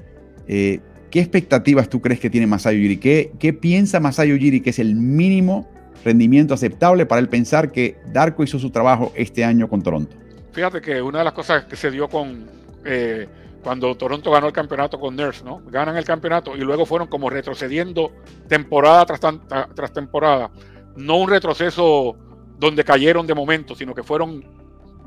Eh, 0.47 0.79
¿Qué 1.11 1.19
expectativas 1.19 1.89
tú 1.89 1.99
crees 1.99 2.21
que 2.21 2.29
tiene 2.29 2.47
Masayo 2.47 2.79
Ujiri? 2.79 2.97
¿Qué, 2.99 3.33
¿Qué 3.37 3.51
piensa 3.51 3.99
Masayo 3.99 4.33
Ujiri 4.33 4.61
que 4.61 4.69
es 4.69 4.79
el 4.79 4.95
mínimo 4.95 5.67
rendimiento 6.03 6.53
aceptable 6.53 7.05
para 7.05 7.19
él 7.19 7.29
pensar 7.29 7.71
que 7.71 7.97
Darko 8.11 8.43
hizo 8.43 8.59
su 8.59 8.69
trabajo 8.69 9.11
este 9.15 9.43
año 9.43 9.67
con 9.67 9.81
Toronto? 9.81 10.15
Fíjate 10.51 10.81
que 10.81 11.01
una 11.01 11.19
de 11.19 11.25
las 11.25 11.33
cosas 11.33 11.65
que 11.65 11.75
se 11.75 11.91
dio 11.91 12.07
con 12.07 12.45
eh, 12.85 13.27
cuando 13.63 13.95
Toronto 13.95 14.31
ganó 14.31 14.47
el 14.47 14.53
campeonato 14.53 14.99
con 14.99 15.15
Nurse, 15.15 15.43
¿no? 15.43 15.61
Ganan 15.67 15.97
el 15.97 16.05
campeonato 16.05 16.55
y 16.55 16.61
luego 16.61 16.85
fueron 16.85 17.07
como 17.07 17.29
retrocediendo 17.29 18.11
temporada 18.47 19.05
tras, 19.05 19.19
tras 19.75 19.91
temporada 19.91 20.49
no 20.95 21.17
un 21.17 21.29
retroceso 21.29 22.15
donde 22.57 22.83
cayeron 22.83 23.27
de 23.27 23.35
momento, 23.35 23.75
sino 23.75 23.93
que 23.93 24.03
fueron 24.03 24.43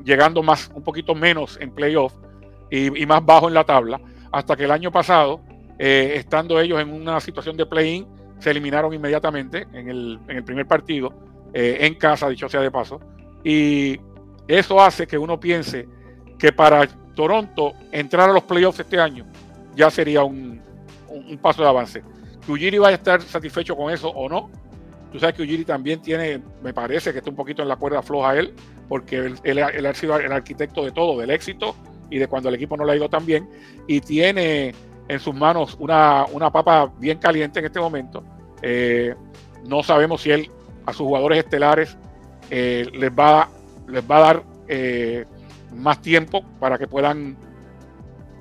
llegando 0.04 0.42
más, 0.42 0.70
un 0.74 0.82
poquito 0.82 1.14
menos 1.14 1.58
en 1.60 1.74
playoff 1.74 2.12
y, 2.70 3.04
más 3.06 3.24
bajo 3.24 3.48
en 3.48 3.54
la 3.54 3.64
tabla, 3.64 4.00
hasta 4.30 4.56
que 4.56 4.64
el 4.64 4.70
año 4.70 4.92
pasado, 4.92 5.40
eh, 5.78 6.12
estando 6.14 6.60
ellos 6.60 6.80
en 6.80 6.92
una 6.92 7.18
situación 7.20 7.56
de 7.56 7.66
play-in, 7.66 8.06
se 8.40 8.50
eliminaron 8.50 8.92
inmediatamente 8.92 9.68
en 9.72 9.88
el, 9.88 10.18
en 10.26 10.36
el 10.38 10.44
primer 10.44 10.66
partido, 10.66 11.12
eh, 11.52 11.78
en 11.80 11.94
casa, 11.94 12.28
dicho 12.28 12.48
sea 12.48 12.60
de 12.60 12.70
paso. 12.70 13.00
Y 13.44 13.98
eso 14.48 14.80
hace 14.82 15.06
que 15.06 15.16
uno 15.16 15.38
piense 15.38 15.86
que 16.38 16.52
para 16.52 16.86
Toronto 17.14 17.74
entrar 17.92 18.30
a 18.30 18.32
los 18.32 18.44
playoffs 18.44 18.80
este 18.80 18.98
año 18.98 19.26
ya 19.76 19.90
sería 19.90 20.24
un, 20.24 20.60
un, 21.08 21.38
paso 21.38 21.62
de 21.62 21.68
avance. 21.68 22.02
Que 22.44 22.52
Ujiri 22.52 22.78
a 22.78 22.90
estar 22.90 23.20
satisfecho 23.22 23.76
con 23.76 23.92
eso 23.92 24.08
o 24.08 24.28
no. 24.28 24.50
Tú 25.12 25.18
sabes 25.18 25.34
que 25.34 25.42
Ujiri 25.42 25.64
también 25.64 26.00
tiene, 26.00 26.40
me 26.62 26.72
parece 26.72 27.12
que 27.12 27.18
está 27.18 27.30
un 27.30 27.36
poquito 27.36 27.62
en 27.62 27.68
la 27.68 27.76
cuerda 27.76 28.02
floja 28.02 28.36
él, 28.36 28.54
porque 28.88 29.16
él, 29.16 29.36
él 29.44 29.86
ha 29.86 29.94
sido 29.94 30.16
el 30.18 30.32
arquitecto 30.32 30.84
de 30.84 30.92
todo, 30.92 31.18
del 31.20 31.30
éxito 31.30 31.74
y 32.10 32.18
de 32.18 32.26
cuando 32.26 32.48
el 32.48 32.54
equipo 32.54 32.76
no 32.76 32.84
le 32.84 32.92
ha 32.92 32.96
ido 32.96 33.08
tan 33.08 33.26
bien. 33.26 33.48
Y 33.86 34.00
tiene 34.00 34.74
en 35.10 35.18
sus 35.18 35.34
manos 35.34 35.76
una, 35.80 36.24
una 36.30 36.52
papa 36.52 36.90
bien 36.98 37.18
caliente 37.18 37.58
en 37.58 37.64
este 37.66 37.80
momento. 37.80 38.22
Eh, 38.62 39.12
no 39.66 39.82
sabemos 39.82 40.22
si 40.22 40.30
él 40.30 40.48
a 40.86 40.92
sus 40.92 41.04
jugadores 41.04 41.38
estelares 41.38 41.98
eh, 42.48 42.88
les, 42.92 43.10
va, 43.10 43.48
les 43.88 44.08
va 44.08 44.16
a 44.16 44.20
dar 44.20 44.42
eh, 44.68 45.24
más 45.74 46.00
tiempo 46.00 46.44
para 46.60 46.78
que 46.78 46.86
puedan 46.86 47.36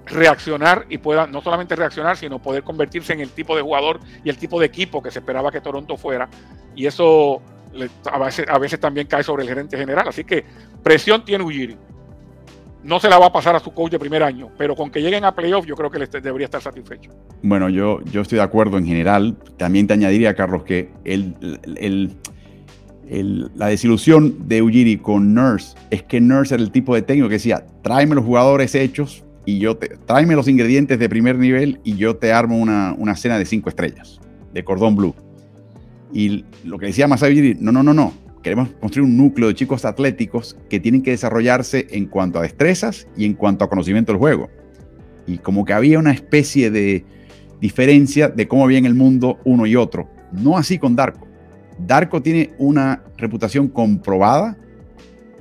reaccionar 0.06 0.86
y 0.90 1.00
puedan 1.00 1.32
no 1.32 1.42
solamente 1.42 1.76
reaccionar, 1.76 2.18
sino 2.18 2.40
poder 2.40 2.62
convertirse 2.62 3.14
en 3.14 3.22
el 3.22 3.32
tipo 3.32 3.56
de 3.56 3.64
jugador 3.64 4.00
y 4.24 4.30
el 4.30 4.38
tipo 4.38 4.60
de 4.60 4.68
equipo 4.68 5.02
que 5.02 5.10
se 5.10 5.20
esperaba 5.20 5.52
que 5.52 5.62
Toronto 5.62 5.98
fuera. 5.98 6.30
Y 6.76 6.86
eso 6.86 7.42
a 8.06 8.20
veces, 8.20 8.46
a 8.48 8.60
veces 8.60 8.80
también 8.80 9.08
cae 9.08 9.24
sobre 9.24 9.42
el 9.42 9.50
gerente 9.50 9.76
general. 9.76 10.08
Así 10.08 10.24
que 10.24 10.46
presión 10.84 11.26
tiene 11.26 11.44
Ujiri 11.44 11.76
no 12.84 13.00
se 13.00 13.10
la 13.10 13.18
va 13.20 13.28
a 13.28 13.32
pasar 13.32 13.56
a 13.56 13.60
su 13.60 13.72
coach 13.72 13.92
de 13.92 14.00
primer 14.00 14.24
año, 14.24 14.50
pero 14.58 14.76
con 14.76 14.90
que 14.90 15.02
lleguen 15.02 15.26
a 15.26 15.36
playoff 15.36 15.66
yo 15.66 15.76
creo 15.76 15.92
que 15.92 15.98
él 15.98 16.10
debería 16.24 16.46
estar 16.46 16.62
satisfecho. 16.62 17.12
Bueno, 17.42 17.70
yo, 17.70 18.02
yo 18.06 18.22
estoy 18.22 18.38
de 18.38 18.44
acuerdo 18.44 18.78
en 18.78 18.86
general. 18.86 19.38
También 19.58 19.88
te 19.88 19.94
añadiría, 19.94 20.34
Carlos, 20.34 20.64
que 20.64 20.90
el, 21.04 22.16
la 23.56 23.68
desilusión 23.68 24.48
de 24.48 24.62
Ujiri 24.62 24.98
con 24.98 25.34
Nurse 25.34 25.76
es 25.90 26.04
que 26.04 26.22
Nurse 26.22 26.56
era 26.56 26.64
el 26.64 26.72
tipo 26.72 26.96
de 26.96 27.02
técnico 27.02 27.28
que 27.28 27.36
decía, 27.36 27.66
tráeme 27.82 28.16
los 28.16 28.24
jugadores 28.24 28.76
hechos 28.76 29.24
y 29.46 29.60
yo 29.60 29.78
te, 29.78 29.98
tráeme 30.06 30.36
los 30.36 30.48
ingredientes 30.48 31.00
de 31.00 31.10
primer 31.10 31.38
nivel 31.38 31.80
y 31.84 31.96
yo 31.96 32.16
te 32.18 32.32
armo 32.32 32.58
una, 32.58 32.96
una 32.98 33.16
cena 33.16 33.38
de 33.38 33.46
cinco 33.46 33.70
estrellas, 33.70 34.20
de 34.54 34.64
cordón 34.64 34.96
blue. 34.96 35.16
Y 36.14 36.46
lo 36.64 36.78
que 36.78 36.88
decía 36.88 37.08
Masai 37.08 37.34
Ujiri, 37.34 37.58
no, 37.60 37.72
no, 37.72 37.84
no, 37.84 37.94
no, 37.94 38.14
queremos 38.42 38.70
construir 38.80 39.08
un 39.08 39.18
núcleo 39.18 39.50
de 39.50 39.56
chicos 39.56 39.86
atléticos 39.86 40.58
que 40.70 40.80
tienen 40.80 41.02
que 41.02 41.12
desarrollarse 41.12 41.88
en 41.92 42.06
cuanto 42.06 42.40
a 42.40 42.44
destrezas 42.44 43.08
y 43.18 43.26
en 43.26 43.34
cuanto 43.34 43.66
a 43.66 43.70
conocimiento 43.70 44.12
del 44.12 44.20
juego. 44.20 44.50
Y 45.28 45.38
como 45.40 45.66
que 45.66 45.74
había 45.74 46.00
una 46.00 46.12
especie 46.12 46.72
de 46.72 47.06
diferencia 47.60 48.30
de 48.30 48.48
cómo 48.48 48.70
en 48.70 48.86
el 48.86 48.96
mundo 48.96 49.40
uno 49.44 49.66
y 49.66 49.76
otro. 49.76 50.10
No 50.32 50.58
así 50.58 50.78
con 50.78 50.96
Darko. 50.96 51.28
Darko 51.78 52.22
tiene 52.22 52.54
una 52.58 53.04
reputación 53.18 53.68
comprobada 53.68 54.58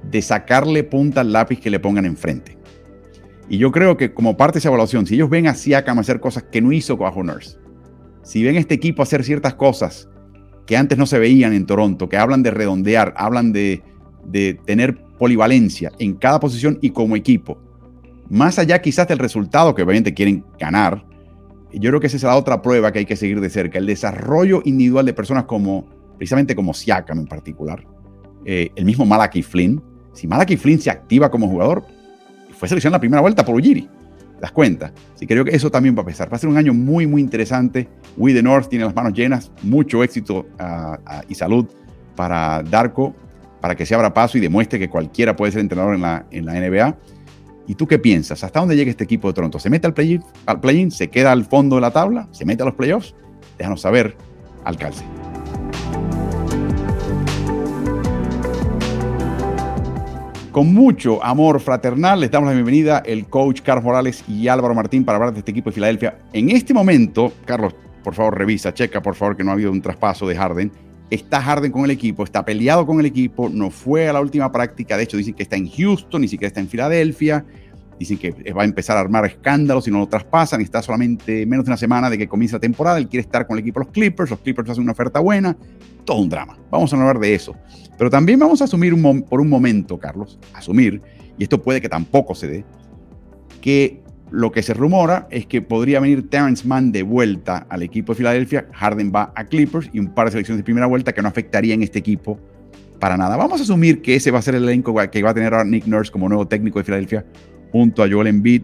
de 0.02 0.22
sacarle 0.22 0.84
punta 0.84 1.20
al 1.20 1.32
lápiz 1.32 1.60
que 1.60 1.70
le 1.70 1.80
pongan 1.80 2.06
enfrente. 2.06 2.56
Y 3.48 3.58
yo 3.58 3.72
creo 3.72 3.96
que 3.96 4.12
como 4.12 4.36
parte 4.36 4.54
de 4.54 4.58
esa 4.60 4.68
evaluación, 4.68 5.06
si 5.06 5.14
ellos 5.14 5.30
ven 5.30 5.46
a 5.46 5.54
Siakam 5.54 5.98
hacer 5.98 6.20
cosas 6.20 6.44
que 6.44 6.60
no 6.60 6.72
hizo 6.72 6.96
bajo 6.96 7.22
Nurse, 7.22 7.58
si 8.22 8.42
ven 8.44 8.56
a 8.56 8.60
este 8.60 8.74
equipo 8.74 9.02
hacer 9.02 9.24
ciertas 9.24 9.54
cosas 9.54 10.08
que 10.68 10.76
antes 10.76 10.98
no 10.98 11.06
se 11.06 11.18
veían 11.18 11.54
en 11.54 11.64
Toronto, 11.64 12.10
que 12.10 12.18
hablan 12.18 12.42
de 12.42 12.50
redondear, 12.50 13.14
hablan 13.16 13.54
de, 13.54 13.82
tener 14.66 14.98
polivalencia 15.18 15.90
en 15.98 16.12
cada 16.12 16.38
posición 16.38 16.78
y 16.82 16.90
como 16.90 17.16
equipo. 17.16 17.58
Más 18.28 18.58
allá 18.58 18.82
quizás 18.82 19.08
del 19.08 19.18
resultado 19.18 19.74
que 19.74 19.82
obviamente 19.82 20.12
quieren 20.12 20.44
ganar, 20.58 21.06
yo 21.72 21.88
creo 21.88 22.00
que 22.00 22.08
esa 22.08 22.18
es 22.18 22.22
la 22.22 22.36
otra 22.36 22.60
prueba 22.60 22.92
que 22.92 22.98
hay 22.98 23.06
que 23.06 23.16
seguir 23.16 23.40
de 23.40 23.48
cerca, 23.48 23.78
el 23.78 23.86
desarrollo 23.86 24.60
individual 24.66 25.06
de 25.06 25.14
personas 25.14 25.44
como, 25.44 25.86
precisamente 26.18 26.54
como 26.54 26.74
Siakam 26.74 27.20
en 27.20 27.26
particular, 27.26 27.86
eh, 28.44 28.68
el 28.76 28.84
mismo 28.84 29.06
Malachi 29.06 29.42
Flynn. 29.42 29.82
Si 30.12 30.26
Malachi 30.26 30.58
Flynn 30.58 30.80
se 30.80 30.90
activa 30.90 31.30
como 31.30 31.48
jugador, 31.48 31.82
fue 32.50 32.68
seleccionado 32.68 32.96
en 32.96 32.98
la 32.98 33.00
primera 33.00 33.22
vuelta 33.22 33.42
por 33.42 33.54
Ujiri 33.54 33.88
das 34.40 34.52
cuenta. 34.52 34.92
Así 35.14 35.26
que 35.26 35.34
creo 35.34 35.44
que 35.44 35.54
eso 35.54 35.70
también 35.70 35.96
va 35.96 36.02
a 36.02 36.06
pesar. 36.06 36.32
Va 36.32 36.36
a 36.36 36.38
ser 36.38 36.48
un 36.48 36.56
año 36.56 36.74
muy, 36.74 37.06
muy 37.06 37.20
interesante. 37.20 37.88
We 38.16 38.34
the 38.34 38.42
North 38.42 38.68
tiene 38.68 38.84
las 38.84 38.94
manos 38.94 39.12
llenas. 39.12 39.50
Mucho 39.62 40.02
éxito 40.02 40.46
ah, 40.58 40.98
y 41.28 41.34
salud 41.34 41.66
para 42.16 42.62
Darko, 42.62 43.14
para 43.60 43.74
que 43.74 43.86
se 43.86 43.94
abra 43.94 44.12
paso 44.12 44.38
y 44.38 44.40
demuestre 44.40 44.78
que 44.78 44.88
cualquiera 44.88 45.36
puede 45.36 45.52
ser 45.52 45.60
entrenador 45.60 45.94
en 45.94 46.02
la, 46.02 46.26
en 46.30 46.46
la 46.46 46.54
NBA. 46.54 46.96
¿Y 47.68 47.74
tú 47.74 47.86
qué 47.86 47.98
piensas? 47.98 48.42
¿Hasta 48.42 48.60
dónde 48.60 48.76
llega 48.76 48.90
este 48.90 49.04
equipo 49.04 49.28
de 49.28 49.34
Toronto? 49.34 49.58
¿Se 49.58 49.68
mete 49.68 49.86
al 49.86 49.94
play-in? 49.94 50.22
Play 50.60 50.90
¿Se 50.90 51.08
queda 51.08 51.32
al 51.32 51.44
fondo 51.44 51.76
de 51.76 51.82
la 51.82 51.90
tabla? 51.90 52.26
¿Se 52.32 52.44
mete 52.44 52.62
a 52.62 52.66
los 52.66 52.74
playoffs? 52.74 53.14
Déjanos 53.58 53.82
saber, 53.82 54.16
alcalde. 54.64 55.17
Con 60.58 60.74
mucho 60.74 61.22
amor 61.24 61.60
fraternal 61.60 62.18
les 62.18 62.32
damos 62.32 62.48
la 62.48 62.52
bienvenida 62.52 63.00
el 63.06 63.26
coach 63.26 63.60
Carlos 63.60 63.84
Morales 63.84 64.24
y 64.26 64.48
Álvaro 64.48 64.74
Martín 64.74 65.04
para 65.04 65.14
hablar 65.14 65.32
de 65.32 65.38
este 65.38 65.52
equipo 65.52 65.70
de 65.70 65.74
Filadelfia. 65.74 66.18
En 66.32 66.50
este 66.50 66.74
momento, 66.74 67.32
Carlos, 67.44 67.76
por 68.02 68.12
favor 68.12 68.36
revisa, 68.36 68.74
checa 68.74 69.00
por 69.00 69.14
favor 69.14 69.36
que 69.36 69.44
no 69.44 69.50
ha 69.50 69.54
habido 69.54 69.70
un 69.70 69.80
traspaso 69.80 70.26
de 70.26 70.34
Harden. 70.34 70.72
Está 71.10 71.40
Harden 71.40 71.70
con 71.70 71.84
el 71.84 71.92
equipo, 71.92 72.24
está 72.24 72.44
peleado 72.44 72.84
con 72.86 72.98
el 72.98 73.06
equipo, 73.06 73.48
no 73.48 73.70
fue 73.70 74.08
a 74.08 74.12
la 74.12 74.20
última 74.20 74.50
práctica, 74.50 74.96
de 74.96 75.04
hecho 75.04 75.16
dicen 75.16 75.34
que 75.34 75.44
está 75.44 75.54
en 75.54 75.70
Houston, 75.70 76.22
ni 76.22 76.26
siquiera 76.26 76.48
está 76.48 76.58
en 76.58 76.66
Filadelfia. 76.66 77.44
Dicen 77.98 78.18
que 78.18 78.52
va 78.52 78.62
a 78.62 78.64
empezar 78.64 78.96
a 78.96 79.00
armar 79.00 79.26
escándalos 79.26 79.84
si 79.84 79.90
no 79.90 79.98
lo 79.98 80.06
traspasan. 80.06 80.60
Está 80.60 80.82
solamente 80.82 81.44
menos 81.46 81.64
de 81.64 81.70
una 81.70 81.76
semana 81.76 82.08
de 82.08 82.18
que 82.18 82.28
comience 82.28 82.56
la 82.56 82.60
temporada. 82.60 82.98
Él 82.98 83.08
quiere 83.08 83.22
estar 83.22 83.46
con 83.46 83.56
el 83.56 83.62
equipo 83.62 83.80
de 83.80 83.86
los 83.86 83.92
Clippers. 83.92 84.30
Los 84.30 84.40
Clippers 84.40 84.70
hacen 84.70 84.82
una 84.82 84.92
oferta 84.92 85.20
buena. 85.20 85.56
Todo 86.04 86.18
un 86.18 86.28
drama. 86.28 86.56
Vamos 86.70 86.92
a 86.92 86.96
hablar 86.96 87.18
de 87.18 87.34
eso. 87.34 87.54
Pero 87.98 88.10
también 88.10 88.38
vamos 88.38 88.62
a 88.62 88.64
asumir 88.64 88.94
por 89.28 89.40
un 89.40 89.48
momento, 89.48 89.98
Carlos, 89.98 90.38
asumir, 90.54 91.02
y 91.36 91.42
esto 91.42 91.60
puede 91.60 91.80
que 91.80 91.88
tampoco 91.88 92.34
se 92.36 92.46
dé, 92.46 92.64
que 93.60 94.00
lo 94.30 94.52
que 94.52 94.62
se 94.62 94.72
rumora 94.72 95.26
es 95.30 95.46
que 95.46 95.62
podría 95.62 95.98
venir 95.98 96.30
Terrence 96.30 96.66
Mann 96.66 96.92
de 96.92 97.02
vuelta 97.02 97.66
al 97.68 97.82
equipo 97.82 98.12
de 98.12 98.18
Filadelfia. 98.18 98.68
Harden 98.72 99.10
va 99.12 99.32
a 99.34 99.44
Clippers 99.44 99.90
y 99.92 99.98
un 99.98 100.14
par 100.14 100.26
de 100.26 100.32
selecciones 100.32 100.58
de 100.58 100.64
primera 100.64 100.86
vuelta 100.86 101.12
que 101.12 101.22
no 101.22 101.28
afectarían 101.28 101.82
este 101.82 101.98
equipo 101.98 102.38
para 103.00 103.16
nada. 103.16 103.36
Vamos 103.36 103.60
a 103.60 103.64
asumir 103.64 104.00
que 104.00 104.14
ese 104.14 104.30
va 104.30 104.38
a 104.38 104.42
ser 104.42 104.54
el 104.54 104.64
elenco 104.64 104.94
que 105.10 105.22
va 105.22 105.30
a 105.30 105.34
tener 105.34 105.54
a 105.54 105.64
Nick 105.64 105.86
Nurse 105.86 106.12
como 106.12 106.28
nuevo 106.28 106.46
técnico 106.46 106.78
de 106.78 106.84
Filadelfia 106.84 107.24
junto 107.72 108.02
a 108.02 108.08
Joel 108.10 108.28
Embiid. 108.28 108.62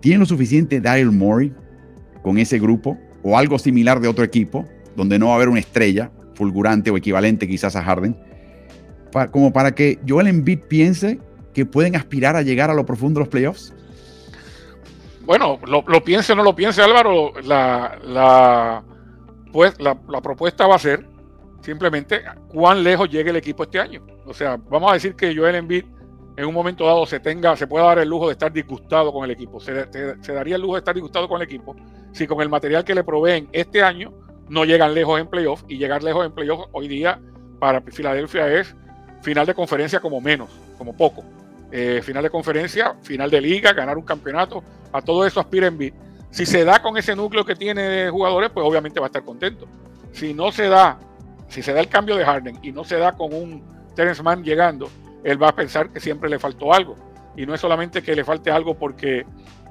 ¿Tiene 0.00 0.18
lo 0.18 0.26
suficiente 0.26 0.80
Daryl 0.80 1.12
Morey 1.12 1.52
con 2.22 2.38
ese 2.38 2.58
grupo 2.58 2.98
o 3.22 3.36
algo 3.36 3.58
similar 3.58 4.00
de 4.00 4.08
otro 4.08 4.24
equipo 4.24 4.64
donde 4.94 5.18
no 5.18 5.26
va 5.26 5.32
a 5.32 5.36
haber 5.36 5.48
una 5.48 5.60
estrella 5.60 6.10
fulgurante 6.34 6.90
o 6.90 6.96
equivalente 6.96 7.48
quizás 7.48 7.76
a 7.76 7.82
Harden? 7.82 8.16
como 9.30 9.50
para 9.50 9.74
que 9.74 9.98
Joel 10.06 10.26
Embiid 10.26 10.60
piense 10.68 11.18
que 11.54 11.64
pueden 11.64 11.96
aspirar 11.96 12.36
a 12.36 12.42
llegar 12.42 12.70
a 12.70 12.74
lo 12.74 12.84
profundo 12.84 13.18
de 13.18 13.24
los 13.24 13.28
playoffs? 13.30 13.74
Bueno, 15.24 15.58
lo, 15.66 16.04
piense 16.04 16.34
o 16.34 16.36
no 16.36 16.42
lo 16.42 16.54
piense 16.54 16.82
Álvaro, 16.82 17.32
la, 17.42 17.98
la, 18.04 18.84
pues, 19.52 19.74
la, 19.80 19.96
la 20.08 20.20
propuesta 20.20 20.66
va 20.66 20.76
a 20.76 20.78
ser 20.78 21.08
simplemente 21.62 22.22
cuán 22.48 22.84
lejos 22.84 23.08
llegue 23.08 23.30
el 23.30 23.36
equipo 23.36 23.64
este 23.64 23.80
año. 23.80 24.06
O 24.24 24.34
sea, 24.34 24.56
vamos 24.68 24.90
a 24.90 24.94
decir 24.94 25.16
que 25.16 25.34
Joel 25.34 25.56
Embiid 25.56 25.84
en 26.36 26.44
un 26.44 26.54
momento 26.54 26.84
dado 26.84 27.06
se 27.06 27.18
tenga, 27.18 27.56
se 27.56 27.66
pueda 27.66 27.86
dar 27.86 27.98
el 27.98 28.08
lujo 28.08 28.26
de 28.26 28.32
estar 28.32 28.52
disgustado 28.52 29.12
con 29.12 29.24
el 29.24 29.30
equipo. 29.30 29.58
Se, 29.58 29.72
daría 30.32 30.56
el 30.56 30.62
lujo 30.62 30.74
de 30.74 30.80
estar 30.80 30.94
disgustado 30.94 31.28
con 31.28 31.40
el 31.40 31.46
equipo 31.46 31.74
si 32.12 32.26
con 32.26 32.40
el 32.40 32.48
material 32.48 32.84
que 32.84 32.94
le 32.94 33.04
proveen 33.04 33.48
este 33.52 33.82
año 33.82 34.12
no 34.48 34.64
llegan 34.64 34.94
lejos 34.94 35.20
en 35.20 35.28
playoff 35.28 35.64
y 35.68 35.76
llegar 35.78 36.02
lejos 36.02 36.24
en 36.24 36.32
playoff 36.32 36.66
hoy 36.72 36.88
día 36.88 37.20
para 37.58 37.80
Filadelfia 37.80 38.48
es 38.52 38.74
final 39.22 39.46
de 39.46 39.54
conferencia 39.54 40.00
como 40.00 40.20
menos, 40.20 40.50
como 40.78 40.96
poco. 40.96 41.24
Eh, 41.72 42.00
final 42.02 42.22
de 42.22 42.30
conferencia, 42.30 42.94
final 43.02 43.30
de 43.30 43.40
liga, 43.40 43.72
ganar 43.72 43.98
un 43.98 44.04
campeonato, 44.04 44.62
a 44.92 45.02
todo 45.02 45.26
eso 45.26 45.40
aspira 45.40 45.66
en 45.66 45.92
Si 46.30 46.46
se 46.46 46.64
da 46.64 46.80
con 46.80 46.96
ese 46.96 47.16
núcleo 47.16 47.44
que 47.44 47.56
tiene 47.56 47.82
de 47.82 48.10
jugadores, 48.10 48.50
pues 48.50 48.64
obviamente 48.64 49.00
va 49.00 49.06
a 49.06 49.08
estar 49.08 49.24
contento. 49.24 49.66
Si 50.12 50.32
no 50.32 50.52
se 50.52 50.68
da, 50.68 50.98
si 51.48 51.62
se 51.62 51.72
da 51.72 51.80
el 51.80 51.88
cambio 51.88 52.16
de 52.16 52.24
Harden 52.24 52.58
y 52.62 52.72
no 52.72 52.84
se 52.84 52.96
da 52.96 53.12
con 53.12 53.32
un 53.32 53.62
Terence 53.94 54.22
Mann 54.22 54.44
llegando, 54.44 54.88
él 55.26 55.42
va 55.42 55.48
a 55.48 55.54
pensar 55.56 55.90
que 55.90 55.98
siempre 55.98 56.30
le 56.30 56.38
faltó 56.38 56.72
algo. 56.72 56.94
Y 57.36 57.46
no 57.46 57.54
es 57.54 57.60
solamente 57.60 58.00
que 58.00 58.14
le 58.14 58.22
falte 58.22 58.48
algo 58.52 58.78
porque, 58.78 59.26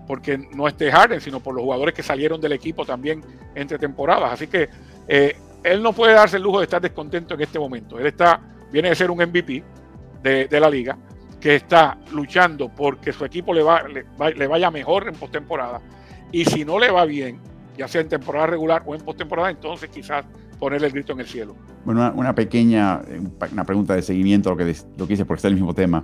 porque 0.05 0.37
no 0.37 0.67
esté 0.67 0.91
Harden, 0.91 1.21
sino 1.21 1.39
por 1.39 1.55
los 1.55 1.63
jugadores 1.63 1.95
que 1.95 2.03
salieron 2.03 2.41
del 2.41 2.51
equipo 2.51 2.85
también 2.85 3.23
entre 3.55 3.79
temporadas. 3.79 4.33
Así 4.33 4.47
que 4.47 4.67
eh, 5.07 5.37
él 5.63 5.81
no 5.81 5.93
puede 5.93 6.13
darse 6.13 6.35
el 6.35 6.43
lujo 6.43 6.59
de 6.59 6.65
estar 6.65 6.81
descontento 6.81 7.35
en 7.35 7.41
este 7.41 7.57
momento. 7.57 7.97
Él 7.97 8.05
está, 8.05 8.41
viene 8.69 8.89
de 8.89 8.95
ser 8.95 9.09
un 9.09 9.17
MVP 9.17 9.63
de, 10.21 10.59
la 10.59 10.69
liga, 10.69 10.97
que 11.39 11.55
está 11.55 11.97
luchando 12.11 12.67
porque 12.67 13.13
su 13.13 13.23
equipo 13.23 13.53
le, 13.53 13.63
va, 13.63 13.83
le, 13.87 14.47
vaya 14.47 14.69
mejor 14.69 15.07
en 15.07 15.15
postemporada. 15.15 15.79
Y 16.33 16.43
si 16.43 16.65
no 16.65 16.79
le 16.79 16.91
va 16.91 17.05
bien, 17.05 17.39
ya 17.77 17.87
sea 17.87 18.01
en 18.01 18.09
temporada 18.09 18.47
regular 18.47 18.83
o 18.85 18.93
en 18.93 19.01
postemporada, 19.01 19.51
entonces 19.51 19.89
quizás 19.89 20.25
ponerle 20.65 20.87
el 20.87 20.93
grito 20.93 21.13
en 21.13 21.19
el 21.19 21.27
cielo. 21.27 21.55
Bueno, 21.85 22.11
una, 22.15 22.33
pequeña 22.33 22.99
una 23.51 23.65
pregunta 23.65 23.93
de 23.93 24.01
seguimiento 24.01 24.49
lo 24.49 24.57
que, 24.57 24.75
lo 24.97 25.05
que 25.05 25.13
dice, 25.13 25.23
porque 25.23 25.37
está 25.37 25.47
el 25.47 25.53
mismo 25.53 25.75
tema. 25.75 26.03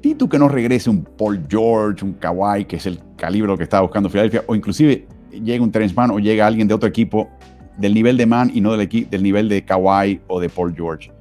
¿Y 0.00 0.14
tú 0.14 0.26
que 0.26 0.38
no 0.38 0.48
regrese 0.48 0.88
un 0.88 1.04
Paul 1.04 1.44
George, 1.46 2.02
un 2.02 2.14
Kawhi, 2.14 2.64
que 2.64 2.76
es 2.76 2.86
el 2.86 2.98
calibre 3.14 3.54
que 3.58 3.62
estaba 3.62 3.82
buscando 3.82 4.08
Filadelfia, 4.08 4.42
o 4.46 4.54
inclusive 4.54 5.06
llega 5.30 5.62
un 5.62 5.70
Terence 5.70 5.94
Mann 5.94 6.12
o 6.12 6.18
llega 6.18 6.46
alguien 6.46 6.66
de 6.66 6.72
otro 6.72 6.88
equipo 6.88 7.28
del 7.76 7.92
nivel 7.92 8.16
de 8.16 8.24
Man 8.24 8.50
y 8.54 8.62
no 8.62 8.74
del, 8.74 8.88
del 8.88 9.22
nivel 9.22 9.50
de 9.50 9.62
Kawhi 9.62 10.22
o 10.28 10.40
de 10.40 10.48
Paul 10.48 10.74
George. 10.74 11.12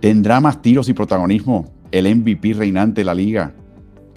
¿Tendrá 0.00 0.40
más 0.40 0.62
tiros 0.62 0.88
y 0.88 0.94
protagonismo 0.94 1.70
el 1.90 2.16
MVP 2.16 2.54
reinante 2.54 3.02
de 3.02 3.04
la 3.04 3.14
liga? 3.14 3.52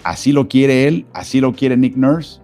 ¿Así 0.04 0.32
lo 0.32 0.48
quiere 0.48 0.88
él? 0.88 1.04
¿Así 1.12 1.42
lo 1.42 1.52
quiere 1.52 1.76
Nick 1.76 1.96
Nurse? 1.96 2.40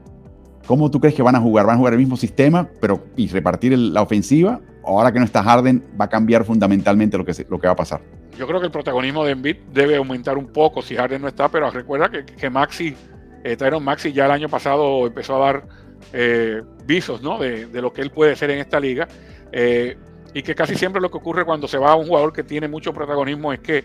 ¿Cómo 0.66 0.90
tú 0.90 1.00
crees 1.00 1.14
que 1.14 1.22
van 1.22 1.36
a 1.36 1.40
jugar? 1.40 1.66
¿Van 1.66 1.76
a 1.76 1.78
jugar 1.78 1.92
el 1.94 1.98
mismo 1.98 2.16
sistema 2.16 2.68
pero, 2.80 3.04
y 3.16 3.28
repartir 3.28 3.76
la 3.78 4.02
ofensiva? 4.02 4.60
ahora 4.86 5.12
que 5.12 5.18
no 5.18 5.24
está 5.24 5.42
Harden, 5.42 5.82
va 6.00 6.06
a 6.06 6.08
cambiar 6.08 6.44
fundamentalmente 6.44 7.18
lo 7.18 7.24
que, 7.24 7.32
lo 7.48 7.58
que 7.58 7.66
va 7.66 7.72
a 7.72 7.76
pasar. 7.76 8.00
Yo 8.38 8.46
creo 8.46 8.60
que 8.60 8.66
el 8.66 8.72
protagonismo 8.72 9.24
de 9.24 9.32
Embiid 9.32 9.56
debe 9.72 9.96
aumentar 9.96 10.38
un 10.38 10.46
poco 10.46 10.82
si 10.82 10.94
Harden 10.94 11.22
no 11.22 11.28
está, 11.28 11.48
pero 11.48 11.70
recuerda 11.70 12.08
que, 12.08 12.24
que 12.24 12.50
Maxi, 12.50 12.94
eh, 13.42 13.56
Tyron 13.56 13.82
Maxi 13.82 14.12
ya 14.12 14.26
el 14.26 14.30
año 14.30 14.48
pasado 14.48 15.06
empezó 15.06 15.42
a 15.42 15.46
dar 15.46 15.68
eh, 16.12 16.62
visos 16.84 17.20
¿no? 17.22 17.38
de, 17.38 17.68
lo 17.72 17.92
que 17.92 18.02
él 18.02 18.10
puede 18.10 18.36
ser 18.36 18.50
en 18.50 18.60
esta 18.60 18.78
liga. 18.78 19.08
Eh, 19.52 19.96
y 20.34 20.42
que 20.42 20.54
casi 20.54 20.74
siempre 20.76 21.00
lo 21.00 21.10
que 21.10 21.16
ocurre 21.16 21.44
cuando 21.44 21.66
se 21.66 21.78
va 21.78 21.92
a 21.92 21.96
un 21.96 22.06
jugador 22.06 22.32
que 22.32 22.44
tiene 22.44 22.68
mucho 22.68 22.92
protagonismo 22.92 23.52
es 23.52 23.60
que 23.60 23.84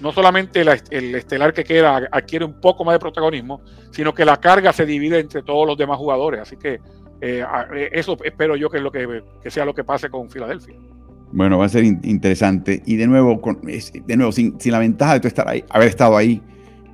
no 0.00 0.12
solamente 0.12 0.62
el 0.62 1.14
estelar 1.14 1.52
que 1.52 1.64
queda 1.64 2.08
adquiere 2.10 2.44
un 2.44 2.60
poco 2.60 2.84
más 2.84 2.94
de 2.94 2.98
protagonismo, 2.98 3.60
sino 3.90 4.12
que 4.12 4.24
la 4.24 4.38
carga 4.38 4.72
se 4.72 4.84
divide 4.84 5.18
entre 5.18 5.42
todos 5.42 5.66
los 5.66 5.76
demás 5.76 5.98
jugadores. 5.98 6.40
Así 6.40 6.56
que 6.56 6.80
eh, 7.20 7.42
eh, 7.74 7.90
eso 7.92 8.18
espero 8.22 8.56
yo 8.56 8.68
que, 8.68 8.78
es 8.78 8.82
lo 8.82 8.92
que, 8.92 9.22
sea 9.46 9.64
lo 9.64 9.74
que 9.74 9.84
pase 9.84 10.10
con 10.10 10.30
Filadelfia. 10.30 10.74
Bueno, 11.32 11.58
va 11.58 11.64
a 11.64 11.68
ser 11.68 11.84
interesante. 11.84 12.82
Y 12.84 12.96
de 12.96 13.06
nuevo, 13.06 13.40
de 13.62 14.16
nuevo 14.16 14.30
sin, 14.30 14.56
la 14.66 14.78
ventaja 14.78 15.18
de 15.18 15.26
estar 15.26 15.48
ahí, 15.48 15.64
haber 15.70 15.88
estado 15.88 16.16
ahí 16.16 16.42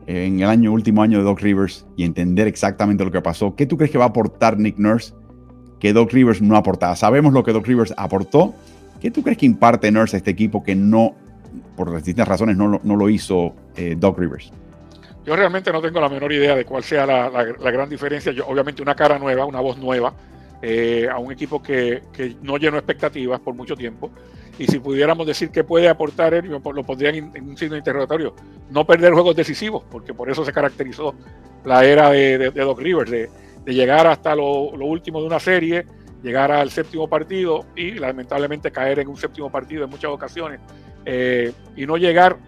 eh, 0.07 0.26
en 0.26 0.40
el 0.40 0.48
año 0.48 0.72
último 0.72 1.03
año 1.03 1.18
de 1.18 1.24
Doc 1.24 1.40
Rivers 1.40 1.86
y 1.96 2.05
entender 2.05 2.46
exactamente 2.46 3.05
lo 3.05 3.11
que 3.11 3.20
pasó, 3.20 3.55
¿qué 3.57 3.66
tú 3.66 3.76
crees 3.76 3.90
que 3.90 3.98
va 3.98 4.05
a 4.05 4.09
aportar 4.09 4.59
Nick 4.59 4.78
Nurse 4.78 5.14
que 5.78 5.92
Doc 5.92 6.12
Rivers 6.12 6.40
no 6.40 6.57
aportaba? 6.57 6.96
Sabemos 6.96 7.32
lo 7.32 7.42
que 7.42 7.53
Doc 7.53 7.66
Rivers 7.66 7.92
aportó. 7.96 8.55
¿Qué 9.01 9.11
tú 9.11 9.22
crees 9.22 9.38
que 9.38 9.46
imparte 9.46 9.90
Nurse 9.90 10.16
a 10.16 10.18
este 10.18 10.30
equipo 10.30 10.62
que 10.62 10.74
no, 10.74 11.16
por 11.76 11.94
distintas 11.94 12.28
razones, 12.28 12.57
no, 12.57 12.80
no 12.82 12.96
lo 12.96 13.09
hizo 13.09 13.55
Doc 13.96 14.18
Rivers? 14.18 14.53
Yo 15.24 15.36
realmente 15.36 15.70
no 15.70 15.82
tengo 15.82 16.01
la 16.01 16.09
menor 16.09 16.32
idea 16.32 16.57
de 16.57 16.64
cuál 16.64 16.82
sea 16.82 17.05
la, 17.07 17.44
gran 17.44 17.88
diferencia. 17.88 18.32
Yo, 18.32 18.46
obviamente 18.46 18.82
una 18.82 18.94
cara 18.94 19.18
nueva, 19.18 19.44
una 19.44 19.61
voz 19.61 19.76
nueva, 19.78 20.14
eh, 20.62 21.09
a 21.11 21.18
un 21.18 21.30
equipo 21.30 21.62
que, 21.62 22.03
no 22.42 22.57
llenó 22.57 22.78
expectativas 22.78 23.40
por 23.40 23.55
mucho 23.55 23.76
tiempo. 23.76 24.11
Y 24.59 24.66
si 24.66 24.78
pudiéramos 24.78 25.26
decir 25.26 25.51
qué 25.51 25.62
puede 25.64 25.88
aportar 25.88 26.34
él, 26.34 26.46
lo 26.46 26.61
pondrían 26.61 27.30
en, 27.34 27.48
un 27.48 27.57
signo 27.57 27.74
de 27.74 27.78
interrogatorio. 27.78 28.34
No 28.70 28.86
perder 28.86 29.12
juegos 29.12 29.36
decisivos, 29.36 29.84
porque 29.90 30.14
por 30.14 30.30
eso 30.30 30.44
se 30.44 30.53
caracterizó 30.53 31.14
la 31.64 31.84
era 31.84 32.11
de, 32.11 32.51
Doc 32.51 32.80
Rivers, 32.80 33.11
de, 33.11 33.28
llegar 33.66 34.07
hasta 34.07 34.34
lo, 34.34 34.70
último 34.70 35.20
de 35.20 35.26
una 35.26 35.38
serie, 35.38 35.86
llegar 36.22 36.51
al 36.51 36.70
séptimo 36.70 37.09
partido 37.09 37.66
y 37.76 37.92
lamentablemente 37.92 38.72
caer 38.72 38.98
en 38.98 39.09
un 39.09 39.16
séptimo 39.16 39.51
partido 39.51 39.84
en 39.84 39.90
muchas 39.90 40.11
ocasiones 40.11 40.61
eh, 41.05 41.53
y 41.76 41.86
no 41.86 41.96
llegar 41.96 42.38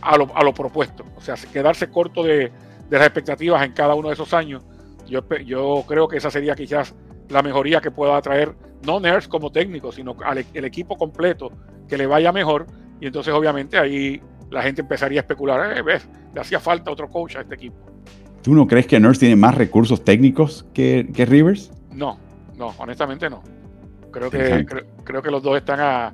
a 0.00 0.16
lo, 0.16 0.36
a 0.36 0.42
lo 0.42 0.52
propuesto. 0.52 1.04
O 1.16 1.20
sea, 1.20 1.34
quedarse 1.52 1.88
corto 1.90 2.22
de, 2.22 2.50
de, 2.88 2.98
las 2.98 3.06
expectativas 3.06 3.64
en 3.64 3.72
cada 3.72 3.94
uno 3.94 4.08
de 4.08 4.14
esos 4.14 4.32
años. 4.34 4.64
Yo, 5.06 5.22
yo 5.44 5.84
creo 5.86 6.08
que 6.08 6.16
esa 6.16 6.30
sería 6.30 6.54
quizás 6.54 6.94
la 7.28 7.42
mejoría 7.42 7.80
que 7.80 7.90
pueda 7.90 8.20
traer, 8.20 8.54
no 8.86 9.00
Nurse 9.00 9.28
como 9.28 9.50
técnico, 9.50 9.92
sino 9.92 10.16
al 10.24 10.38
e, 10.38 10.46
el 10.54 10.64
equipo 10.64 10.96
completo 10.96 11.50
que 11.88 11.96
le 11.96 12.06
vaya 12.06 12.32
mejor. 12.32 12.66
Y 13.00 13.06
entonces, 13.06 13.32
obviamente, 13.32 13.78
ahí 13.78 14.20
la 14.50 14.62
gente 14.62 14.82
empezaría 14.82 15.20
a 15.20 15.22
especular, 15.22 15.76
eh, 15.76 15.82
ves, 15.82 16.08
le 16.34 16.40
hacía 16.40 16.60
falta 16.60 16.90
otro 16.90 17.10
coach 17.10 17.36
a 17.36 17.40
este 17.40 17.54
equipo. 17.54 17.76
¿Tú 18.42 18.54
no 18.54 18.66
crees 18.66 18.86
que 18.86 18.98
Nurse 18.98 19.20
tiene 19.20 19.36
más 19.36 19.54
recursos 19.54 20.04
técnicos 20.04 20.66
que, 20.74 21.08
que 21.14 21.24
Rivers? 21.24 21.70
No, 21.92 22.18
no, 22.56 22.74
honestamente 22.78 23.30
no. 23.30 23.42
Creo 24.10 24.30
que, 24.30 24.66
creo, 25.04 25.22
que 25.22 25.30
los 25.30 25.42
dos 25.42 25.56
están 25.56 25.80
a, 25.80 26.12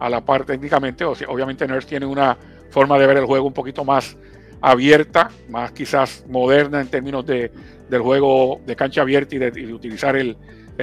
a 0.00 0.08
la 0.08 0.24
par 0.24 0.44
técnicamente. 0.44 1.04
Obviamente 1.04 1.68
Nurse 1.68 1.88
tiene 1.88 2.06
una 2.06 2.36
forma 2.70 2.98
de 2.98 3.06
ver 3.06 3.18
el 3.18 3.26
juego 3.26 3.46
un 3.46 3.52
poquito 3.52 3.84
más 3.84 4.16
abierta, 4.60 5.30
más 5.48 5.72
quizás 5.72 6.24
moderna 6.28 6.80
en 6.80 6.88
términos 6.88 7.24
de, 7.24 7.52
del 7.88 8.00
juego 8.02 8.60
de 8.66 8.76
cancha 8.76 9.02
abierta 9.02 9.36
y 9.36 9.38
de, 9.38 9.72
utilizar 9.72 10.16
el, 10.16 10.36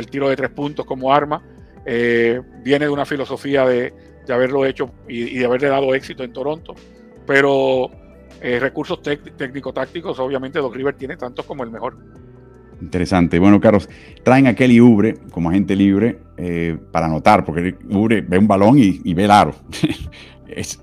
tiro 0.09 0.29
de 0.29 0.35
tres 0.35 0.51
puntos 0.51 0.85
como 0.85 1.13
arma. 1.13 1.41
Eh, 1.85 2.41
viene 2.63 2.85
de 2.85 2.91
una 2.91 3.05
filosofía 3.05 3.65
de, 3.65 3.93
haberlo 4.29 4.65
hecho 4.65 4.91
y, 5.07 5.39
de 5.39 5.45
haberle 5.45 5.69
dado 5.69 5.95
éxito 5.95 6.23
en 6.23 6.33
Toronto, 6.33 6.75
pero 7.25 7.89
eh, 8.41 8.59
recursos 8.59 9.01
técnico-tácticos, 9.01 10.19
obviamente 10.19 10.59
Doc 10.59 10.75
River 10.75 10.95
tiene 10.95 11.17
tantos 11.17 11.45
como 11.45 11.63
el 11.63 11.71
mejor. 11.71 11.97
Interesante. 12.81 13.39
Bueno, 13.39 13.59
Carlos, 13.59 13.89
traen 14.23 14.47
a 14.47 14.53
Kelly 14.53 14.79
Ubre 14.79 15.15
como 15.31 15.49
agente 15.49 15.75
libre 15.75 16.19
eh, 16.37 16.77
para 16.91 17.07
anotar, 17.07 17.43
porque 17.43 17.75
Ubre 17.89 18.21
ve 18.21 18.37
un 18.37 18.47
balón 18.47 18.77
y, 18.77 19.13
ve 19.13 19.25
el 19.25 19.31
aro. 19.31 19.55
es, 20.47 20.79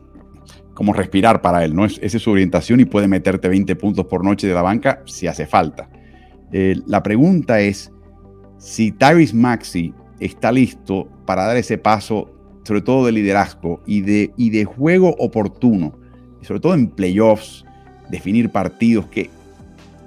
como 0.75 0.93
respirar 0.93 1.41
para 1.41 1.65
él, 1.65 1.75
¿no? 1.75 1.85
esa 1.85 2.01
es 2.03 2.23
su 2.23 2.31
orientación 2.31 2.81
y 2.81 2.85
puede 2.85 3.07
meterte 3.07 3.49
20 3.49 3.77
puntos 3.77 4.07
por 4.07 4.25
noche 4.25 4.49
de 4.49 4.55
la 4.55 4.63
banca 4.63 5.03
si 5.07 5.29
hace 5.29 5.47
falta. 5.47 5.89
Eh, 6.53 6.77
la 6.87 7.03
pregunta 7.03 7.61
es 7.61 7.93
si 8.59 8.91
Tyrese 8.93 9.37
Maxi 9.37 9.95
está 10.19 10.51
listo 10.51 11.09
para 11.27 11.45
dar 11.45 11.57
ese 11.57 11.79
paso, 11.79 12.31
sobre 12.65 12.83
todo 12.83 13.07
de 13.07 13.13
liderazgo 13.13 13.83
y 13.87 14.01
de, 14.01 14.33
y 14.37 14.51
de 14.51 14.65
juego 14.65 15.15
oportuno, 15.19 15.97
y 16.43 16.45
sobre 16.45 16.61
todo 16.61 16.75
en 16.75 16.89
playoffs, 16.89 17.65
definir 18.11 18.51
partidos 18.51 19.07
que 19.07 19.31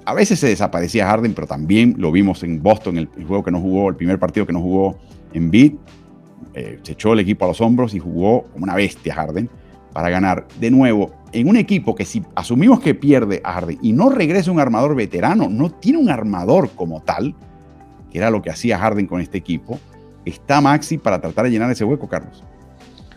a 0.08 0.14
veces 0.14 0.40
se 0.40 0.46
desaparecía 0.46 1.06
Harden, 1.06 1.34
pero 1.34 1.46
también 1.46 1.96
lo 1.98 2.10
vimos 2.10 2.42
en 2.42 2.62
Boston, 2.62 2.96
el, 2.96 3.08
juego 3.26 3.44
que 3.44 3.50
no 3.50 3.60
jugó, 3.60 3.90
el 3.90 3.94
primer 3.94 4.18
partido 4.18 4.46
que 4.46 4.54
no 4.54 4.62
jugó 4.62 4.98
en 5.34 5.50
Beat, 5.50 5.74
eh, 6.54 6.78
se 6.82 6.92
echó 6.92 7.12
el 7.12 7.20
equipo 7.20 7.44
a 7.44 7.48
los 7.48 7.60
hombros 7.60 7.92
y 7.92 7.98
jugó 7.98 8.44
como 8.44 8.64
una 8.64 8.74
bestia 8.74 9.14
Harden 9.14 9.50
para 9.92 10.08
ganar 10.08 10.48
de 10.58 10.70
nuevo 10.70 11.14
en 11.32 11.46
un 11.46 11.56
equipo 11.56 11.94
que 11.94 12.06
si 12.06 12.24
asumimos 12.34 12.80
que 12.80 12.94
pierde 12.94 13.42
a 13.44 13.52
Harden 13.52 13.78
y 13.82 13.92
no 13.92 14.08
regresa 14.08 14.50
un 14.50 14.60
armador 14.60 14.94
veterano, 14.94 15.50
no 15.50 15.68
tiene 15.68 15.98
un 15.98 16.08
armador 16.08 16.70
como 16.70 17.02
tal, 17.02 17.34
que 18.10 18.16
era 18.16 18.30
lo 18.30 18.40
que 18.40 18.48
hacía 18.48 18.78
Harden 18.78 19.06
con 19.06 19.20
este 19.20 19.36
equipo, 19.36 19.78
está 20.24 20.62
Maxi 20.62 20.96
para 20.96 21.20
tratar 21.20 21.44
de 21.44 21.50
llenar 21.50 21.70
ese 21.70 21.84
hueco, 21.84 22.08
Carlos. 22.08 22.42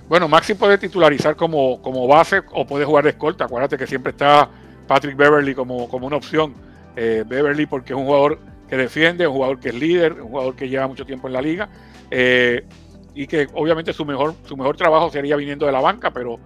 Bueno, 0.09 0.27
Maxi 0.27 0.55
puede 0.55 0.77
titularizar 0.77 1.37
como, 1.37 1.81
como 1.81 2.05
base 2.05 2.41
o 2.51 2.67
puede 2.67 2.83
jugar 2.83 3.05
de 3.05 3.11
escolta. 3.11 3.45
Acuérdate 3.45 3.77
que 3.77 3.87
siempre 3.87 4.09
está 4.09 4.49
Patrick 4.87 5.15
Beverly 5.15 5.55
como, 5.55 5.87
como 5.87 6.05
una 6.05 6.17
opción. 6.17 6.53
Eh, 6.95 7.23
Beverly 7.25 7.65
porque 7.65 7.93
es 7.93 7.99
un 7.99 8.05
jugador 8.05 8.39
que 8.67 8.77
defiende, 8.77 9.27
un 9.27 9.33
jugador 9.33 9.59
que 9.59 9.69
es 9.69 9.75
líder, 9.75 10.21
un 10.21 10.29
jugador 10.29 10.55
que 10.55 10.69
lleva 10.69 10.87
mucho 10.87 11.05
tiempo 11.05 11.27
en 11.27 11.33
la 11.33 11.41
liga. 11.41 11.69
Eh, 12.09 12.65
y 13.13 13.27
que 13.27 13.47
obviamente 13.53 13.91
su 13.91 14.05
mejor, 14.05 14.35
su 14.45 14.55
mejor 14.55 14.77
trabajo 14.77 15.09
sería 15.09 15.35
viniendo 15.35 15.65
de 15.65 15.71
la 15.71 15.81
banca, 15.81 16.11
pero 16.11 16.39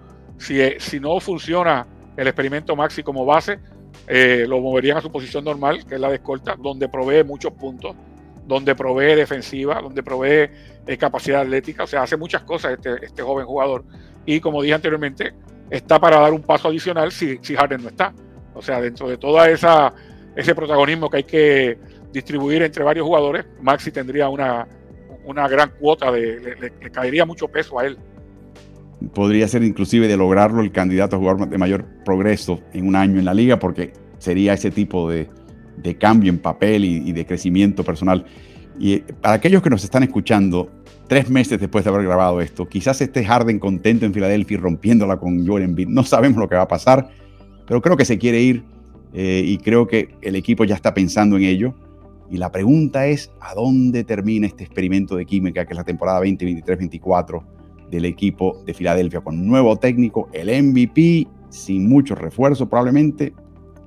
eh, 0.50 0.78
si, 0.80 1.00
no 1.00 1.20
funciona 1.20 1.86
el 2.18 2.28
experimento 2.28 2.76
Maxi 2.76 3.04
como 3.04 3.26
base, 3.26 3.60
lo 4.08 4.60
moverían 4.60 4.98
a 4.98 5.02
su 5.02 5.12
posición 5.12 5.44
normal, 5.44 5.86
que 5.86 5.96
es 5.96 6.02
la 6.02 6.10
de 6.10 6.16
escolta, 6.16 6.56
donde 6.58 6.90
provee 6.90 7.24
muchos 7.24 7.54
puntos, 7.54 7.96
donde 8.46 8.76
provee 8.76 9.16
defensiva, 9.16 9.80
donde 9.82 10.04
provee 10.04 10.50
capacidad 11.00 11.42
atlética, 11.42 11.84
o 11.84 11.88
sea, 11.88 12.04
hace 12.04 12.18
muchas 12.18 12.44
cosas 12.44 12.74
este, 12.74 13.06
este, 13.06 13.22
joven 13.22 13.46
jugador. 13.46 13.84
Y 14.26 14.40
como 14.40 14.62
dije 14.62 14.76
anteriormente, 14.76 15.34
está 15.70 16.00
para 16.00 16.20
dar 16.20 16.34
un 16.34 16.42
paso 16.42 16.68
adicional 16.68 17.12
si, 17.12 17.40
si 17.42 17.56
Harden 17.56 17.84
no 17.84 17.90
está. 17.90 18.14
O 18.56 18.62
sea, 18.62 18.82
dentro 18.82 19.10
de 19.10 19.18
toda 19.18 19.50
esa 19.50 19.94
ese 20.36 20.56
protagonismo 20.56 21.10
que 21.10 21.18
hay 21.18 21.24
que 21.24 21.78
distribuir 22.12 22.62
entre 22.64 22.84
varios 22.84 23.06
jugadores, 23.06 23.46
Maxi 23.62 23.92
tendría 23.92 24.30
una, 24.30 24.68
una 25.26 25.48
gran 25.48 25.72
cuota, 25.80 26.12
de, 26.12 26.56
le 26.82 26.92
caería 26.92 27.26
mucho 27.26 27.48
peso 27.48 27.80
a 27.80 27.86
él 27.86 27.98
podría 29.14 29.48
ser 29.48 29.64
inclusive 29.64 30.08
de 30.08 30.18
lograrlo 30.18 30.62
el 30.62 30.72
candidato 30.72 31.16
a 31.16 31.20
jugar 31.20 31.50
de 31.50 31.58
mayor 31.58 31.86
progreso 32.04 32.62
en 32.74 32.88
un 32.88 32.96
año 32.96 33.20
en 33.20 33.26
la 33.26 33.34
liga, 33.34 33.60
porque 33.60 33.94
sería 34.18 34.54
ese 34.54 34.72
tipo 34.72 35.10
de, 35.10 35.28
cambio 36.00 36.32
en 36.32 36.40
papel 36.40 36.86
y, 36.86 37.12
de 37.12 37.26
crecimiento 37.26 37.84
personal. 37.84 38.26
Y 38.80 38.94
eh, 38.94 39.04
para 39.22 39.36
aquellos 39.36 39.62
que 39.62 39.70
nos 39.70 39.84
están 39.84 40.04
escuchando, 40.04 40.72
tres 41.08 41.30
meses 41.30 41.60
después 41.60 41.84
de 41.84 41.92
haber 41.92 42.04
grabado 42.04 42.42
esto, 42.42 42.68
quizás 42.68 43.00
esté 43.02 43.24
Harden 43.24 43.60
contento 43.60 44.06
en 44.06 44.14
Filadelfia 44.14 44.56
y 44.56 44.60
rompiéndola 44.60 45.18
con 45.18 45.46
Joel 45.46 45.64
Embiid. 45.64 45.88
No 45.88 46.04
sabemos 46.04 46.40
lo 46.40 46.50
que 46.50 46.56
va 46.56 46.64
a 46.64 46.68
pasar, 46.68 47.10
pero 47.68 47.82
creo 47.82 47.98
que 47.98 48.06
se 48.06 48.18
quiere 48.18 48.42
ir 48.42 48.64
eh, 49.14 49.44
y 49.46 49.58
creo 49.58 49.88
que 49.88 50.16
el 50.22 50.36
equipo 50.36 50.64
ya 50.64 50.76
está 50.76 50.94
pensando 50.94 51.38
en 51.38 51.44
ello. 51.44 51.74
Y 52.30 52.38
la 52.38 52.52
pregunta 52.52 53.06
es, 53.08 53.32
¿a 53.40 53.54
dónde 53.54 54.04
termina 54.04 54.48
este 54.48 54.64
experimento 54.64 55.16
de 55.16 55.26
química 55.26 55.66
que 55.66 55.74
es 55.74 55.78
la 55.78 55.84
temporada 55.84 56.22
2023-24? 56.22 57.44
del 57.90 58.06
equipo 58.06 58.62
de 58.66 58.74
Filadelfia 58.74 59.22
con 59.22 59.46
nuevo 59.46 59.78
técnico, 59.78 60.30
el 60.34 60.48
MVP, 60.48 61.28
sin 61.50 61.88
mucho 61.88 62.16
refuerzo 62.16 62.68
probablemente. 62.68 63.34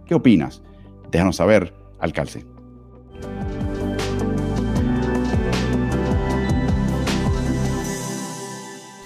¿Qué 0.07 0.15
opinas? 0.15 0.63
Déjanos 1.11 1.37
saber 1.37 1.75
al 1.99 2.13
calce. 2.13 2.41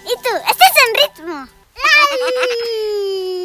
¿Y 0.04 0.14
tú? 0.22 0.30
¿Estás 0.48 0.72
en 0.78 1.24
ritmo? 1.24 1.46